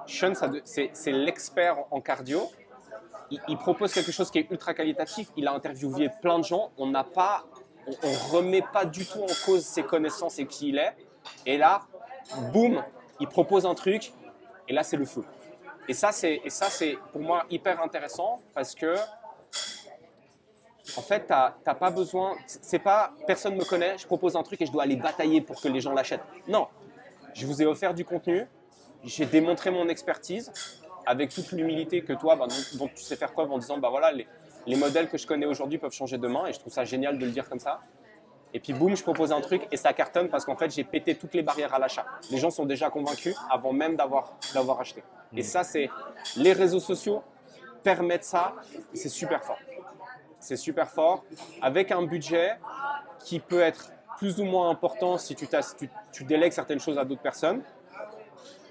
[0.06, 2.52] Sean, c'est l'expert en cardio.
[3.48, 5.30] Il, propose quelque chose qui est ultra qualitatif.
[5.38, 6.72] Il a interviewé plein de gens.
[6.78, 7.46] On n'a pas,
[7.88, 10.94] on remet pas du tout en cause ses connaissances et qui il est.
[11.46, 11.82] Et là,
[12.52, 12.84] boum,
[13.20, 14.14] il propose un truc.
[14.68, 15.24] Et là, c'est le feu.
[15.88, 18.96] Et ça, c'est et ça, c'est pour moi hyper intéressant parce que
[20.98, 22.36] en fait, t'as t'as pas besoin.
[22.46, 23.98] C'est pas personne me connaît.
[23.98, 26.24] Je propose un truc et je dois aller batailler pour que les gens l'achètent.
[26.48, 26.68] Non,
[27.34, 28.48] je vous ai offert du contenu.
[29.04, 30.52] J'ai démontré mon expertise
[31.06, 33.90] avec toute l'humilité que toi, bah, dont, dont tu sais faire preuve en disant, bah
[33.90, 34.26] voilà, les,
[34.66, 36.48] les modèles que je connais aujourd'hui peuvent changer demain.
[36.48, 37.82] Et je trouve ça génial de le dire comme ça.
[38.54, 41.16] Et puis boum, je propose un truc et ça cartonne parce qu'en fait, j'ai pété
[41.16, 42.06] toutes les barrières à l'achat.
[42.30, 45.04] Les gens sont déjà convaincus avant même d'avoir d'avoir acheté.
[45.36, 45.90] Et ça, c'est
[46.38, 47.24] les réseaux sociaux
[47.82, 48.54] permettent ça.
[48.94, 49.58] C'est super fort.
[50.40, 51.24] C'est super fort
[51.62, 52.58] avec un budget
[53.20, 56.80] qui peut être plus ou moins important si tu, t'as- si tu, tu délègues certaines
[56.80, 57.62] choses à d'autres personnes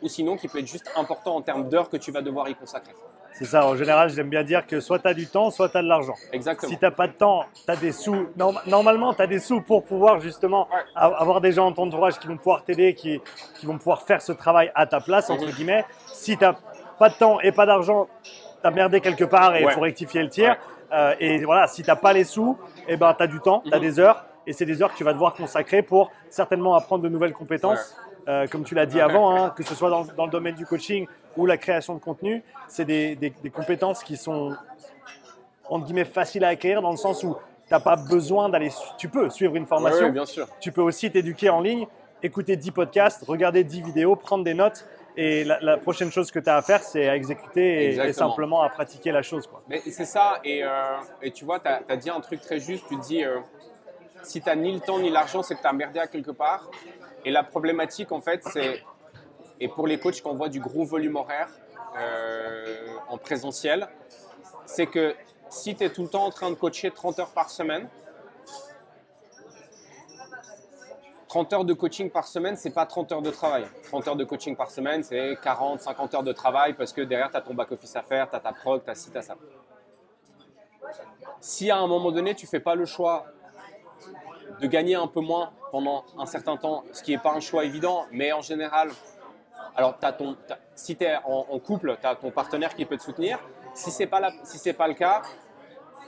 [0.01, 2.55] ou sinon qui peut être juste important en termes d'heures que tu vas devoir y
[2.55, 2.95] consacrer.
[3.35, 5.77] C'est ça, en général, j'aime bien dire que soit tu as du temps, soit tu
[5.79, 6.15] as de l'argent.
[6.33, 6.71] Exactement.
[6.71, 8.29] Si tu n'as pas de temps, tu as des sous.
[8.37, 10.81] Norm- Normalement, tu as des sous pour pouvoir justement Ouais.
[10.95, 13.21] avoir des gens dans ton entourage qui vont pouvoir t'aider, qui,
[13.59, 15.53] qui vont pouvoir faire ce travail à ta place, entre Mhm.
[15.53, 15.85] guillemets.
[16.07, 16.55] Si tu n'as
[16.99, 18.31] pas de temps et pas d'argent, tu
[18.67, 19.73] as merdé quelque part et il Ouais.
[19.73, 20.57] faut rectifier le tir.
[20.93, 23.63] Euh, et voilà, si tu n'as pas les sous, eh ben, tu as du temps,
[23.65, 23.83] tu as Mhm.
[23.83, 24.25] des heures.
[24.47, 27.97] Et c'est des heures que tu vas devoir consacrer pour certainement apprendre de nouvelles compétences.
[28.29, 30.65] Euh, comme tu l'as dit avant, hein, que ce soit dans, dans le domaine du
[30.65, 31.07] coaching
[31.37, 34.55] ou la création de contenu, c'est des, des- des compétences qui sont
[35.69, 37.35] entre guillemets faciles à acquérir dans le sens où
[37.67, 38.71] tu n'as pas besoin d'aller.
[38.99, 40.47] Tu peux suivre une formation, ouais, bien sûr.
[40.61, 41.87] tu peux aussi t'éduquer en ligne,
[42.23, 44.85] écouter 10 podcasts, regarder 10 vidéos, prendre des notes.
[45.17, 48.63] Et la, la prochaine chose que tu as à faire, c'est à exécuter et- simplement
[48.63, 49.47] à pratiquer la chose.
[49.47, 49.63] Quoi.
[49.69, 50.71] Mais c'est ça, et, euh,
[51.21, 53.39] et tu vois, tu as, dit un truc très juste, tu dis, euh,
[54.23, 56.31] si tu n'as ni le temps ni l'argent, c'est que tu as merdé à quelque
[56.31, 56.71] part.
[57.25, 58.83] Et la problématique, en fait, c'est,
[59.61, 61.49] et pour les coachs qui envoient du gros volume horaire
[61.97, 63.89] euh, en présentiel,
[64.67, 65.15] c'est que
[65.49, 67.89] si tu es tout le temps en train de coacher 30 heures par semaine,
[71.29, 73.65] 30 heures de coaching par semaine, c'est pas 30 heures de travail.
[73.85, 77.31] 30 heures de coaching par semaine, c'est 40, 50 heures de travail parce que derrière,
[77.31, 79.23] tu as ton back-office à faire, tu as ta prog, tu as ci, tu as
[79.23, 79.37] ça.
[81.41, 83.27] Si à un moment donné, tu fais pas le choix
[84.61, 87.65] de gagner un peu moins pendant un certain temps, ce qui n'est pas un choix
[87.65, 88.91] évident, mais en général,
[89.77, 90.37] alors t'as ton,
[90.75, 93.39] si tu es en, couple, tu as ton partenaire qui peut te soutenir.
[93.75, 95.23] Si ce n'est pas, si pas le cas,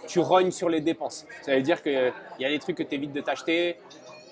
[0.07, 1.27] tu rognes sur les dépenses.
[1.43, 3.81] Ça veut dire qu'il y a des trucs que tu évites de t'acheter.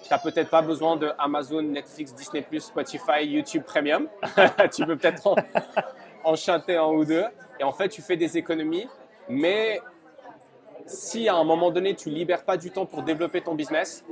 [0.03, 4.09] Tu n'as peut-être pas besoin de Amazon, Netflix, Disney, Spotify, YouTube Premium.
[4.75, 5.37] tu peux peut-être en,
[6.25, 7.25] en chanter un ou deux.
[7.59, 8.89] Et en fait, tu fais des économies.
[9.29, 9.81] Mais
[10.87, 14.05] si à un moment donné, tu libères pas du temps pour développer ton business,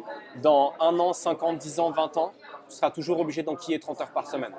[0.43, 2.33] dans un an, 5 ans, 10 ans, 20 ans,
[2.69, 4.53] tu seras toujours obligé d'enquiller 30 heures par semaine.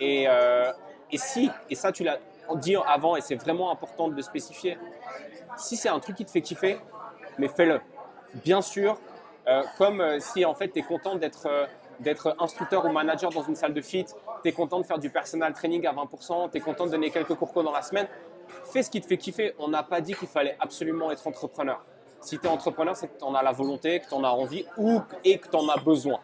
[0.00, 0.72] Et, euh,
[1.10, 2.18] et si, et ça tu l'as
[2.56, 4.78] dit avant, et c'est vraiment important de le spécifier,
[5.56, 6.78] si c'est un truc qui te fait kiffer,
[7.38, 7.80] mais fais-le.
[8.44, 8.98] Bien sûr,
[9.48, 11.48] euh, comme euh, si en fait tu es content d'être
[12.00, 14.04] d'être instructeur ou manager dans une salle de fit,
[14.42, 17.10] tu es content de faire du personal training à 20%, tu es content de donner
[17.10, 18.08] quelques cours co dans la semaine,
[18.72, 19.54] fais ce qui te fait kiffer.
[19.58, 21.84] On n'a pas dit qu'il fallait absolument être entrepreneur.
[22.20, 24.30] Si tu es entrepreneur, c'est que tu en as la volonté, que tu en as
[24.30, 26.18] envie ou et que tu en as besoin.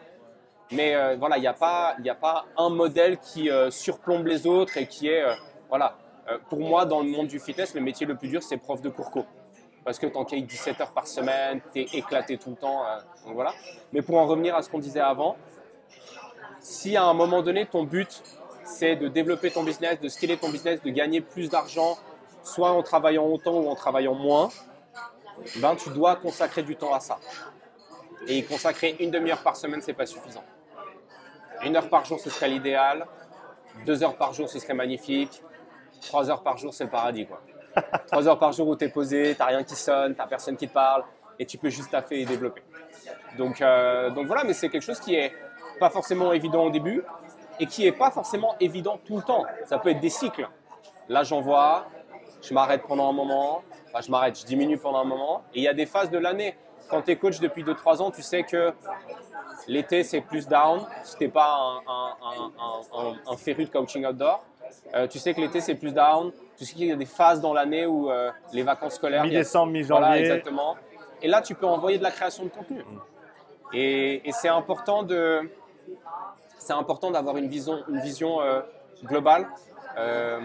[0.71, 4.47] Mais euh, voilà, il n'y a, pas- a pas un modèle qui euh, surplombe les
[4.47, 5.21] autres et qui est.
[5.23, 5.33] euh,
[5.69, 5.95] voilà.
[6.49, 8.89] Pour moi, dans le monde du fitness, le métier le plus dur, c'est prof de
[8.89, 9.25] cours co.
[9.83, 12.81] Parce que tu encailles 17 heures par semaine, tu es éclaté tout le temps.
[13.27, 13.53] voilà.
[13.93, 15.35] Mais pour en revenir à ce qu'on disait avant,
[16.65, 18.23] si à un moment donné, ton but,
[18.63, 21.95] c'est de développer ton business, de scaler ton business, de gagner plus d'argent,
[22.43, 24.49] soit en travaillant autant ou en travaillant moins,
[25.57, 27.19] ben, tu dois consacrer du temps à ça.
[28.27, 30.43] Et y consacrer une demi-heure par semaine, c'est pas suffisant.
[31.63, 33.05] Une heure par jour, ce serait l'idéal.
[33.85, 35.43] Deux heures par jour, ce serait magnifique.
[36.01, 37.27] Trois heures par jour, c'est le paradis.
[37.27, 37.43] Quoi.
[38.07, 40.67] Trois heures par jour où tu es posé, tu rien qui sonne, tu personne qui
[40.67, 41.03] te parle
[41.37, 42.63] et tu peux juste taffer et développer.
[43.37, 45.31] Donc, euh, donc voilà, mais c'est quelque chose qui est
[45.79, 47.03] pas forcément évident au début
[47.59, 49.45] et qui est pas forcément évident tout le temps.
[49.65, 50.47] Ça peut être des cycles.
[51.07, 51.85] Là, j'en vois,
[52.41, 55.43] je m'arrête pendant un moment, enfin, je m'arrête, je diminue pendant un moment.
[55.53, 56.57] Et il y a des phases de l'année.
[56.89, 58.73] Quand tu es coach depuis 2-3 ans, tu sais que
[59.67, 60.81] l'été, c'est plus down.
[61.03, 64.43] Si tu pas un, un, un, un, un féru de coaching outdoor,
[64.93, 66.31] euh, tu sais que l'été, c'est plus down.
[66.57, 69.23] Tu sais qu'il y a des phases dans l'année où euh, les vacances scolaires.
[69.23, 70.21] Mi-décembre, Voilà, mi-janvier.
[70.25, 70.75] exactement.
[71.21, 72.83] Et là, tu peux envoyer de la création de contenu.
[73.73, 75.49] Et, et c'est important de,
[76.57, 78.61] c'est important d'avoir une vision, une vision euh,
[79.03, 79.47] globale.
[79.97, 80.39] Euh,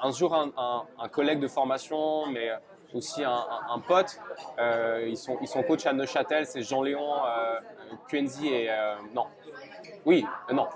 [0.00, 2.50] un jour, un, un- un collègue de formation, mais
[2.92, 4.18] aussi un, pote,
[4.58, 7.10] euh, ils, sont, ils sont coachs à Neuchâtel, c'est Jean-Léon
[8.10, 8.70] Quenzi et...
[9.14, 9.26] non.
[10.06, 10.68] Oui, non.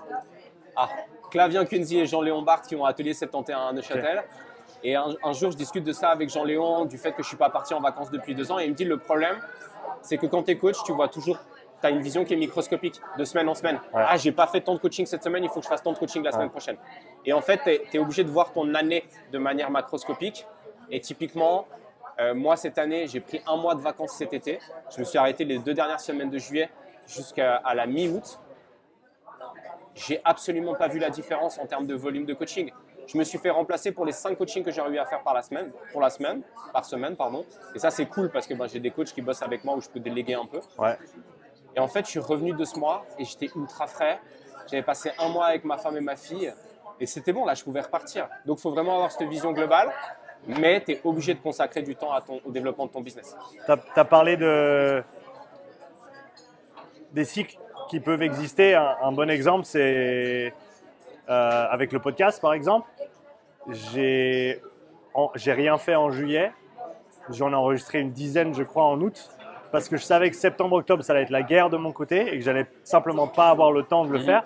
[0.75, 0.89] Ah,
[1.31, 4.23] Clavien Quenzi et Jean-Léon Barthes qui ont atelier 71 à Neuchâtel.
[4.83, 7.37] Et un, un jour, je discute de ça avec Jean-Léon, du fait que je suis
[7.37, 8.59] pas parti en vacances depuis deux ans.
[8.59, 9.37] Et il me dit, le problème,
[10.01, 11.37] c'est que quand tu es coach, tu vois toujours,
[11.79, 13.75] tu as une vision qui est microscopique, de semaine en semaine.
[13.93, 14.03] Ouais.
[14.07, 15.93] Ah, j'ai pas fait tant de coaching cette semaine, il faut que je fasse tant
[15.93, 16.77] de coaching la semaine prochaine.
[17.25, 20.45] Et en fait, tu es, obligé de voir ton année de manière macroscopique.
[20.91, 21.67] Et typiquement,
[22.19, 24.59] euh, moi, cette année, j'ai pris un mois de vacances cet été.
[24.93, 26.69] Je me suis arrêté les deux dernières semaines de juillet
[27.07, 28.39] jusqu'à la mi-août.
[29.95, 32.71] J'ai absolument pas vu la différence en termes de volume de coaching.
[33.11, 35.33] Je me suis fait remplacer pour les cinq coachings que j'aurais eu à faire par
[35.33, 37.43] la semaine, pour la semaine, par semaine, pardon.
[37.73, 39.81] Et ça, c'est cool parce que ben, j'ai des coachs qui bossent avec moi où
[39.81, 40.59] je peux déléguer un peu.
[40.77, 40.95] Ouais.
[41.75, 44.19] Et en fait, je suis revenu de ce mois et j'étais ultra frais.
[44.69, 46.53] J'avais passé un mois avec ma femme et ma fille
[46.99, 48.27] et c'était bon, là, je pouvais repartir.
[48.45, 49.91] Donc, il faut vraiment avoir cette vision globale,
[50.47, 52.11] mais tu es obligé de consacrer du temps
[52.45, 53.35] au développement de ton business.
[53.65, 55.01] Tu as, parlé de,
[57.13, 57.57] des cycles
[57.89, 58.75] qui peuvent exister.
[58.75, 60.53] Un, bon exemple, c'est
[61.29, 62.89] euh, avec le podcast, par exemple.
[63.69, 64.61] J'ai
[65.45, 66.51] rien fait en juillet.
[67.29, 69.29] J'en ai enregistré une dizaine, je crois, en août.
[69.71, 72.37] Parce que je savais que septembre-octobre, ça allait être la guerre de mon côté et
[72.37, 74.25] que j'allais simplement pas avoir le temps de le mhm.
[74.25, 74.43] faire.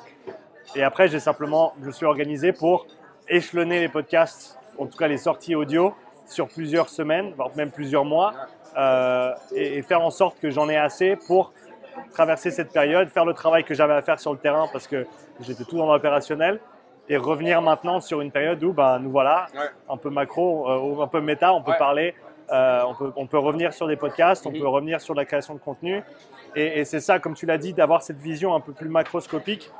[0.75, 2.87] Et après, j'ai simplement, je me suis organisé pour
[3.29, 5.93] échelonner les podcasts, en tout cas les sorties audio,
[6.25, 8.33] sur plusieurs semaines, voire même plusieurs mois,
[8.77, 11.53] euh, et, faire en sorte que j'en ai assez pour
[12.11, 15.05] traverser cette période, faire le travail que j'avais à faire sur le terrain parce que
[15.41, 16.59] j'étais tout dans l'opérationnel,
[17.09, 19.47] et revenir maintenant sur une période où ben, nous voilà,
[19.89, 22.15] un peu macro, euh, ou un peu méta, on peut parler,
[22.51, 25.53] euh, on, peut, on peut revenir sur des podcasts, on peut revenir sur la création
[25.53, 26.03] de contenu.
[26.55, 29.71] Et, et c'est ça, comme tu l'as dit, d'avoir cette vision un peu plus macroscopique,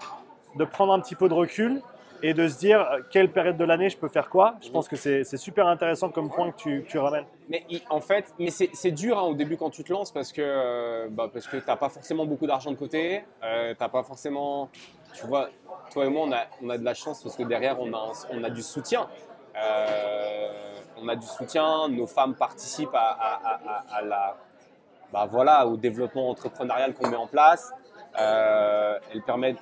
[0.55, 1.81] de prendre un petit peu de recul
[2.23, 4.55] et de se dire euh, quelle période de l'année je peux faire quoi?
[4.61, 7.25] Je pense que c'est super intéressant comme point que tu, tu ramènes.
[7.49, 10.41] Mais en fait, mais c'est dur hein, au début quand tu te lances parce que,
[10.41, 14.03] euh, bah, parce que tu n'as pas forcément beaucoup d'argent de côté, euh, tu pas
[14.03, 14.69] forcément,
[15.13, 15.49] tu vois,
[15.91, 18.11] toi et moi on a, on a de la chance parce que derrière on a,
[18.31, 19.07] on a du soutien.
[19.55, 20.51] Euh,
[20.97, 24.37] on a du soutien, nos femmes participent à, la,
[25.11, 27.71] bah, voilà, au développement entrepreneurial qu'on met en place.
[28.15, 29.61] elles permettent,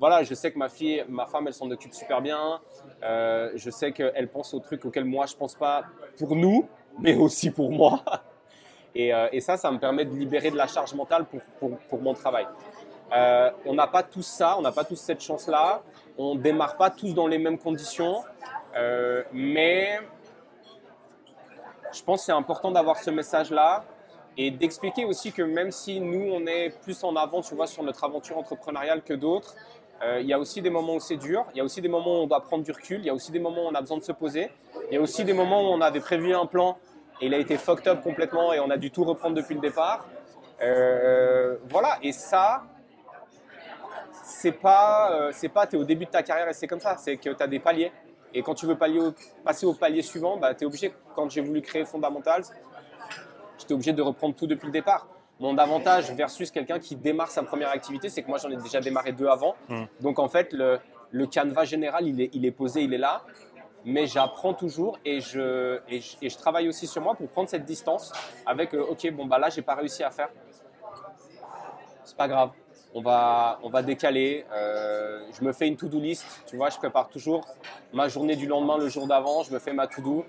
[0.00, 2.58] voilà, je sais que ma fille, ma femme, elle s'en occupe super bien.
[3.02, 5.84] Euh, je sais qu'elle pense aux trucs auxquels moi je pense pas
[6.18, 6.66] pour nous,
[6.98, 8.02] mais aussi pour moi.
[8.94, 11.26] Et, euh, ça, ça me permet de libérer de la charge mentale
[11.60, 12.46] pour, mon travail.
[13.12, 15.82] Euh, on n'a pas tous ça, on n'a pas tous cette chance-là.
[16.16, 18.22] On démarre pas tous dans les mêmes conditions,
[18.76, 19.98] euh, mais
[21.92, 23.84] je pense que c'est important d'avoir ce message-là
[24.36, 27.82] et d'expliquer aussi que même si nous on est plus en avant, tu vois, sur
[27.82, 29.54] notre aventure entrepreneuriale que d'autres,
[30.02, 31.88] euh, il y a aussi des moments où c'est dur, il y a aussi des
[31.88, 33.74] moments où on doit prendre du recul, il y a aussi des moments où on
[33.74, 34.50] a besoin de se poser,
[34.90, 36.78] il y a aussi des moments où on avait prévu un plan
[37.20, 39.60] et il a été fucked up complètement et on a dû tout reprendre depuis le
[39.60, 40.06] départ.
[40.62, 42.62] Euh, voilà, et ça,
[44.22, 46.80] c'est pas, euh, c'est pas, tu es au début de ta carrière et c'est comme
[46.80, 47.92] ça, c'est que tu as des paliers.
[48.34, 48.76] Et quand tu veux
[49.44, 52.44] passer au palier suivant, bah, tu es obligé, quand j'ai voulu créer Fundamentals,
[53.58, 55.08] j'étais obligé de reprendre tout depuis le départ.
[55.40, 58.80] Mon avantage versus quelqu'un qui démarre sa première activité, c'est que moi j'en ai déjà
[58.80, 59.54] démarré deux avant.
[59.68, 59.84] Hmm.
[60.00, 60.78] Donc en fait, le,
[61.10, 63.22] le, canevas général, il est, il est posé, il est là.
[63.86, 68.12] Mais j'apprends toujours et je, et je, travaille aussi sur moi pour prendre cette distance
[68.44, 70.28] avec euh, ok, bon bah là j'ai pas réussi à faire.
[72.04, 72.50] C'est pas grave.
[72.92, 74.44] On va, on va décaler.
[74.52, 76.42] Euh, je me fais une to-do list.
[76.46, 77.46] Tu vois, je prépare toujours
[77.92, 79.42] ma journée du lendemain, le jour d'avant.
[79.44, 80.24] Je me fais ma to-do.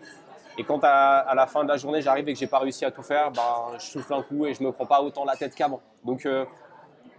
[0.57, 2.91] Et quand à, la fin de la journée, j'arrive et que j'ai pas réussi à
[2.91, 5.55] tout faire, ben, je souffle un coup et je me prends pas autant la tête
[5.55, 5.81] qu'avant.
[6.03, 6.45] Donc, euh,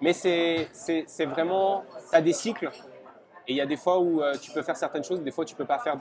[0.00, 0.68] mais c'est
[1.26, 2.70] vraiment, tu as des cycles.
[3.48, 5.44] Et il y a des fois où euh, tu peux faire certaines choses, des fois
[5.44, 5.96] tu peux pas faire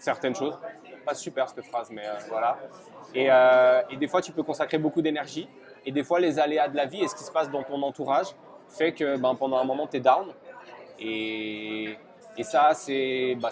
[0.00, 0.56] certaines choses.
[1.04, 2.58] Pas super cette phrase, mais voilà.
[3.14, 3.28] Et,
[3.92, 5.48] et, des fois tu peux consacrer beaucoup d'énergie.
[5.86, 7.82] Et des fois les aléas de la vie et ce qui se passe dans ton
[7.82, 8.34] entourage
[8.70, 10.26] fait que ben, pendant un moment tu es down.
[10.98, 11.96] Et,
[12.42, 13.50] ça, c'est bah,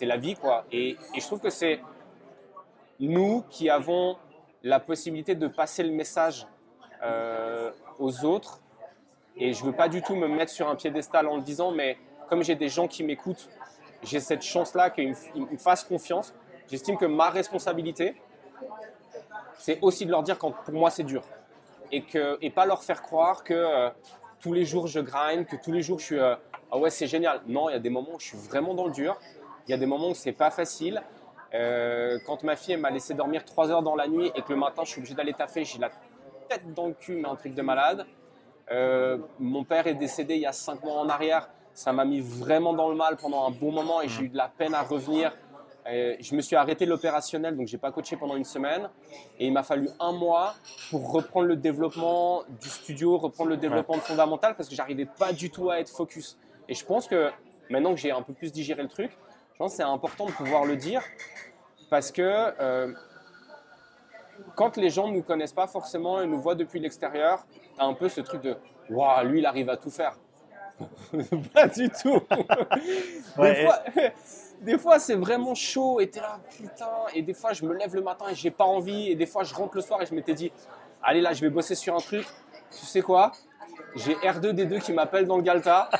[0.00, 0.34] la vie.
[0.34, 0.64] quoi.
[0.72, 1.80] Et, je trouve que c'est
[2.98, 4.16] nous qui avons
[4.62, 6.46] la possibilité de passer le message
[7.02, 8.60] euh, aux autres,
[9.36, 11.70] et je ne veux pas du tout me mettre sur un piédestal en le disant,
[11.70, 11.98] mais
[12.28, 13.48] comme j'ai des gens qui m'écoutent,
[14.02, 16.32] j'ai cette chance-là qu'ils me fassent confiance.
[16.68, 18.14] J'estime que ma responsabilité,
[19.58, 21.22] c'est aussi de leur dire quand pour moi c'est dur.
[21.92, 23.90] Et pas leur faire croire que euh,
[24.44, 26.36] tous les jours je grind, que tous les jours je suis euh,
[26.70, 27.40] ah ouais c'est génial.
[27.46, 29.18] Non, il y a des moments où je suis vraiment dans le dur.
[29.66, 31.02] Il y a des moments où c'est pas facile.
[31.54, 34.58] Euh, quand ma fille m'a laissé dormir 3 heures dans la nuit et que le
[34.58, 35.88] matin je suis obligé d'aller taffer, j'ai la
[36.50, 38.04] tête dans le cul, mais un truc de malade.
[38.70, 41.48] Euh, mon père est décédé il y a 5 mois en arrière.
[41.72, 44.36] Ça m'a mis vraiment dans le mal pendant un bon moment et j'ai eu de
[44.36, 45.34] la peine à revenir.
[45.86, 48.88] Je me suis arrêté l'opérationnel, donc j'ai pas coaché pendant une semaine.
[49.38, 50.54] Et il m'a fallu un mois
[50.90, 55.50] pour reprendre le développement du studio, reprendre le développement fondamental parce que j'arrivais pas du
[55.50, 56.38] tout à être focus.
[56.68, 57.30] Et je pense que
[57.68, 59.10] maintenant que j'ai un peu plus digéré le truc,
[59.52, 61.02] je pense que c'est important de pouvoir le dire
[61.90, 62.92] parce que euh,
[64.56, 67.84] quand les gens ne nous connaissent pas forcément et nous voient depuis l'extérieur, tu as
[67.84, 68.56] un peu ce truc de
[68.90, 70.18] Waouh, lui, il arrive à tout faire.
[71.54, 72.20] pas du tout.
[74.60, 76.90] des, fois, c'est vraiment chaud et tu es là, putain.
[77.14, 79.10] Et des fois, je me lève le matin et j'ai pas envie.
[79.10, 80.52] Et des fois, je rentre le soir et je m'étais dit
[81.02, 82.26] Allez, là, je vais bosser sur un truc.
[82.70, 83.32] Tu sais quoi?
[83.94, 85.90] J'ai R2D2 qui m'appelle dans le Galta.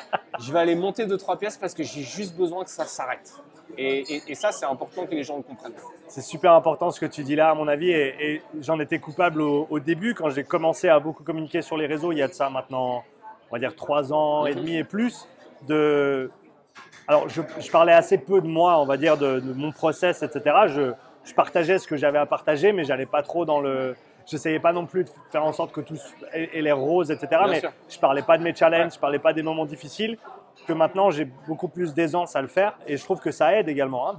[0.41, 3.33] Je vais aller monter 2-3 pièces parce que j'ai juste besoin que ça s'arrête.
[3.77, 5.73] Et, ça, c'est important que les gens le comprennent.
[6.09, 7.91] C'est super important ce que tu dis là, à mon avis.
[7.91, 12.13] Et, j'en étais coupable au, début quand j'ai commencé à beaucoup communiquer sur les réseaux.
[12.13, 13.05] Il y a de ça maintenant,
[13.51, 15.29] on va dire 3 ans et demi et plus.
[15.69, 16.31] De...
[17.07, 20.57] Alors, je, parlais assez peu de moi, on va dire, de, mon process, etc.
[20.67, 20.93] Je,
[21.25, 23.95] je partageais ce que j'avais à partager, mais j'allais pas trop dans le
[24.27, 25.97] j'essayais pas non plus de faire en sorte que tout
[26.33, 27.29] ait l'air rose, etc.
[27.31, 27.73] Bien mais sûr.
[27.89, 30.19] je parlais pas de mes challenges, je parlais pas des moments difficiles.
[30.69, 32.79] Que maintenant, j'ai beaucoup plus d'aisance à le faire.
[32.87, 34.17] Et je trouve que ça aide également hein,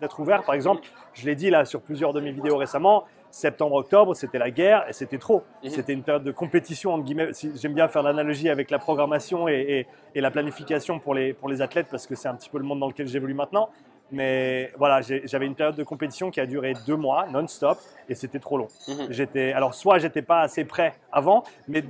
[0.00, 0.44] d'être ouvert.
[0.44, 0.82] Par exemple,
[1.12, 4.92] je l'ai dit là sur plusieurs de mes vidéos récemment, septembre-octobre, c'était la guerre et
[4.92, 5.42] c'était trop.
[5.62, 5.70] Mhm.
[5.70, 7.30] C'était une période de compétition, entre guillemets.
[7.56, 11.48] J'aime bien faire l'analogie avec la programmation et, et- et la planification pour les, pour
[11.48, 13.70] les athlètes parce que c'est un petit peu le monde dans lequel j'évolue maintenant.
[14.12, 17.78] Mais voilà, j'avais une période de compétition qui a duré deux mois, non-stop,
[18.08, 18.66] et c'était trop long.
[18.88, 19.06] Mhm.
[19.10, 21.84] J'étais, alors soit j'étais pas assez prêt avant, mais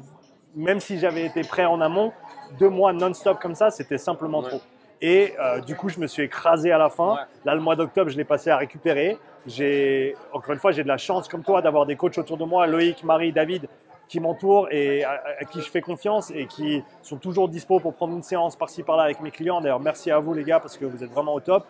[0.55, 2.13] même si j'avais été prêt en amont,
[2.59, 4.49] deux mois non-stop comme ça, c'était simplement Ouais.
[4.51, 4.61] trop.
[5.03, 7.15] Et euh, du coup, je me suis écrasé à la fin.
[7.15, 7.21] Ouais.
[7.45, 9.19] Là, le mois d'octobre, je l'ai passé à récupérer.
[9.47, 12.45] J'ai, encore une fois, j'ai de la chance comme toi d'avoir des coachs autour de
[12.45, 13.67] moi, Loïc, Marie, David,
[14.09, 17.95] qui m'entourent et à, à qui je fais confiance et qui sont toujours dispo pour
[17.95, 19.61] prendre une séance par-ci par-là avec mes clients.
[19.61, 21.65] D'ailleurs, merci à vous les gars parce que vous êtes vraiment au top.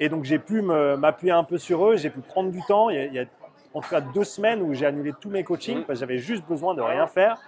[0.00, 1.96] Et donc, j'ai pu m'appuyer un peu sur eux.
[1.96, 2.90] J'ai pu prendre du temps.
[2.90, 3.24] Il y a, il y a
[3.74, 6.44] en tout cas deux semaines où j'ai annulé tous mes coachings parce que j'avais juste
[6.48, 7.38] besoin de rien faire.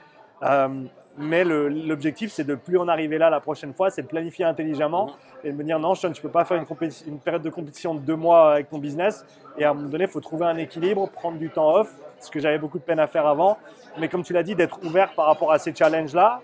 [0.42, 0.84] Euh,
[1.18, 5.10] mais l'objectif, c'est de plus en arriver là la prochaine fois, c'est de planifier intelligemment
[5.44, 8.00] et de me dire non, Sean, tu peux pas faire une, période de compétition de
[8.00, 9.24] deux mois avec ton business.
[9.58, 12.30] Et à un moment donné, il faut trouver un équilibre, prendre du temps off, ce
[12.30, 13.58] que j'avais beaucoup de peine à faire avant.
[13.98, 16.40] Mais comme tu l'as dit, d'être ouvert par rapport à ces challenges-là,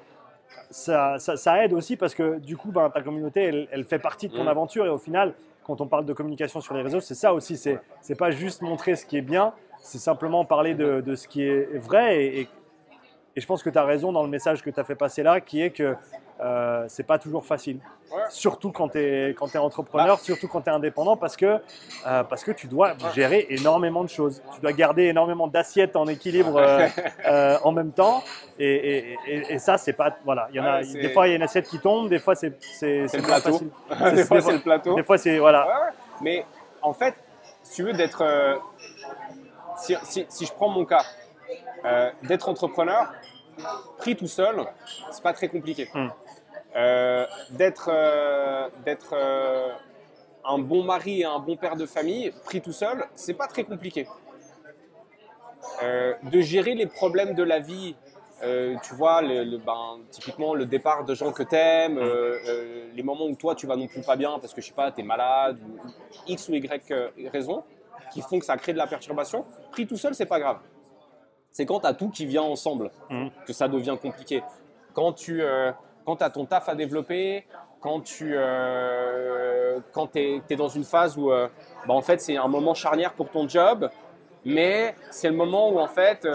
[0.70, 3.98] ça, ça- ça aide aussi parce que du coup, ben, ta communauté, elle, elle fait
[3.98, 4.48] partie de ton Mhm.
[4.48, 4.86] aventure.
[4.86, 7.56] Et au final, quand on parle de communication sur les réseaux, c'est ça aussi.
[7.56, 11.28] C'est c'est pas juste montrer ce qui est bien, c'est simplement parler de, de ce
[11.28, 12.22] qui est vrai.
[12.24, 12.48] Et, et-
[13.38, 15.22] et je pense que tu as raison dans le message que tu as fait passer
[15.22, 15.94] là, qui est que
[16.40, 17.78] euh, c'est pas toujours facile.
[18.12, 18.18] Ouais.
[18.30, 20.20] Surtout quand tu es, quand es entrepreneur, Bah.
[20.22, 21.46] surtout quand tu es indépendant, parce que,
[22.06, 24.42] euh, parce que tu dois gérer énormément de choses.
[24.54, 26.86] Tu dois garder énormément d'assiettes en équilibre euh,
[27.26, 28.24] euh, en même temps.
[28.58, 30.16] Et, et- et- et ça, c'est pas.
[30.24, 31.78] Voilà, il y en a, Ouais, c'est- des fois, il y a une assiette qui
[31.78, 33.52] tombe, des fois, c'est c'est- le plateau.
[33.52, 33.70] facile.
[34.16, 34.94] Des fois, c'est le plateau.
[34.96, 35.38] Des fois, c'est.
[35.38, 35.66] Voilà.
[35.66, 35.72] Ouais.
[36.22, 36.44] Mais
[36.82, 37.14] en fait,
[37.62, 38.24] si tu veux d'être.
[39.76, 41.02] si, si- si je prends mon cas,
[41.88, 43.12] euh, d'être entrepreneur,
[43.98, 44.66] pris tout seul,
[45.10, 45.88] c'est pas très compliqué.
[45.94, 46.08] Hmm.
[46.76, 49.14] Euh, d'être euh, d'être
[50.44, 53.64] un bon mari et un bon père de famille, pris tout seul, c'est pas très
[53.64, 54.06] compliqué.
[56.32, 57.94] De gérer les problèmes de la vie,
[58.84, 62.00] tu vois, le, le- ben, typiquement le départ de gens que t'aimes,
[62.94, 64.90] les moments où toi tu vas non plus pas bien parce que je sais pas,
[64.90, 65.88] t'es malade ou
[66.26, 66.92] X ou Y
[67.32, 67.64] raison
[68.12, 69.44] qui font que ça crée de la perturbation.
[69.72, 70.58] Pris tout seul, c'est pas grave.
[71.50, 73.30] C'est quand t'as tout qui vient ensemble Mhm.
[73.46, 74.42] que ça devient compliqué.
[74.94, 75.72] Quand tu euh,
[76.04, 77.46] quand as ton taf à développer,
[77.80, 81.48] quand tu euh, quand es, dans une phase où euh,
[81.86, 83.90] bah, en fait c'est un moment charnière pour ton job,
[84.44, 86.26] mais c'est le moment où en fait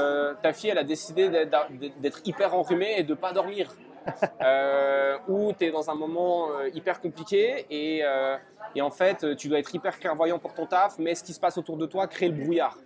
[0.42, 3.70] ta fille elle a décidé d'être hyper enrhumée et de pas dormir.
[4.42, 8.36] Euh, ou tu es dans un moment euh, hyper compliqué et, euh,
[8.76, 11.40] et en fait tu dois être hyper clairvoyant pour ton taf, mais ce qui se
[11.40, 12.78] passe autour de toi crée le brouillard.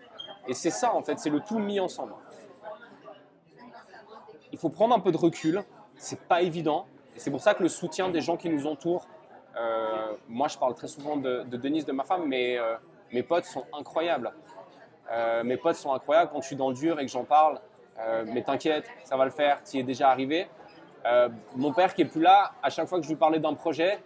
[0.48, 2.14] Et c'est ça en fait, c'est le tout mis ensemble.
[4.52, 5.64] Il faut prendre un peu de recul,
[5.98, 6.88] c'est pas évident.
[7.16, 9.08] C'est pour ça que le soutien des gens qui nous entourent,
[9.60, 12.76] euh, moi je parle très souvent de, de Denise, de ma femme, mais euh,
[13.12, 14.32] mes potes sont incroyables.
[15.12, 17.60] Euh, mes potes sont incroyables quand je suis dans le dur et que j'en parle.
[18.28, 20.48] mais t'inquiète, ça va le faire, tu y es déjà arrivé.
[21.56, 24.00] Mon père qui est plus là, à chaque fois que je lui parlais d'un projet,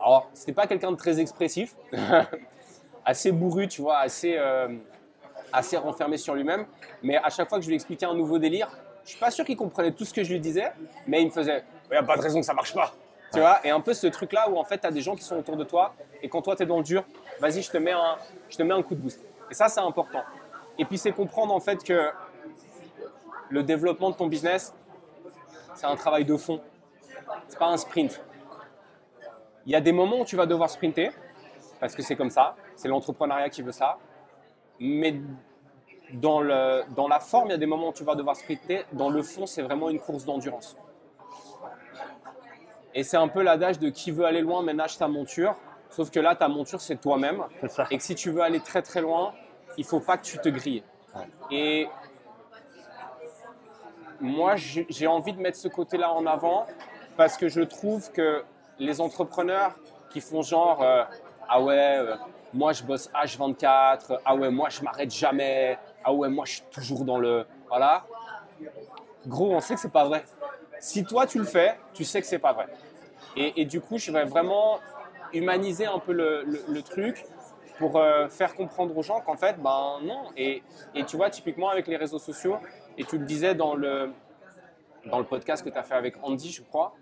[0.00, 1.76] alors c'était pas quelqu'un de très expressif,
[3.04, 4.38] assez bourru, tu vois, assez,
[5.52, 6.66] assez renfermé sur lui-même.
[7.02, 8.68] Mais à chaque fois que je lui expliquais un nouveau délire,
[9.04, 10.72] je suis pas sûr qu'il comprenait tout ce que je lui disais,
[11.06, 12.92] mais il me faisait il n'y a pas de raison que ça marche pas.
[13.32, 15.22] Tu vois Et un peu ce truc-là où en fait tu as des gens qui
[15.22, 17.04] sont autour de toi et quand toi tu es dans le dur,
[17.40, 18.16] vas-y, je te mets un,
[18.48, 19.24] je te mets un coup de boost.
[19.50, 20.22] Et ça, c'est important.
[20.78, 22.10] Et puis c'est comprendre en fait que
[23.48, 24.74] le développement de ton business,
[25.74, 26.60] c'est un travail de fond.
[27.48, 28.20] C'est pas un sprint.
[29.64, 31.12] Il y a des moments où tu vas devoir sprinter
[31.80, 33.98] parce que c'est comme ça, c'est l'entrepreneuriat qui veut ça.
[34.80, 35.20] Mais
[36.12, 38.84] dans, le, dans la forme, il y a des moments où tu vas devoir sprinter.
[38.92, 40.76] Dans le fond, c'est vraiment une course d'endurance.
[42.94, 45.54] Et c'est un peu l'adage de qui veut aller loin, ménage ta monture.
[45.90, 47.42] Sauf que là, ta monture, c'est toi-même.
[47.90, 49.34] Et que si tu veux aller très très loin,
[49.76, 50.82] il faut pas que tu te grilles.
[51.50, 51.88] Et
[54.20, 56.66] moi, j'ai j'ai envie de mettre ce côté-là en avant
[57.16, 58.44] parce que je trouve que
[58.78, 59.74] les entrepreneurs
[60.10, 61.04] qui font genre euh,
[61.48, 62.16] ah ouais, euh,
[62.56, 66.62] moi je bosse H24, ah ouais, moi je m'arrête jamais, ah ouais, moi je suis
[66.70, 68.04] toujours dans le voilà.
[69.26, 70.24] Gros, on sait que c'est pas vrai.
[70.80, 72.66] Si toi tu le fais, tu sais que c'est pas vrai.
[73.38, 74.78] Et, du coup, je vais vraiment
[75.34, 77.22] humaniser un peu le, truc
[77.78, 80.30] pour euh, faire comprendre aux gens qu'en fait, ben non.
[80.38, 80.62] Et,
[80.94, 82.56] et tu vois, typiquement avec les réseaux sociaux,
[82.96, 84.10] et tu le disais dans le,
[85.04, 86.94] dans le podcast que tu as fait avec Andy, je crois,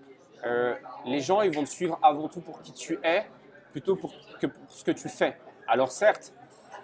[0.45, 0.75] euh,
[1.07, 3.27] les gens, ils vont te suivre avant tout pour qui tu es,
[3.71, 5.37] plutôt que pour ce que tu fais.
[5.67, 6.33] Alors certes,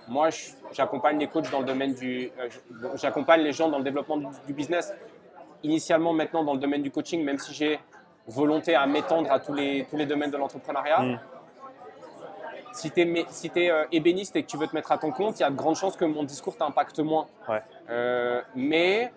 [0.08, 0.28] moi,
[0.72, 2.30] j'accompagne les coachs dans le domaine du.
[2.38, 2.48] euh,
[2.94, 4.92] j'accompagne les gens dans le développement du, du business.
[5.62, 7.78] Initialement, maintenant, dans le domaine du coaching, même si j'ai
[8.26, 11.00] volonté à m'étendre à tous les, tous les domaines de l'entrepreneuriat.
[11.00, 11.20] Mm.
[12.72, 15.38] Si tu es, si euh, ébéniste et que tu veux te mettre à ton compte,
[15.38, 17.26] il y a de grandes chances que mon discours t'impacte moins.
[17.48, 17.62] Ouais.
[17.90, 19.12] Euh, mais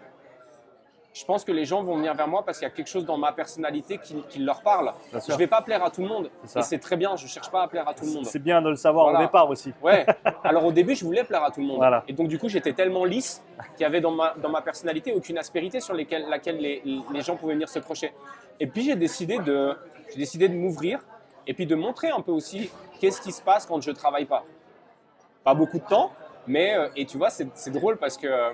[1.13, 3.05] je pense que les gens vont venir vers moi parce qu'il y a quelque chose
[3.05, 4.93] dans ma personnalité qui, qui leur parle.
[5.11, 6.29] Je ne vais pas plaire à tout le monde.
[6.43, 6.59] C'est ça.
[6.61, 8.25] Et c'est très bien, je ne cherche pas à plaire à tout le monde.
[8.25, 9.19] C'est bien de le savoir Voilà.
[9.19, 9.73] au départ aussi.
[9.83, 10.05] Ouais.
[10.43, 11.77] Alors au début, je voulais plaire à tout le monde.
[11.77, 12.03] Voilà.
[12.07, 13.43] Et donc du coup, j'étais tellement lisse
[13.77, 16.81] qu'il y avait dans ma, dans ma personnalité aucune aspérité sur lesquelles, laquelle les,
[17.13, 18.11] les gens pouvaient venir se crocher.
[18.59, 19.77] Et puis j'ai décidé de,
[20.11, 20.99] j'ai décidé de m'ouvrir
[21.45, 24.43] et puis de montrer un peu aussi qu'est-ce qui se passe quand je travaille pas.
[25.43, 26.11] Pas beaucoup de temps,
[26.47, 28.53] mais euh, et tu vois, c'est drôle parce que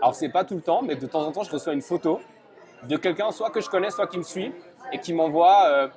[0.00, 2.20] alors c'est pas tout le temps, mais de temps en temps, je reçois une photo
[2.84, 4.52] de quelqu'un soit que je connais, soit qui me suit
[4.92, 5.66] et qui m'envoie.
[5.68, 5.88] euh,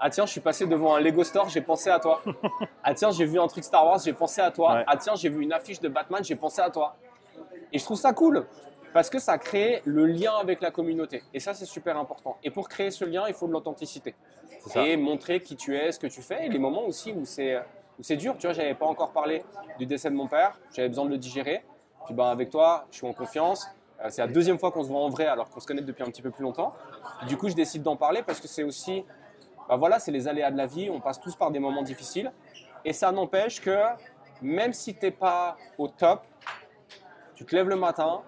[0.00, 2.22] ah tiens, je suis passé devant un Lego Store, j'ai pensé à toi.
[2.84, 4.74] Ah tiens, j'ai vu un truc Star Wars, j'ai pensé à toi.
[4.74, 4.84] Ouais.
[4.88, 6.96] Ah tiens, j'ai vu une affiche de Batman, j'ai pensé à toi.
[7.72, 8.44] Et je trouve ça cool
[8.92, 11.22] parce que ça crée le lien avec la communauté.
[11.32, 12.36] Et ça, c'est super important.
[12.42, 14.16] Et pour créer ce lien, il faut de l'authenticité.
[14.74, 16.46] Et montrer qui tu es, ce que tu fais.
[16.46, 17.56] Et les moments aussi où c'est
[17.98, 18.34] où c'est dur.
[18.36, 19.44] Tu vois, j'avais pas encore parlé
[19.78, 20.58] du décès de mon père.
[20.74, 21.64] J'avais besoin de le digérer.
[22.04, 23.66] Puis ben, avec toi, je suis en confiance.
[24.02, 26.02] Euh, C'est la deuxième fois qu'on se voit en vrai alors qu'on se connaît depuis
[26.02, 26.74] un petit peu plus longtemps.
[27.28, 29.04] Du coup, je décide d'en parler parce que c'est aussi,
[29.68, 30.90] bah voilà, c'est les aléas de la vie.
[30.90, 32.32] On passe tous par des moments difficiles.
[32.84, 33.78] Et ça n'empêche que
[34.40, 36.22] même si tu n'es pas au top,
[37.34, 38.22] tu te lèves le matin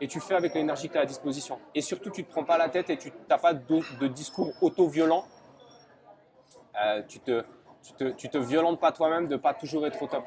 [0.00, 1.58] et tu fais avec l'énergie que tu as à disposition.
[1.74, 4.52] Et surtout, tu ne te prends pas la tête et tu n'as pas de, discours
[4.60, 5.24] auto-violent.
[6.80, 7.44] Euh, tu te,
[7.82, 10.24] tu, te, tu te violentes pas toi-même de pas toujours être au top.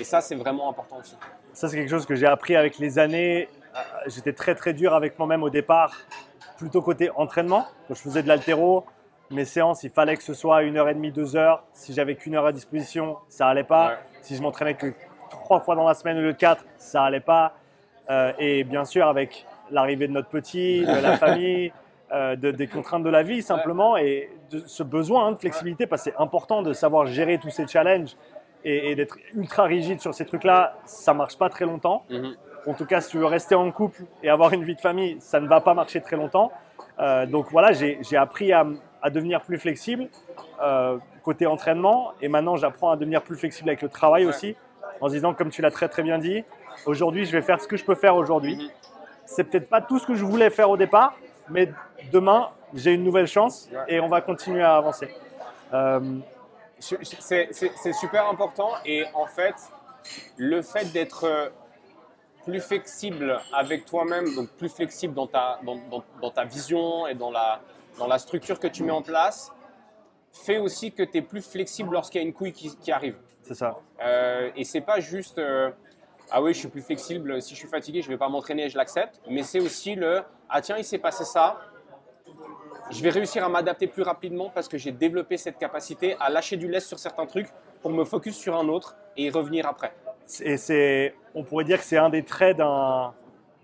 [0.00, 1.16] Et ça, c'est vraiment important aussi.
[1.52, 3.48] Ça, c'est quelque chose que j'ai appris avec les années.
[3.74, 5.94] Euh, J'étais très très dur avec moi-même au départ,
[6.58, 7.66] plutôt côté entraînement.
[7.88, 8.84] Quand je faisais de l'altéro,
[9.30, 11.64] mes séances, il fallait que ce soit une heure et demie, deux heures.
[11.72, 13.88] Si j'avais qu'une heure à disposition, ça allait pas.
[13.88, 13.94] Ouais.
[14.22, 14.92] Si je m'entraînais que
[15.30, 17.54] trois fois dans la semaine au lieu de quatre, ça allait pas.
[18.10, 21.72] Euh, et bien sûr, avec l'arrivée de notre petit, de la famille,
[22.12, 25.86] euh, de- des contraintes de la vie simplement, et de ce besoin hein, de flexibilité,
[25.86, 28.16] parce que c'est important de savoir gérer tous ces challenges
[28.64, 32.04] et, et d'être ultra rigide sur ces trucs-là, ça marche pas très longtemps.
[32.10, 32.34] Mhm.
[32.66, 35.16] En tout cas, si tu veux rester en couple et avoir une vie de famille,
[35.20, 36.52] ça ne va pas marcher très longtemps.
[37.00, 38.64] Euh, donc voilà, j'ai appris à,
[39.02, 40.08] à devenir plus flexible
[40.62, 44.28] euh, côté entraînement et maintenant j'apprends à devenir plus flexible avec le travail Ouais.
[44.28, 44.56] aussi
[45.00, 46.44] en se disant, comme tu l'as très très bien dit,
[46.86, 48.56] aujourd'hui je vais faire ce que je peux faire aujourd'hui.
[48.56, 48.68] Mhm.
[49.24, 51.14] C'est peut-être pas tout ce que je voulais faire au départ,
[51.48, 51.72] mais
[52.12, 55.08] demain j'ai une nouvelle chance et on va continuer à avancer.
[55.74, 56.00] Euh,
[56.82, 59.54] C'est super important et en fait,
[60.36, 61.52] le fait d'être
[62.44, 67.14] plus flexible avec toi-même, donc plus flexible dans ta, dans, dans- dans ta vision et
[67.14, 67.60] dans la,
[67.98, 69.52] dans la structure que tu mets en place,
[70.32, 73.16] fait aussi que tu es plus flexible lorsqu'il y a une couille qui, qui arrive.
[73.42, 73.78] c'est ça.
[74.02, 75.70] Euh, et c'est pas juste euh,
[76.32, 78.68] ah oui, je suis plus flexible, si je suis fatigué, je vais pas m'entraîner et
[78.70, 81.60] je l'accepte, mais c'est aussi le ah tiens, il s'est passé ça.
[82.90, 86.56] Je vais réussir à m'adapter plus rapidement parce que j'ai développé cette capacité à lâcher
[86.56, 87.48] du lest sur certains trucs
[87.80, 89.92] pour me focus sur un autre et y revenir après.
[90.40, 93.14] Et c'est, on pourrait dire que c'est un des traits d'un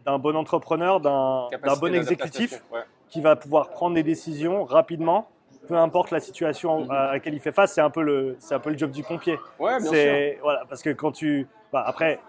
[0.07, 1.49] d'un bon entrepreneur, d'un
[1.79, 2.81] bon exécutif ouais.
[3.11, 5.29] qui va pouvoir prendre des décisions rapidement,
[5.69, 7.75] peu importe la situation à laquelle il fait face.
[7.75, 9.39] C'est un peu le, c'est un peu le job du pompier.
[9.59, 10.39] Ouais, bien sûr.
[10.43, 12.21] Voilà, parce que quand tu, bah, après,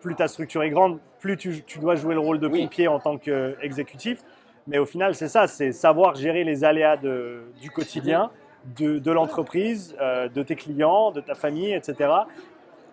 [0.00, 2.62] plus ta structure est grande, plus tu, tu dois jouer le rôle de Oui.
[2.62, 4.24] pompier en tant qu'exécutif.
[4.68, 8.30] Mais au final, c'est ça, c'est savoir gérer les aléas de- du quotidien,
[8.78, 12.10] de, de l'entreprise, euh, de tes clients, de ta famille, etc.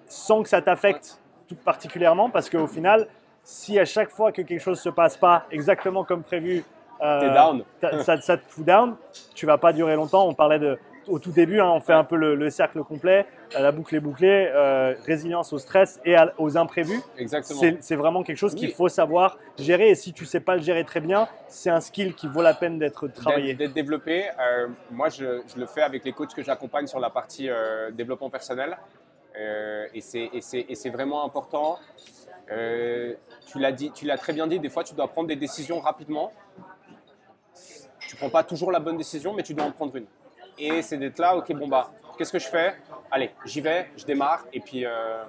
[0.07, 3.07] Sans que ça t'affecte tout particulièrement, parce qu'au final,
[3.43, 6.63] si à chaque fois que quelque chose se passe pas exactement comme prévu,
[7.01, 7.63] euh, down.
[8.03, 8.95] ça, ça te fout down,
[9.35, 10.27] tu vas pas durer longtemps.
[10.27, 13.25] On parlait de, au tout début, hein, on fait un peu le, le cercle complet,
[13.55, 16.99] euh, la boucle est bouclée, euh, résilience au stress et à- aux imprévus.
[17.17, 17.61] Exactement.
[17.79, 19.89] C'est vraiment quelque chose qu'il faut savoir gérer.
[19.89, 22.53] Et si tu sais pas le gérer très bien, c'est un skill qui vaut la
[22.53, 23.53] peine d'être travaillé.
[23.53, 24.25] D'être développé.
[24.39, 27.91] Euh, moi, je, je le fais avec les coachs que j'accompagne sur la partie euh,
[27.91, 28.77] développement personnel.
[29.93, 31.77] Et c'est- vraiment important.
[32.47, 34.59] Tu l'as dit, tu l'as très bien dit.
[34.59, 36.31] Des fois, tu dois prendre des décisions rapidement.
[38.07, 40.05] Tu prends pas toujours la bonne décision, mais tu dois en prendre une.
[40.57, 42.75] Et c'est d'être là, ok, bon bah, qu'est-ce que je fais?
[43.11, 44.45] Allez, j'y vais, je démarre.
[44.53, 45.23] Et puis, euh,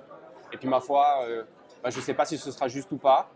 [0.52, 1.44] et puis ma foi, euh,
[1.82, 3.30] bah, je sais pas si ce sera juste ou pas.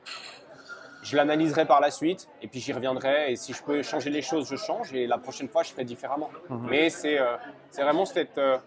[1.03, 3.32] Je l'analyserai par la suite et puis j'y reviendrai.
[3.32, 4.93] Et si je peux changer les choses, je change.
[4.93, 6.30] Et la prochaine fois, je ferai différemment.
[6.49, 6.68] Mhm.
[6.68, 7.36] Mais c'est euh,
[7.70, 8.59] c'est vraiment cette, euh,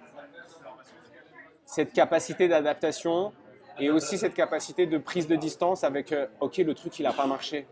[1.66, 3.34] cette capacité d'adaptation
[3.80, 7.26] et aussi cette capacité de prise de distance avec OK, le truc, il n'a pas
[7.26, 7.68] marché.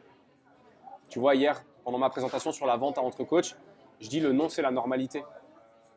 [1.09, 3.55] Tu vois, hier, pendant ma présentation sur la vente à entre coach,
[3.99, 5.23] je dis le non, c'est la normalité.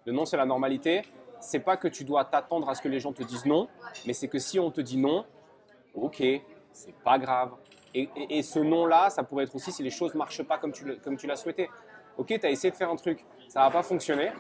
[0.07, 1.03] Le non, c'est la normalité.
[1.41, 3.69] c'est pas que tu dois t'attendre à ce que les gens te disent non,
[4.07, 5.27] mais c'est que si on te dit non,
[5.95, 6.23] ok,
[6.73, 7.51] c'est pas grave.
[7.95, 10.73] Et, et- et ce non-là, ça pourrait être aussi si les choses marchent pas comme
[10.73, 11.69] tu, le- comme tu l'as souhaité.
[12.17, 14.33] Ok, tu as essayé de faire un truc, ça va pas fonctionner.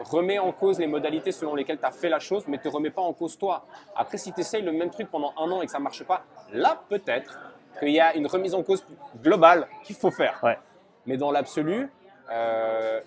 [0.00, 2.90] Remets en cause les modalités selon lesquelles tu as fait la chose, mais te remets
[2.90, 3.64] pas en cause toi.
[3.94, 6.24] Après, si tu essayes le même truc pendant un an et que ça marche pas,
[6.52, 7.38] là, peut-être
[7.78, 8.84] qu'il y a une remise en cause
[9.22, 10.40] globale qu'il faut faire.
[10.42, 10.58] Ouais.
[11.06, 11.88] Mais dans l'absolu,
[12.32, 13.00] euh,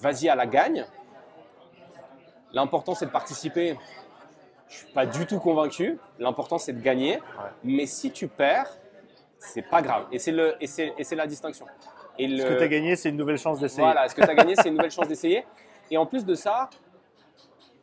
[0.00, 0.84] vas-y à la gagne.
[2.52, 3.76] L'important, c'est de participer.
[4.68, 5.98] Je suis pas du tout convaincu.
[6.18, 7.20] L'important, c'est de gagner.
[7.64, 8.76] Mais si tu perds,
[9.38, 10.06] c'est pas grave.
[10.12, 11.66] Et c'est le, et c'est, et c'est la distinction.
[12.18, 13.82] Et Ce le, que tu as gagné, c'est une nouvelle chance d'essayer.
[13.82, 15.44] voilà, ce que tu as gagné, c'est une nouvelle chance d'essayer.
[15.90, 16.68] Et en plus de ça,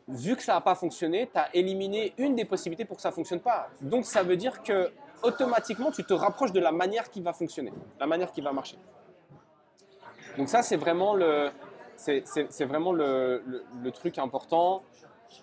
[0.06, 3.10] vu que ça n'a pas fonctionné, tu as éliminé une des possibilités pour que ça
[3.10, 3.68] ne fonctionne pas.
[3.80, 4.90] Donc ça veut dire que
[5.22, 8.76] automatiquement, tu te rapproches de la manière qui va fonctionner, la manière qui va marcher.
[10.36, 11.50] Donc ça, c'est vraiment le,
[11.98, 14.82] c'est vraiment le, le- le truc important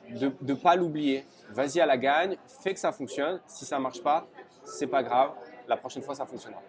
[0.10, 1.26] de ne pas l'oublier.
[1.52, 3.40] Vas-y à la gagne, fais que ça fonctionne.
[3.46, 4.26] Si ça ne marche pas,
[4.64, 5.32] c'est pas grave.
[5.68, 6.62] La prochaine fois, ça fonctionnera.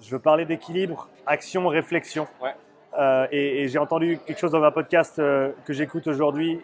[0.00, 2.26] Je veux parler d'équilibre, action, réflexion.
[2.40, 2.54] Ouais.
[2.98, 6.60] Euh, et et j'ai entendu quelque chose dans un podcast euh, que j'écoute aujourd'hui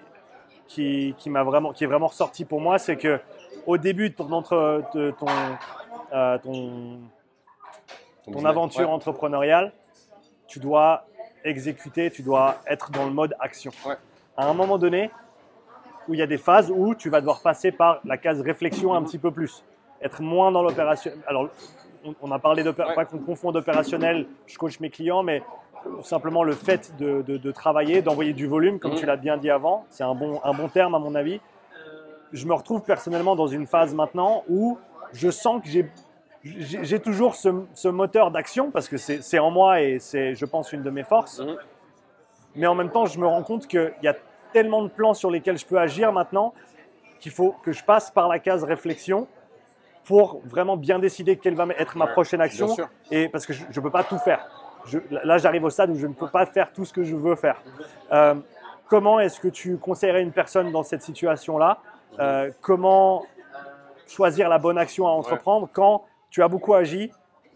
[0.68, 3.20] qui, qui, m'a vraiment, qui est vraiment ressorti pour moi, c'est que
[3.66, 5.26] au début de ton, entre, de ton,
[6.12, 6.98] euh, ton,
[8.32, 8.94] ton aventure Ouais.
[8.94, 9.72] entrepreneuriale,
[10.48, 11.06] tu dois
[11.46, 13.70] exécuter, tu dois être dans le mode action.
[13.86, 13.94] Ouais.
[14.36, 15.10] À un moment donné,
[16.08, 18.94] où il y a des phases où tu vas devoir passer par la case réflexion
[18.94, 19.64] un petit peu plus,
[20.02, 21.10] être moins dans l'opération.
[21.26, 21.48] Alors,
[22.04, 22.72] on, on a parlé Ouais.
[22.94, 25.42] pas qu'on confond d'opérationnel, je coach mes clients, mais
[26.02, 28.98] simplement le fait de, de- de travailler, d'envoyer du volume, comme Mhm.
[28.98, 31.40] tu l'as bien dit avant, c'est un bon, un bon terme à mon avis.
[32.32, 34.78] Je me retrouve personnellement dans une phase maintenant où
[35.12, 35.88] je sens que j'ai
[36.58, 40.72] j'ai toujours ce, ce moteur d'action parce que c'est en moi et c'est, je pense,
[40.72, 41.40] une de mes forces.
[41.40, 41.56] Mhm.
[42.56, 44.14] Mais en même temps, je me rends compte qu'il y a
[44.52, 46.54] tellement de plans sur lesquels je peux agir maintenant
[47.20, 49.26] qu'il faut que je passe par la case réflexion
[50.04, 52.68] pour vraiment bien décider quelle va être ma prochaine action.
[53.10, 54.46] Et parce que je ne peux pas tout faire.
[54.86, 57.16] Je- là, j'arrive au stade où je ne peux pas faire tout ce que je
[57.16, 57.60] veux faire.
[58.12, 58.34] Euh,
[58.88, 61.78] comment est-ce que tu conseillerais une personne dans cette situation-là?
[62.20, 63.24] Euh, Comment
[64.06, 66.04] choisir la bonne action à entreprendre quand
[66.36, 67.10] tu as beaucoup agi,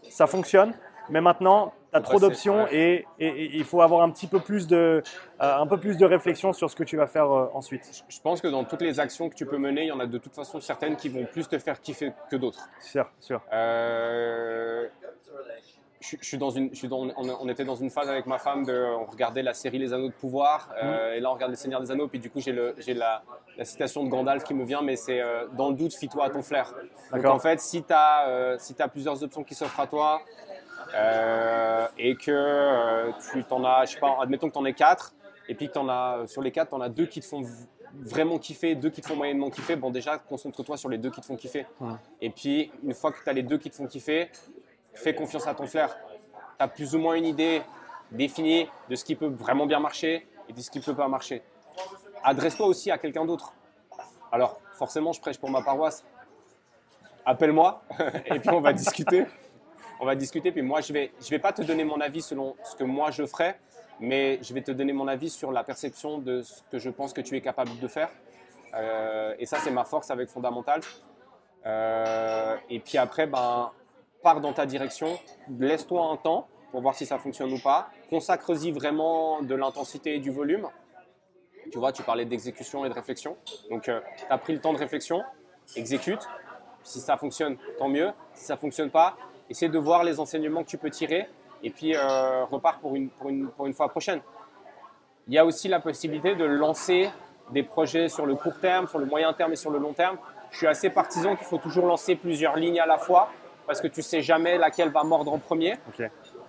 [0.09, 0.73] ça fonctionne,
[1.11, 5.03] mais maintenant tu as trop d'options et il faut avoir un petit peu plus de,
[5.39, 8.03] euh, un peu plus de réflexion sur ce que tu vas faire euh, ensuite.
[8.09, 10.07] Je pense que dans toutes les actions que tu peux mener, il y en a
[10.07, 12.67] de toute façon certaines qui vont plus te faire kiffer que d'autres.
[12.79, 13.39] Sûr, sûr.
[13.53, 14.87] Euh,
[16.01, 18.25] je, je suis dans une, je suis dans- on, on était dans une phase avec
[18.25, 21.35] ma femme de, on regardait la série Les Anneaux de pouvoir, euh, et là on
[21.35, 23.23] regarde Les Seigneurs des Anneaux, puis du coup j'ai le, j'ai la,
[23.57, 26.29] la citation de Gandalf qui me vient, mais c'est euh, dans le doute, fie-toi à
[26.29, 26.73] ton flair.
[27.13, 30.21] Donc en fait, si tu as, si as plusieurs options qui s'offrent à toi,
[30.95, 34.73] euh, et que euh, tu t'en as, je sais pas, admettons que tu en aies
[34.73, 35.13] quatre,
[35.47, 37.43] et puis que t'en as, sur les quatre, tu en as deux qui te font
[37.93, 41.19] vraiment kiffer, deux qui te font moyennement kiffer, bon déjà concentre-toi sur les deux qui
[41.21, 41.65] te font kiffer.
[41.79, 41.91] Ouais.
[42.21, 44.29] Et puis une fois que tu as les deux qui te font kiffer,
[44.93, 45.95] fais confiance à ton flair.
[46.57, 47.61] Tu as plus ou moins une idée
[48.11, 51.07] définie de ce qui peut vraiment bien marcher et de ce qui ne peut pas
[51.07, 51.41] marcher.
[52.23, 53.53] Adresse-toi aussi à quelqu'un d'autre.
[54.31, 56.03] Alors, forcément, je prêche pour ma paroisse.
[57.25, 57.83] Appelle-moi
[58.25, 59.25] et puis on va discuter.
[59.99, 62.23] On va discuter, puis moi, je ne vais, je vais pas te donner mon avis
[62.23, 63.59] selon ce que moi je ferais,
[63.99, 67.13] mais je vais te donner mon avis sur la perception de ce que je pense
[67.13, 68.09] que tu es capable de faire.
[68.73, 70.81] Euh, et ça, c'est ma force avec Fondamental.
[71.65, 73.71] Euh, et puis après, ben,
[74.21, 75.19] pars dans ta direction,
[75.59, 77.89] laisse-toi un temps pour voir si ça fonctionne ou pas.
[78.09, 80.67] Consacre-y vraiment de l'intensité et du volume.
[81.71, 83.37] Tu vois, tu parlais d'exécution et de réflexion.
[83.69, 83.91] Donc, tu
[84.29, 85.21] as pris le temps de réflexion,
[85.75, 86.27] exécute.
[86.83, 88.11] Si ça fonctionne, tant mieux.
[88.33, 89.15] Si ça fonctionne pas,
[89.49, 91.27] essaie de voir les enseignements que tu peux tirer
[91.63, 94.21] et puis euh, repars pour une, pour, une, pour une fois prochaine.
[95.27, 97.09] Il y a aussi la possibilité de lancer
[97.51, 100.17] des projets sur le court terme, sur le moyen terme et sur le long terme.
[100.51, 103.29] Je suis assez partisan qu'il faut toujours lancer plusieurs lignes à la fois
[103.67, 105.77] parce que tu sais jamais laquelle va mordre en premier.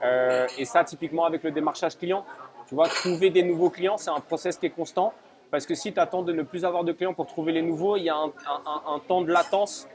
[0.02, 2.24] Euh, et ça, typiquement avec le démarchage client,
[2.68, 5.12] tu vois, trouver des nouveaux clients, c'est un process qui est constant.
[5.50, 7.96] Parce que si tu attends de ne plus avoir de clients pour trouver les nouveaux,
[7.96, 9.86] il y a un, un- un- un temps de latence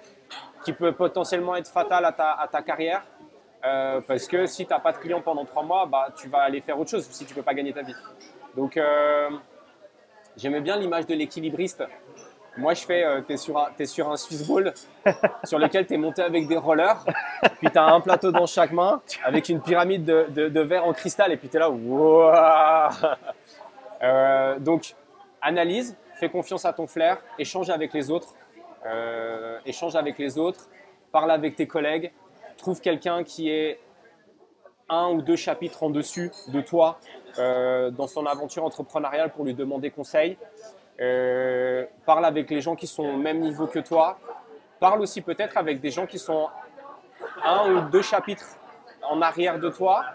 [0.64, 3.04] qui peut potentiellement être fatal à ta, à ta carrière.
[3.66, 6.40] Euh, parce que si tu n'as pas de clients pendant trois mois, bah, tu vas
[6.42, 7.96] aller faire autre chose si tu ne peux pas gagner ta vie.
[8.56, 9.30] Donc, euh,
[10.38, 11.84] j'aimais bien l'image de l'équilibriste.
[12.58, 14.74] Moi, je fais, tu es, sur un- t'es sur un Swiss Ball
[15.44, 17.04] sur lequel tu es monté avec des rollers,
[17.60, 20.86] puis tu as un plateau dans chaque main avec une pyramide de, de- de verre
[20.86, 22.90] en cristal, et puis tu es là, Wouah
[24.04, 24.96] Euh, Donc,
[25.42, 28.34] analyse, fais confiance à ton flair, échange avec les autres,
[28.86, 30.68] euh, échange avec les autres,
[31.12, 32.12] parle avec tes collègues,
[32.58, 33.80] trouve quelqu'un qui est
[34.90, 36.98] un ou deux chapitres en dessus de toi
[37.40, 40.38] euh, dans son aventure entrepreneuriale pour lui demander conseil.
[41.00, 44.18] Euh, parle avec les gens qui sont au même niveau que toi.
[44.80, 46.50] Parle aussi peut-être avec des gens qui sont
[47.44, 48.58] un ou deux chapitres
[49.10, 50.06] en arrière de toi.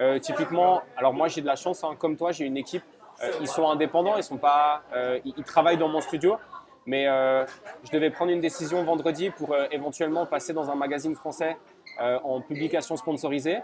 [0.00, 2.82] Euh, typiquement, alors moi j'ai de la chance, hein, comme toi, j'ai une équipe.
[3.22, 4.82] Euh, ils sont indépendants, ils sont pas,
[5.24, 6.36] ils, travaillent dans mon studio,
[6.84, 11.56] mais je devais prendre une décision vendredi pour éventuellement passer dans un magazine français
[12.00, 13.60] en publication sponsorisée.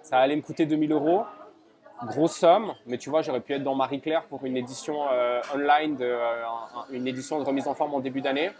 [0.00, 1.24] Ça allait me coûter 2000 euros,
[2.06, 5.40] grosse somme, mais tu vois, j'aurais pu être dans Marie Claire pour une édition euh,
[5.54, 8.50] online, de, euh, un- un- une édition de remise en forme en début d'année.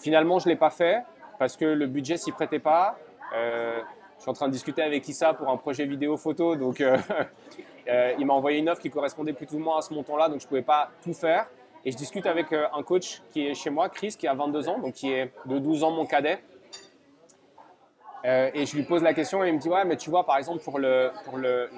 [0.00, 1.02] Finalement, je l'ai pas fait
[1.38, 2.96] parce que le budget s'y prêtait pas.
[3.34, 3.80] Euh,
[4.18, 6.80] je suis en train de discuter avec Issa pour un projet vidéo photo, donc
[8.18, 10.46] il m'a envoyé une offre qui correspondait plus ou moins à ce montant-là, donc je
[10.46, 11.46] pouvais pas tout faire.
[11.84, 14.78] Et je discute avec un coach qui est chez moi, Chris, qui a 22 ans,
[14.78, 16.38] donc qui est de 12 ans mon cadet.
[18.24, 20.24] Euh, et je lui pose la question et il me dit ouais mais tu vois
[20.24, 21.68] par exemple pour, le, pour le,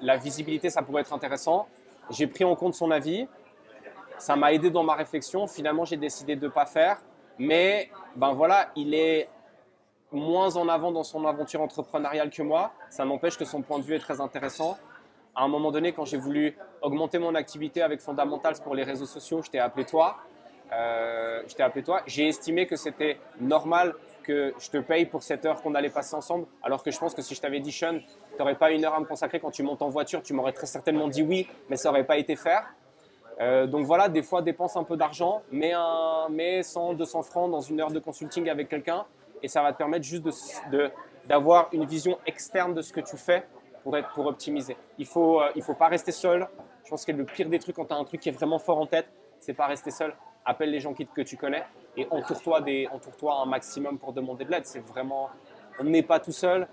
[0.00, 1.66] la visibilité ça pourrait être intéressant.
[2.10, 3.26] J'ai pris en compte son avis,
[4.18, 5.46] ça m'a aidé dans ma réflexion.
[5.46, 7.00] Finalement j'ai décidé de ne pas faire,
[7.38, 9.30] mais ben voilà il est
[10.12, 12.72] moins en avant dans son aventure entrepreneuriale que moi.
[12.90, 14.76] Ça n'empêche que son point de vue est très intéressant.
[15.34, 19.06] À un moment donné quand j'ai voulu augmenter mon activité avec Fundamentals pour les réseaux
[19.06, 20.18] sociaux, je t'ai appelé toi.
[20.72, 22.02] Euh, je t'ai appelé toi.
[22.06, 23.94] J'ai estimé que c'était normal
[24.24, 27.14] que je te paye pour cette heure qu'on allait passer ensemble, alors que je pense
[27.14, 29.52] que si je t'avais dit Sean, tu n'aurais pas une heure à me consacrer quand
[29.52, 32.34] tu montes en voiture, tu m'aurais très certainement dit oui, mais ça n'aurait pas été
[32.34, 32.66] faire.
[33.40, 37.50] Euh, donc voilà, des fois dépense un peu d'argent, mets, un, mets 100, 200 francs
[37.50, 39.04] dans une heure de consulting avec quelqu'un
[39.42, 40.24] et ça va te permettre juste
[41.28, 43.44] d'avoir une vision externe de ce que tu fais
[43.82, 44.76] pour, optimiser.
[44.98, 46.48] Il ne faut, euh, faut pas rester seul.
[46.84, 48.58] Je pense que le pire des trucs quand tu as un truc qui est vraiment
[48.58, 49.06] fort en tête,
[49.40, 50.14] c'est pas rester seul.
[50.44, 51.64] Appelle les gens que tu connais
[51.96, 54.66] et entoure-toi des- entoure-toi un maximum pour demander de l'aide.
[54.66, 55.30] C'est vraiment,
[55.78, 56.66] on n'est pas tout seul.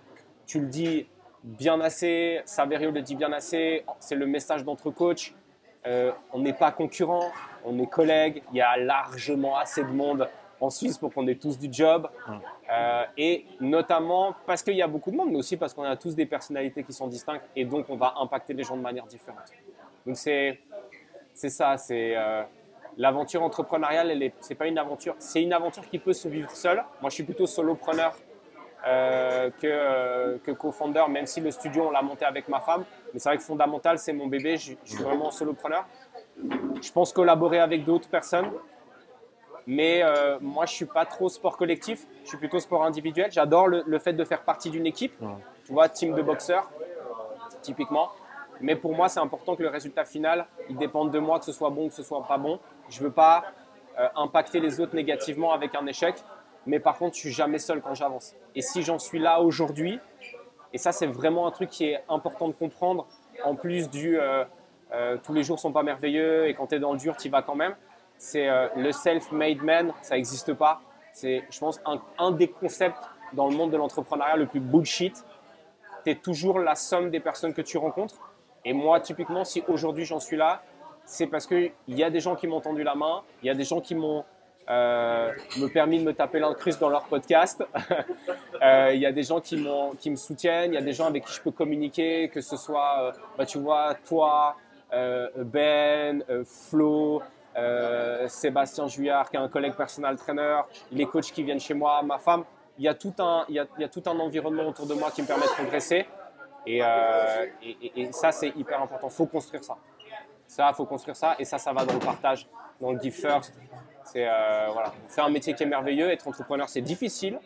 [0.45, 1.07] Tu le dis
[1.43, 3.83] bien assez, Saverio le dit bien assez.
[3.99, 5.33] C'est le message d'entre coachs.
[5.87, 7.31] Euh, on n'est pas concurrents,
[7.65, 8.43] on est collègues.
[8.51, 12.07] Il y a largement assez de monde en Suisse pour qu'on ait tous du job.
[12.71, 15.95] Euh, et notamment parce qu'il y a beaucoup de monde, mais aussi parce qu'on a
[15.97, 19.07] tous des personnalités qui sont distinctes et donc on va impacter les gens de manière
[19.07, 19.51] différente.
[20.05, 20.59] Donc c'est
[21.33, 22.43] c'est ça, c'est euh,
[22.97, 24.31] l'aventure entrepreneuriale.
[24.39, 26.83] C'est pas une aventure, c'est une aventure qui peut se vivre seule.
[27.01, 28.15] Moi, je suis plutôt solopreneur
[28.87, 32.83] euh, que euh, que co-founder, même si le studio on l'a monté avec ma femme.
[33.13, 34.57] Mais c'est vrai que fondamental, c'est mon bébé.
[34.57, 35.85] Je, je suis vraiment solopreneur.
[36.81, 38.51] Je pense collaborer avec d'autres personnes.
[39.67, 42.07] Mais euh, moi, je suis pas trop sport collectif.
[42.23, 43.31] Je suis plutôt sport individuel.
[43.31, 45.13] J'adore le, le fait de faire partie d'une équipe.
[45.65, 46.69] Tu vois, team de boxeurs,
[47.61, 48.09] typiquement.
[48.59, 51.51] Mais pour moi, c'est important que le résultat final, il dépende de moi, que ce
[51.51, 52.59] soit bon, que ce soit pas bon.
[52.91, 53.45] Je veux pas
[53.99, 56.15] euh, impacter les autres négativement avec un échec.
[56.67, 58.35] Mais par contre, je suis jamais seul quand j'avance.
[58.53, 59.99] Et si j'en suis là aujourd'hui,
[60.73, 63.07] et ça, c'est vraiment un truc qui est important de comprendre,
[63.43, 64.43] en plus du euh,
[64.93, 67.29] euh, tous les jours sont pas merveilleux et quand tu es dans le dur, tu
[67.29, 67.75] vas quand même.
[68.17, 70.79] C'est le self-made man, ça n'existe pas.
[71.11, 75.25] C'est, je pense, un, un des concepts dans le monde de l'entrepreneuriat le plus bullshit.
[76.03, 78.31] Tu es toujours la somme des personnes que tu rencontres.
[78.63, 80.61] Et moi, typiquement, si aujourd'hui j'en suis là,
[81.11, 83.53] c'est parce qu'il y a des gens qui m'ont tendu la main, il y a
[83.55, 84.23] des gens qui m'ont
[84.69, 87.63] euh, me permis de me taper l'incruste dans leur podcast.
[88.63, 90.93] Euh, Il y a des gens qui, m'ont- qui me soutiennent, il y a des
[90.93, 94.55] gens avec qui je peux communiquer, que ce soit, euh, bah, tu vois, toi,
[95.55, 97.23] Ben, Flo,
[98.27, 100.59] Sébastien Juillard, qui est un collègue personal trainer,
[100.91, 102.43] les coachs qui viennent chez moi, ma femme.
[102.77, 104.93] Il y a tout un, il y a, y a tout un environnement autour de
[104.93, 106.05] moi qui me permet de progresser.
[106.67, 106.77] Et,
[107.63, 109.07] et- et ça, c'est hyper important.
[109.09, 109.75] Il faut construire ça.
[110.51, 111.35] Ça, il faut construire ça.
[111.39, 112.45] Et ça, ça va dans le partage,
[112.81, 113.53] dans le give first.
[114.03, 116.11] C'est euh, voilà, faire un métier qui est merveilleux.
[116.11, 117.39] Être entrepreneur, c'est difficile,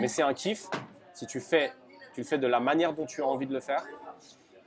[0.00, 0.66] mais c'est un kiff.
[1.14, 1.70] Si tu fais,
[2.12, 3.84] tu le fais de la manière dont tu as envie de le faire.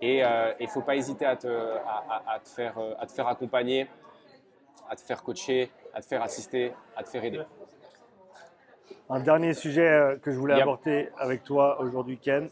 [0.02, 3.06] Et il ne faut pas hésiter à te, à, à- à te faire, euh, à
[3.06, 3.90] te faire accompagner,
[4.90, 7.42] à te faire coacher, à te faire assister, à te faire aider.
[9.10, 10.64] Un dernier sujet euh, que je voulais Yep.
[10.64, 12.50] aborder avec toi aujourd'hui, Ken.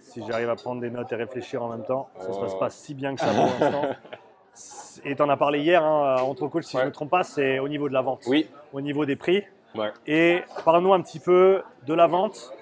[0.00, 2.58] Si j'arrive à prendre des notes et réfléchir en même temps, ça se passe Oh.
[2.58, 3.82] pas si bien que ça pour l'instant.
[5.04, 7.22] Et tu en as parlé hier, hein, entre coachs, si je ne me trompe pas,
[7.22, 8.48] c'est au niveau de la vente, Oui.
[8.72, 9.44] au niveau des prix.
[9.76, 9.92] Ouais.
[10.08, 12.52] Et parle-nous un petit peu de la vente,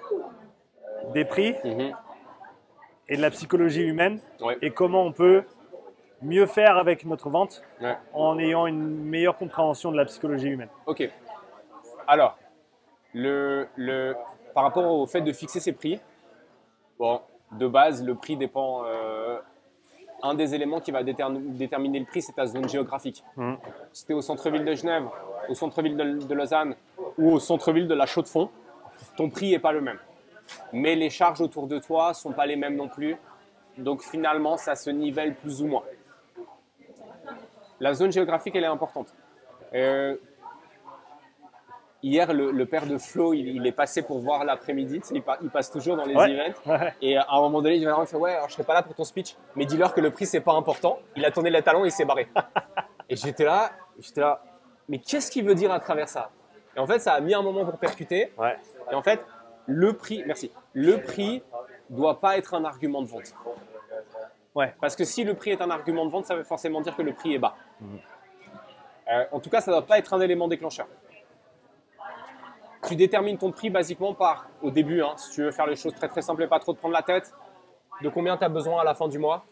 [1.13, 1.93] des prix Mhm.
[3.09, 4.57] et de la psychologie humaine Ouais.
[4.61, 5.43] et comment on peut
[6.21, 7.63] mieux faire avec notre vente
[8.13, 10.69] en ayant une meilleure compréhension de la psychologie humaine.
[10.85, 11.09] Ok.
[12.07, 12.37] Alors,
[13.13, 14.15] le, le,
[14.53, 15.99] par rapport au fait de fixer ses prix,
[16.99, 17.21] bon,
[17.51, 18.83] de base, le prix dépend.
[18.85, 19.39] euh,
[20.23, 23.23] un des éléments qui va déterminer, le prix, c'est ta zone géographique.
[23.35, 23.57] Mhm.
[23.93, 25.05] Si tu es au centre-ville de Genève,
[25.47, 26.75] au centre-ville de, de Lausanne
[27.17, 28.49] ou au centre-ville de la Chaux-de-Fonds,
[29.15, 29.99] ton prix n'est pas le même.
[30.73, 33.15] Mais les charges autour de toi sont pas les mêmes non plus.
[33.77, 35.83] Donc finalement, ça se nivelle plus ou moins.
[37.79, 39.13] La zone géographique, elle est importante.
[39.73, 40.15] Euh,
[42.07, 45.01] hier, le, père de Flo, il, est passé pour voir l'après-midi.
[45.11, 46.91] Il, il, passe toujours dans les events.
[47.01, 48.95] Et à un moment donné, il me fait Ouais, alors je serai pas là pour
[48.95, 50.99] ton speech, mais dis-leur que le prix, c'est pas important.
[51.15, 52.27] Il a tourné les talons et il s'est barré.
[53.09, 54.41] et j'étais là, j'étais là,
[54.89, 56.31] mais qu'est-ce qu'il veut dire à travers ça?
[56.75, 58.31] Et en fait, ça a mis un moment pour percuter.
[58.91, 59.25] Et en fait,
[59.65, 61.43] le prix, merci, le prix
[61.89, 63.33] doit pas être un argument de vente.
[64.55, 64.73] Ouais.
[64.81, 67.01] Parce que si le prix est un argument de vente, ça veut forcément dire que
[67.01, 67.55] le prix est bas.
[67.79, 67.99] Mhm.
[69.09, 70.87] Euh, en tout cas, ça ne doit pas être un élément déclencheur.
[72.87, 75.93] Tu détermines ton prix basiquement par, au début, hein, si tu veux faire les choses
[75.93, 77.33] très très simples et pas trop te prendre la tête,
[78.01, 79.45] de combien tu as besoin à la fin du mois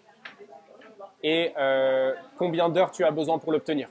[1.24, 3.90] et euh, combien d'heures tu as besoin pour l'obtenir.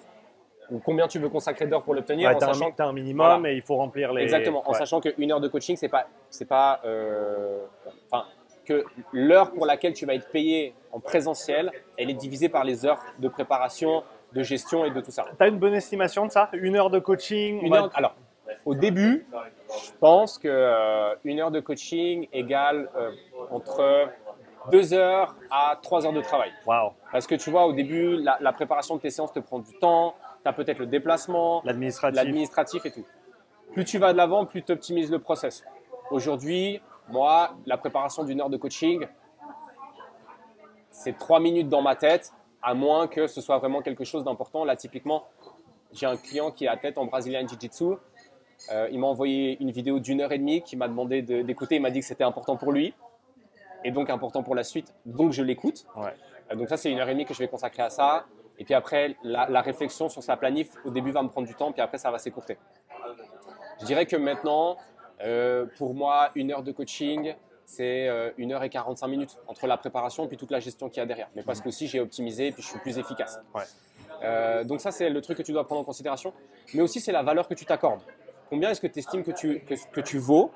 [0.71, 2.35] Ou combien tu veux consacrer d'heures pour l'obtenir.
[2.35, 4.23] en sachant que as un minimum et il faut remplir les.
[4.23, 6.07] Exactement, en sachant qu'une heure de coaching, c'est pas.
[6.31, 7.65] C'est pas euh,
[8.07, 8.25] enfin,
[8.65, 12.87] que l'heure pour laquelle tu vas être payé en présentiel, elle est divisée par les
[12.87, 15.25] heures de préparation, de gestion et de tout ça.
[15.37, 16.49] Tu as une bonne estimation de ça?
[16.55, 18.15] Une heure de coaching une heure, Alors,
[18.65, 19.27] au début,
[19.69, 23.11] je pense que euh, une heure de coaching égale euh,
[23.51, 24.09] entre
[24.71, 26.51] deux heures à trois heures de travail.
[26.67, 26.93] Wow.
[27.13, 30.15] Parce que tu vois, au début, la, préparation de tes séances te prend du temps,
[30.43, 33.05] tu as peut-être le déplacement, l'administratif et tout.
[33.73, 35.65] Plus tu vas de l'avant, plus tu optimises le process.
[36.11, 39.07] Aujourd'hui, moi, la préparation d'une heure de coaching,
[40.91, 42.33] c'est trois minutes dans ma tête,
[42.63, 44.65] à moins que ce soit vraiment quelque chose d'important.
[44.65, 45.25] Là, typiquement,
[45.93, 47.97] j'ai un client qui a tête en Brazilian Jiu-Jitsu.
[48.71, 51.77] Euh, il m'a envoyé une vidéo d'une heure et demie qui m'a demandé d'écouter.
[51.77, 52.95] Il m'a dit que c'était important pour lui
[53.85, 54.95] et donc important pour la suite.
[55.05, 55.87] Donc je l'écoute.
[55.97, 58.27] Euh, donc ça, c'est une heure et demie que je vais consacrer à ça.
[58.59, 61.73] Et puis après, la, réflexion sur sa planif, au début, va me prendre du temps,
[61.73, 62.57] puis après, ça va s'écourter.
[63.81, 64.77] Je dirais que maintenant,
[65.21, 67.35] euh, pour moi, une heure de coaching,
[67.67, 70.99] c'est une heure et 45 minutes entre la préparation et puis toute la gestion qu'il
[70.99, 71.31] y a derrière.
[71.35, 73.41] Mais parce que aussi j'ai optimisé et puis je suis plus efficace.
[74.23, 76.33] Euh, donc ça, c'est le truc que tu dois prendre en considération.
[76.73, 78.01] Mais aussi, c'est la valeur que tu t'accordes.
[78.55, 80.53] Combien est-ce que tu estimes que tu, que, tu vaux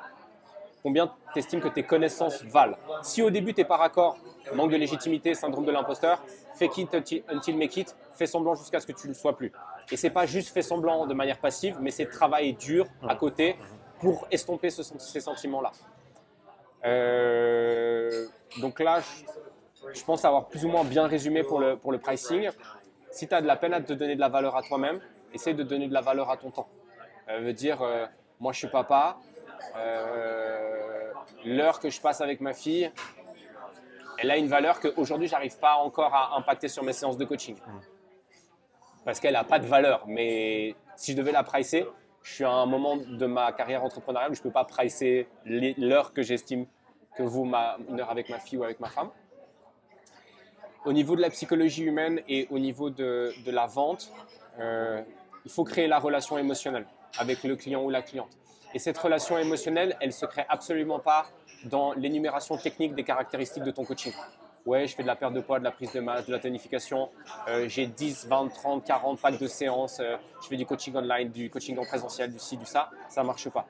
[0.85, 4.17] Combien tu estimes que tes connaissances valent Si au début, tu n'es pas raccord,
[4.55, 6.23] manque de légitimité, syndrome de l'imposteur,
[6.55, 6.95] fake it
[7.29, 9.51] until make it, fais semblant jusqu'à ce que tu ne le sois plus.
[9.91, 13.57] Et c'est pas juste fais semblant de manière passive, mais c'est travailler dur à côté
[13.99, 15.73] pour estomper ces sentiments-là.
[16.85, 18.27] Euh,
[18.61, 19.01] donc là,
[19.93, 22.49] je, pense avoir plus ou moins bien résumé pour le, pour le pricing.
[23.11, 25.01] Si tu as de la peine à te donner de la valeur à toi-même,
[25.35, 26.69] essaie de donner de la valeur à ton temps.
[27.29, 28.07] Ça veut dire, euh,
[28.41, 29.19] moi je suis papa,
[29.77, 31.13] euh,
[31.45, 32.91] l'heure que je passe avec ma fille,
[34.17, 37.57] elle a une valeur qu'aujourd'hui j'arrive pas encore à impacter sur mes séances de coaching.
[39.05, 40.05] Parce qu'elle n'a pas de valeur.
[40.07, 41.87] Mais si je devais la pricer,
[42.23, 45.29] je suis à un moment de ma carrière entrepreneuriale où je ne peux pas pricer
[45.45, 46.65] l'heure que j'estime
[47.15, 49.11] que vaut ma, une heure avec ma fille ou avec ma femme.
[50.87, 54.11] Au niveau de la psychologie humaine et au niveau de, de la vente,
[54.59, 55.03] euh,
[55.45, 56.87] il faut créer la relation émotionnelle
[57.19, 58.31] avec le client ou la cliente.
[58.75, 61.27] Et cette relation émotionnelle, elle ne se crée absolument pas
[61.65, 64.13] dans l'énumération technique des caractéristiques de ton coaching.
[64.67, 66.39] Ouais, je fais de la perte de poids, de la prise de masse, de la
[66.39, 67.09] tonification,
[67.49, 71.31] euh, j'ai 10, 20, 30, 40 packs de séances, euh, je fais du coaching online,
[71.31, 73.67] du coaching en présentiel, du ci, du ça, ça ne marche pas.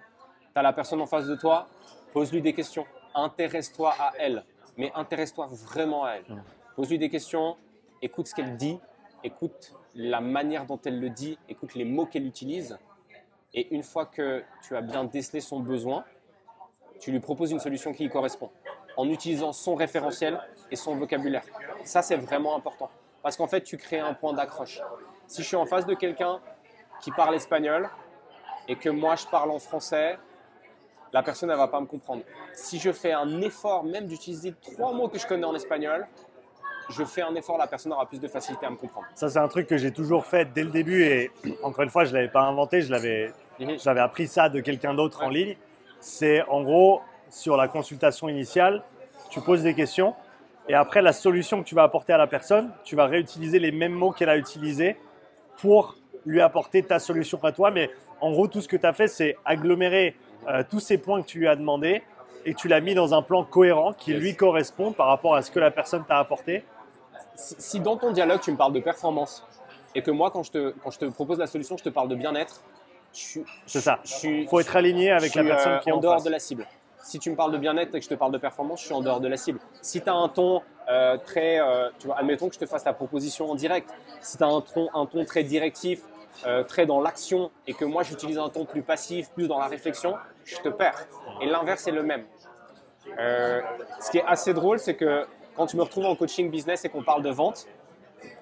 [0.53, 1.69] Tu as la personne en face de toi,
[2.13, 2.85] pose-lui des questions,
[3.15, 4.45] intéresse-toi à elle,
[4.77, 6.43] mais intéresse-toi vraiment à elle.
[6.75, 7.57] Pose-lui des questions,
[8.03, 8.81] écoute ce qu'elle dit,
[9.23, 12.77] écoute la manière dont elle le dit, écoute les mots qu'elle utilise,
[13.55, 16.05] et une fois que tu as bien décelé son besoin,
[17.01, 18.51] tu lui proposes une solution qui y correspond
[18.97, 20.41] en utilisant son référentiel
[20.73, 21.45] et son vocabulaire.
[21.85, 22.91] Ça, c'est vraiment important.
[23.23, 24.81] Parce qu'en fait, tu crées un point d'accroche.
[25.29, 26.41] Si je suis en face de quelqu'un
[27.01, 27.89] qui parle espagnol
[28.67, 30.19] et que moi, je parle en français,
[31.13, 32.23] la personne, elle va pas me comprendre.
[32.55, 36.07] Si je fais un effort même d'utiliser trois mots que je connais en espagnol,
[36.91, 39.07] je fais un effort, la personne aura plus de facilité à me comprendre.
[39.15, 41.31] Ça, c'est un truc que j'ai toujours fait dès le début et
[41.63, 43.79] encore une fois, je ne l'avais pas inventé, je l'avais, mhm.
[43.79, 45.57] j'avais appris ça de quelqu'un d'autre en ligne.
[46.01, 48.83] C'est en gros, sur la consultation initiale,
[49.31, 50.15] tu poses des questions
[50.69, 53.73] et après la solution que tu vas apporter à la personne, tu vas réutiliser les
[53.73, 54.97] mêmes mots qu'elle a utilisés
[55.59, 55.97] pour
[56.27, 57.71] lui apporter ta solution à toi.
[57.71, 57.91] Mais
[58.21, 60.15] en gros, tout ce que tu as fait, c'est agglomérer
[60.47, 62.03] euh, tous ces points que tu lui as demandé
[62.45, 65.51] et tu l'as mis dans un plan cohérent qui lui correspond par rapport à ce
[65.51, 66.65] que la personne t'a apporté.
[67.39, 69.47] Si, dans ton dialogue, tu me parles de performance
[69.95, 72.09] et que moi, quand je te, quand je te propose la solution, je te parle
[72.09, 72.63] de bien-être,
[73.13, 74.01] c'est ça.
[74.23, 76.67] Il faut être aligné avec la personne euh, qui est en, dehors de la cible
[77.01, 78.95] si tu me parles de bien-être et que je te parle de performance, je suis
[78.95, 79.61] en dehors de la cible.
[79.81, 80.61] Si tu as un ton
[80.91, 83.89] euh, très, euh, tu vois, admettons que je te fasse la proposition en direct,
[84.21, 86.03] si tu as un ton, un ton très directif,
[86.69, 90.17] très dans l'action et que moi j'utilise un ton plus passif, plus dans la réflexion,
[90.45, 91.07] je te perds.
[91.41, 92.25] Et l'inverse est le même.
[93.17, 95.27] ce qui est assez drôle, c'est que
[95.59, 97.67] quand je me retrouve en coaching business et qu'on parle de vente,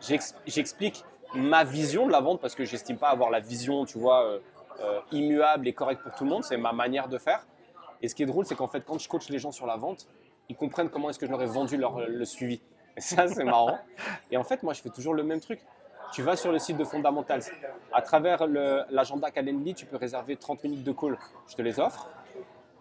[0.03, 1.03] j'ex- j'explique
[1.35, 4.39] ma vision de la vente parce que j'estime pas avoir la vision, tu vois, euh,
[4.81, 6.45] euh, immuable et correcte pour tout le monde.
[6.45, 7.47] C'est ma manière de faire.
[8.03, 9.77] Et ce qui est drôle, c'est qu'en fait, quand je coach les gens sur la
[9.77, 10.07] vente,
[10.51, 12.61] ils comprennent comment est-ce que je leur ai vendu leur, le suivi.
[12.97, 13.79] Et ça, c'est marrant.
[14.31, 15.61] Et en fait, moi, je fais toujours le même truc.
[16.13, 17.43] Tu vas sur le site de Fundamentals.
[17.93, 21.19] À travers l'agenda Calendly, tu peux réserver 30 minutes de call.
[21.49, 22.09] Je te les offre.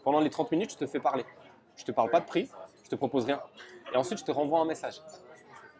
[0.03, 1.25] Pendant les 30 minutes, je te fais parler.
[1.77, 2.49] Je te parle pas de prix,
[2.85, 3.41] je te propose rien.
[3.93, 5.01] Et ensuite, je te renvoie un message.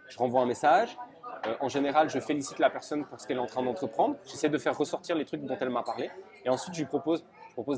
[0.10, 0.98] Je renvoie un message.
[1.46, 4.16] Euh, en général, je félicite la personne pour ce qu'elle est en train d'entreprendre.
[4.26, 6.10] J'essaie de faire ressortir les trucs dont elle m'a parlé.
[6.44, 7.24] Et ensuite, je lui propose,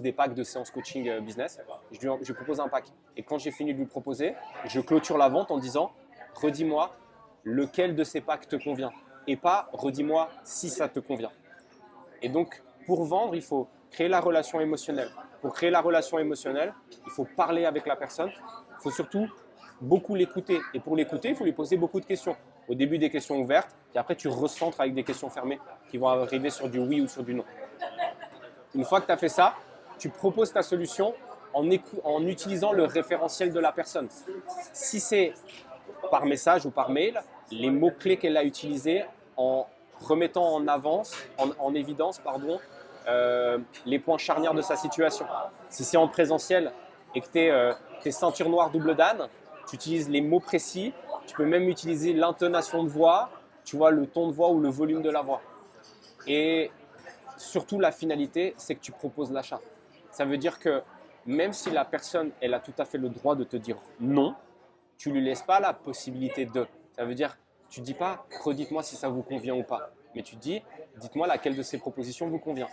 [0.02, 1.60] des packs de séances coaching euh, business.
[1.92, 2.86] Je lui, je lui propose un pack.
[3.18, 4.34] Et quand j'ai fini de lui proposer,
[4.66, 5.92] je clôture la vente en disant
[6.36, 6.96] redis-moi
[7.44, 8.92] lequel de ces packs te convient.
[9.28, 11.32] Et pas redis-moi si ça te convient.
[12.22, 15.10] Et donc, pour vendre, il faut créer la relation émotionnelle.
[15.42, 16.74] Pour créer la relation émotionnelle,
[17.06, 18.32] il faut parler avec la personne.
[18.80, 19.28] Il faut surtout
[19.82, 20.60] beaucoup l'écouter.
[20.74, 22.36] Et pour l'écouter, il faut lui poser beaucoup de questions.
[22.68, 25.60] Au début, des questions ouvertes, et après, tu recentres avec des questions fermées
[25.90, 27.46] qui vont arriver sur du oui ou sur du non.
[28.76, 29.54] Une fois que tu as fait ça,
[29.98, 31.14] tu proposes ta solution
[31.54, 31.68] en,
[32.04, 34.10] en utilisant le référentiel de la personne.
[34.74, 35.34] Si c'est
[36.12, 37.20] par message ou par mail,
[37.52, 39.06] les mots-clés qu'elle a utilisés
[39.38, 39.66] en
[40.02, 42.60] remettant en avance, en, en évidence, pardon,
[43.08, 45.26] euh, les points charnières de sa situation.
[45.70, 46.72] Si c'est en présentiel
[47.16, 47.50] et que tu es,
[48.12, 49.30] ceinture noire double dan,
[49.68, 50.94] tu utilises les mots précis,
[51.26, 53.30] tu peux même utiliser l'intonation de voix,
[53.66, 55.42] tu vois, le ton de voix ou le volume de la voix.
[56.26, 56.72] Et
[57.38, 59.60] surtout, la finalité, c'est que tu proposes l'achat.
[60.12, 60.82] Ça veut dire que
[61.26, 64.36] même si la personne, elle a tout à fait le droit de te dire non,
[64.98, 66.66] tu lui laisses pas la possibilité de.
[66.96, 67.38] Ça veut dire,
[67.70, 70.64] tu dis pas, redites-moi si ça vous convient ou pas, mais tu dis,
[70.98, 72.70] dites-moi laquelle de ces propositions vous convient.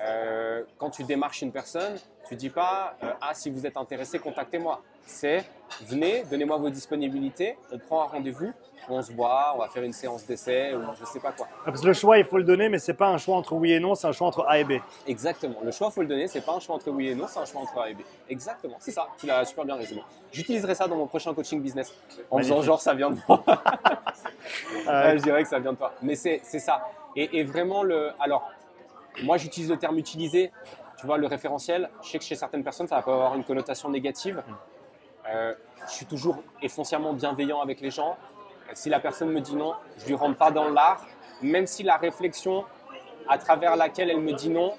[0.00, 1.96] Euh, quand tu démarches une personne,
[2.28, 4.82] tu dis pas, euh, ah si vous êtes intéressé, contactez-moi.
[5.04, 5.44] C'est,
[5.82, 8.52] venez, donnez-moi vos disponibilités, on prend un rendez-vous,
[8.88, 11.46] on se voit, on va faire une séance d'essai ou je sais pas quoi.
[11.60, 13.52] Ah, Parce que le choix, il faut le donner, mais c'est pas un choix entre
[13.54, 14.72] oui et non, c'est un choix entre A et B.
[15.06, 15.56] Exactement.
[15.62, 16.26] Le choix, faut le donner.
[16.28, 18.00] C'est pas un choix entre oui et non, c'est un choix entre A et B.
[18.28, 18.76] Exactement.
[18.80, 19.08] C'est ça.
[19.18, 20.02] Tu l'as super bien résumé.
[20.32, 21.92] J'utiliserai ça dans mon prochain coaching business.
[22.30, 22.66] En faisant Magnifique.
[22.66, 23.42] genre ça vient de moi.
[24.88, 25.92] Euh, je dirais que ça vient de toi.
[26.00, 26.88] Mais c'est c'est ça.
[27.16, 28.10] Et, et vraiment, le.
[28.20, 28.48] Alors,
[29.22, 30.52] moi, j'utilise le terme utilisé.
[30.98, 31.90] Tu vois, le référentiel.
[32.02, 34.42] Je sais que chez certaines personnes, ça va pas avoir une connotation négative.
[35.28, 35.54] Euh,
[35.86, 38.16] je suis toujours et foncièrement bienveillant avec les gens.
[38.74, 41.04] Si la personne me dit non, je lui rentre pas dans l'art,
[41.42, 42.64] même si la réflexion
[43.28, 44.72] à travers laquelle elle me dit non,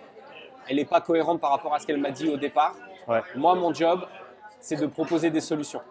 [0.68, 2.76] elle n'est pas cohérente par rapport à ce qu'elle m'a dit au départ.
[3.08, 3.22] Ouais.
[3.36, 4.06] Moi, mon job,
[4.60, 5.82] c'est de proposer des solutions.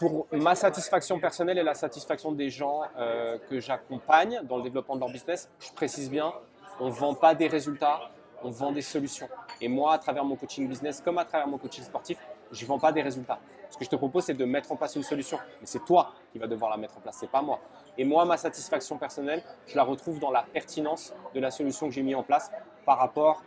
[0.00, 4.96] Pour ma satisfaction personnelle et la satisfaction des gens euh, que j'accompagne dans le développement
[4.96, 6.32] de leur business, je précise bien,
[6.80, 8.10] on ne vend pas des résultats,
[8.42, 9.28] on vend des solutions.
[9.60, 12.18] Et moi, à travers mon coaching business, comme à travers mon coaching sportif,
[12.50, 13.38] je ne vends pas des résultats.
[13.70, 15.38] Ce que je te propose, c'est de mettre en place une solution.
[15.60, 17.58] Mais c'est toi qui vas devoir la mettre en place, c'est pas moi.
[17.96, 21.94] Et moi, ma satisfaction personnelle, je la retrouve dans la pertinence de la solution que
[21.94, 22.50] j'ai mise en place
[22.84, 23.42] par rapport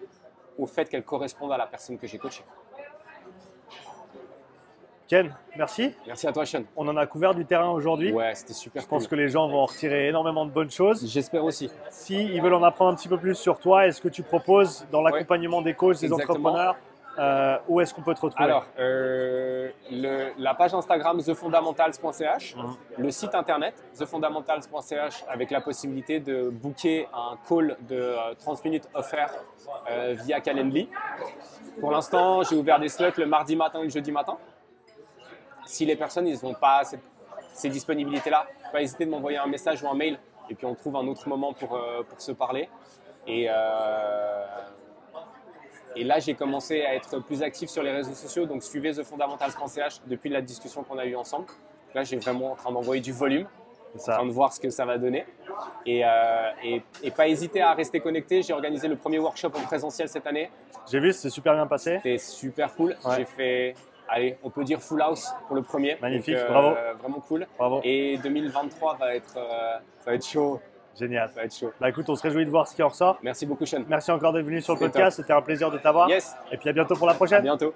[0.57, 2.43] au fait qu'elle corresponde à la personne que j'ai coachée.
[5.07, 5.93] Ken, merci.
[6.05, 6.63] Merci à toi, Sean.
[6.75, 8.11] On en a couvert du terrain aujourd'hui.
[8.11, 11.05] Ouais, c'était super Je pense que les gens vont en retirer énormément de bonnes choses.
[11.09, 11.71] J'espère aussi.
[11.89, 14.85] Si ils veulent en apprendre un petit peu plus sur toi, est-ce que tu proposes
[14.91, 16.49] dans l'accompagnement des coachs, des Exactement.
[16.49, 16.75] entrepreneurs,
[17.19, 18.43] euh, où est-ce qu'on peut te retrouver?
[18.43, 22.75] Alors, euh, le- la page Instagram thefundamentals.ch, Mhm.
[22.97, 28.89] le site internet thefundamentals.ch avec la possibilité de booker un call de euh, 30 minutes
[28.93, 29.31] offert
[29.89, 30.89] euh, via Calendly.
[31.79, 34.37] Pour l'instant, j'ai ouvert des slots le mardi matin et le jeudi matin.
[35.67, 37.01] Si les personnes n'ont pas cette-
[37.53, 40.17] ces disponibilités-là, pas hésiter de m'envoyer un message ou un mail
[40.49, 42.69] et puis on trouve un autre moment pour, euh, pour se parler.
[43.27, 44.45] Et, euh,
[45.95, 50.01] et là, j'ai commencé à être plus actif sur les réseaux sociaux, donc suivez thefundamentals.ch
[50.05, 51.47] depuis la discussion qu'on a eue ensemble.
[51.93, 53.47] Là, j'ai vraiment en train d'envoyer du volume,
[53.95, 55.25] en train de voir ce que ça va donner.
[55.85, 56.09] Et, euh,
[56.63, 58.43] et, et pas hésiter à rester connecté.
[58.43, 60.51] J'ai organisé le premier workshop en présentiel cette année.
[60.91, 61.95] J'ai vu, c'est super bien passé.
[61.97, 62.95] C'était super cool.
[63.03, 63.15] Ouais.
[63.17, 63.75] J'ai fait,
[64.09, 65.97] allez, on peut dire full house pour le premier.
[66.01, 66.75] Magnifique, Donc, euh, bravo.
[66.99, 67.47] Vraiment cool.
[67.57, 67.81] Bravo.
[67.83, 70.59] Et 2023 va être, euh, ça va être chaud.
[70.99, 71.29] Génial.
[71.29, 71.71] Ça va être chaud.
[71.79, 73.19] Bah écoute, on se réjouit de voir ce qui en ressort.
[73.21, 73.83] Merci beaucoup, Sean.
[73.87, 75.17] Merci encore d'être venu sur le podcast.
[75.17, 76.09] C'était un plaisir de t'avoir.
[76.09, 77.43] Yes, Et puis à bientôt pour la à prochaine.
[77.43, 77.73] bientôt.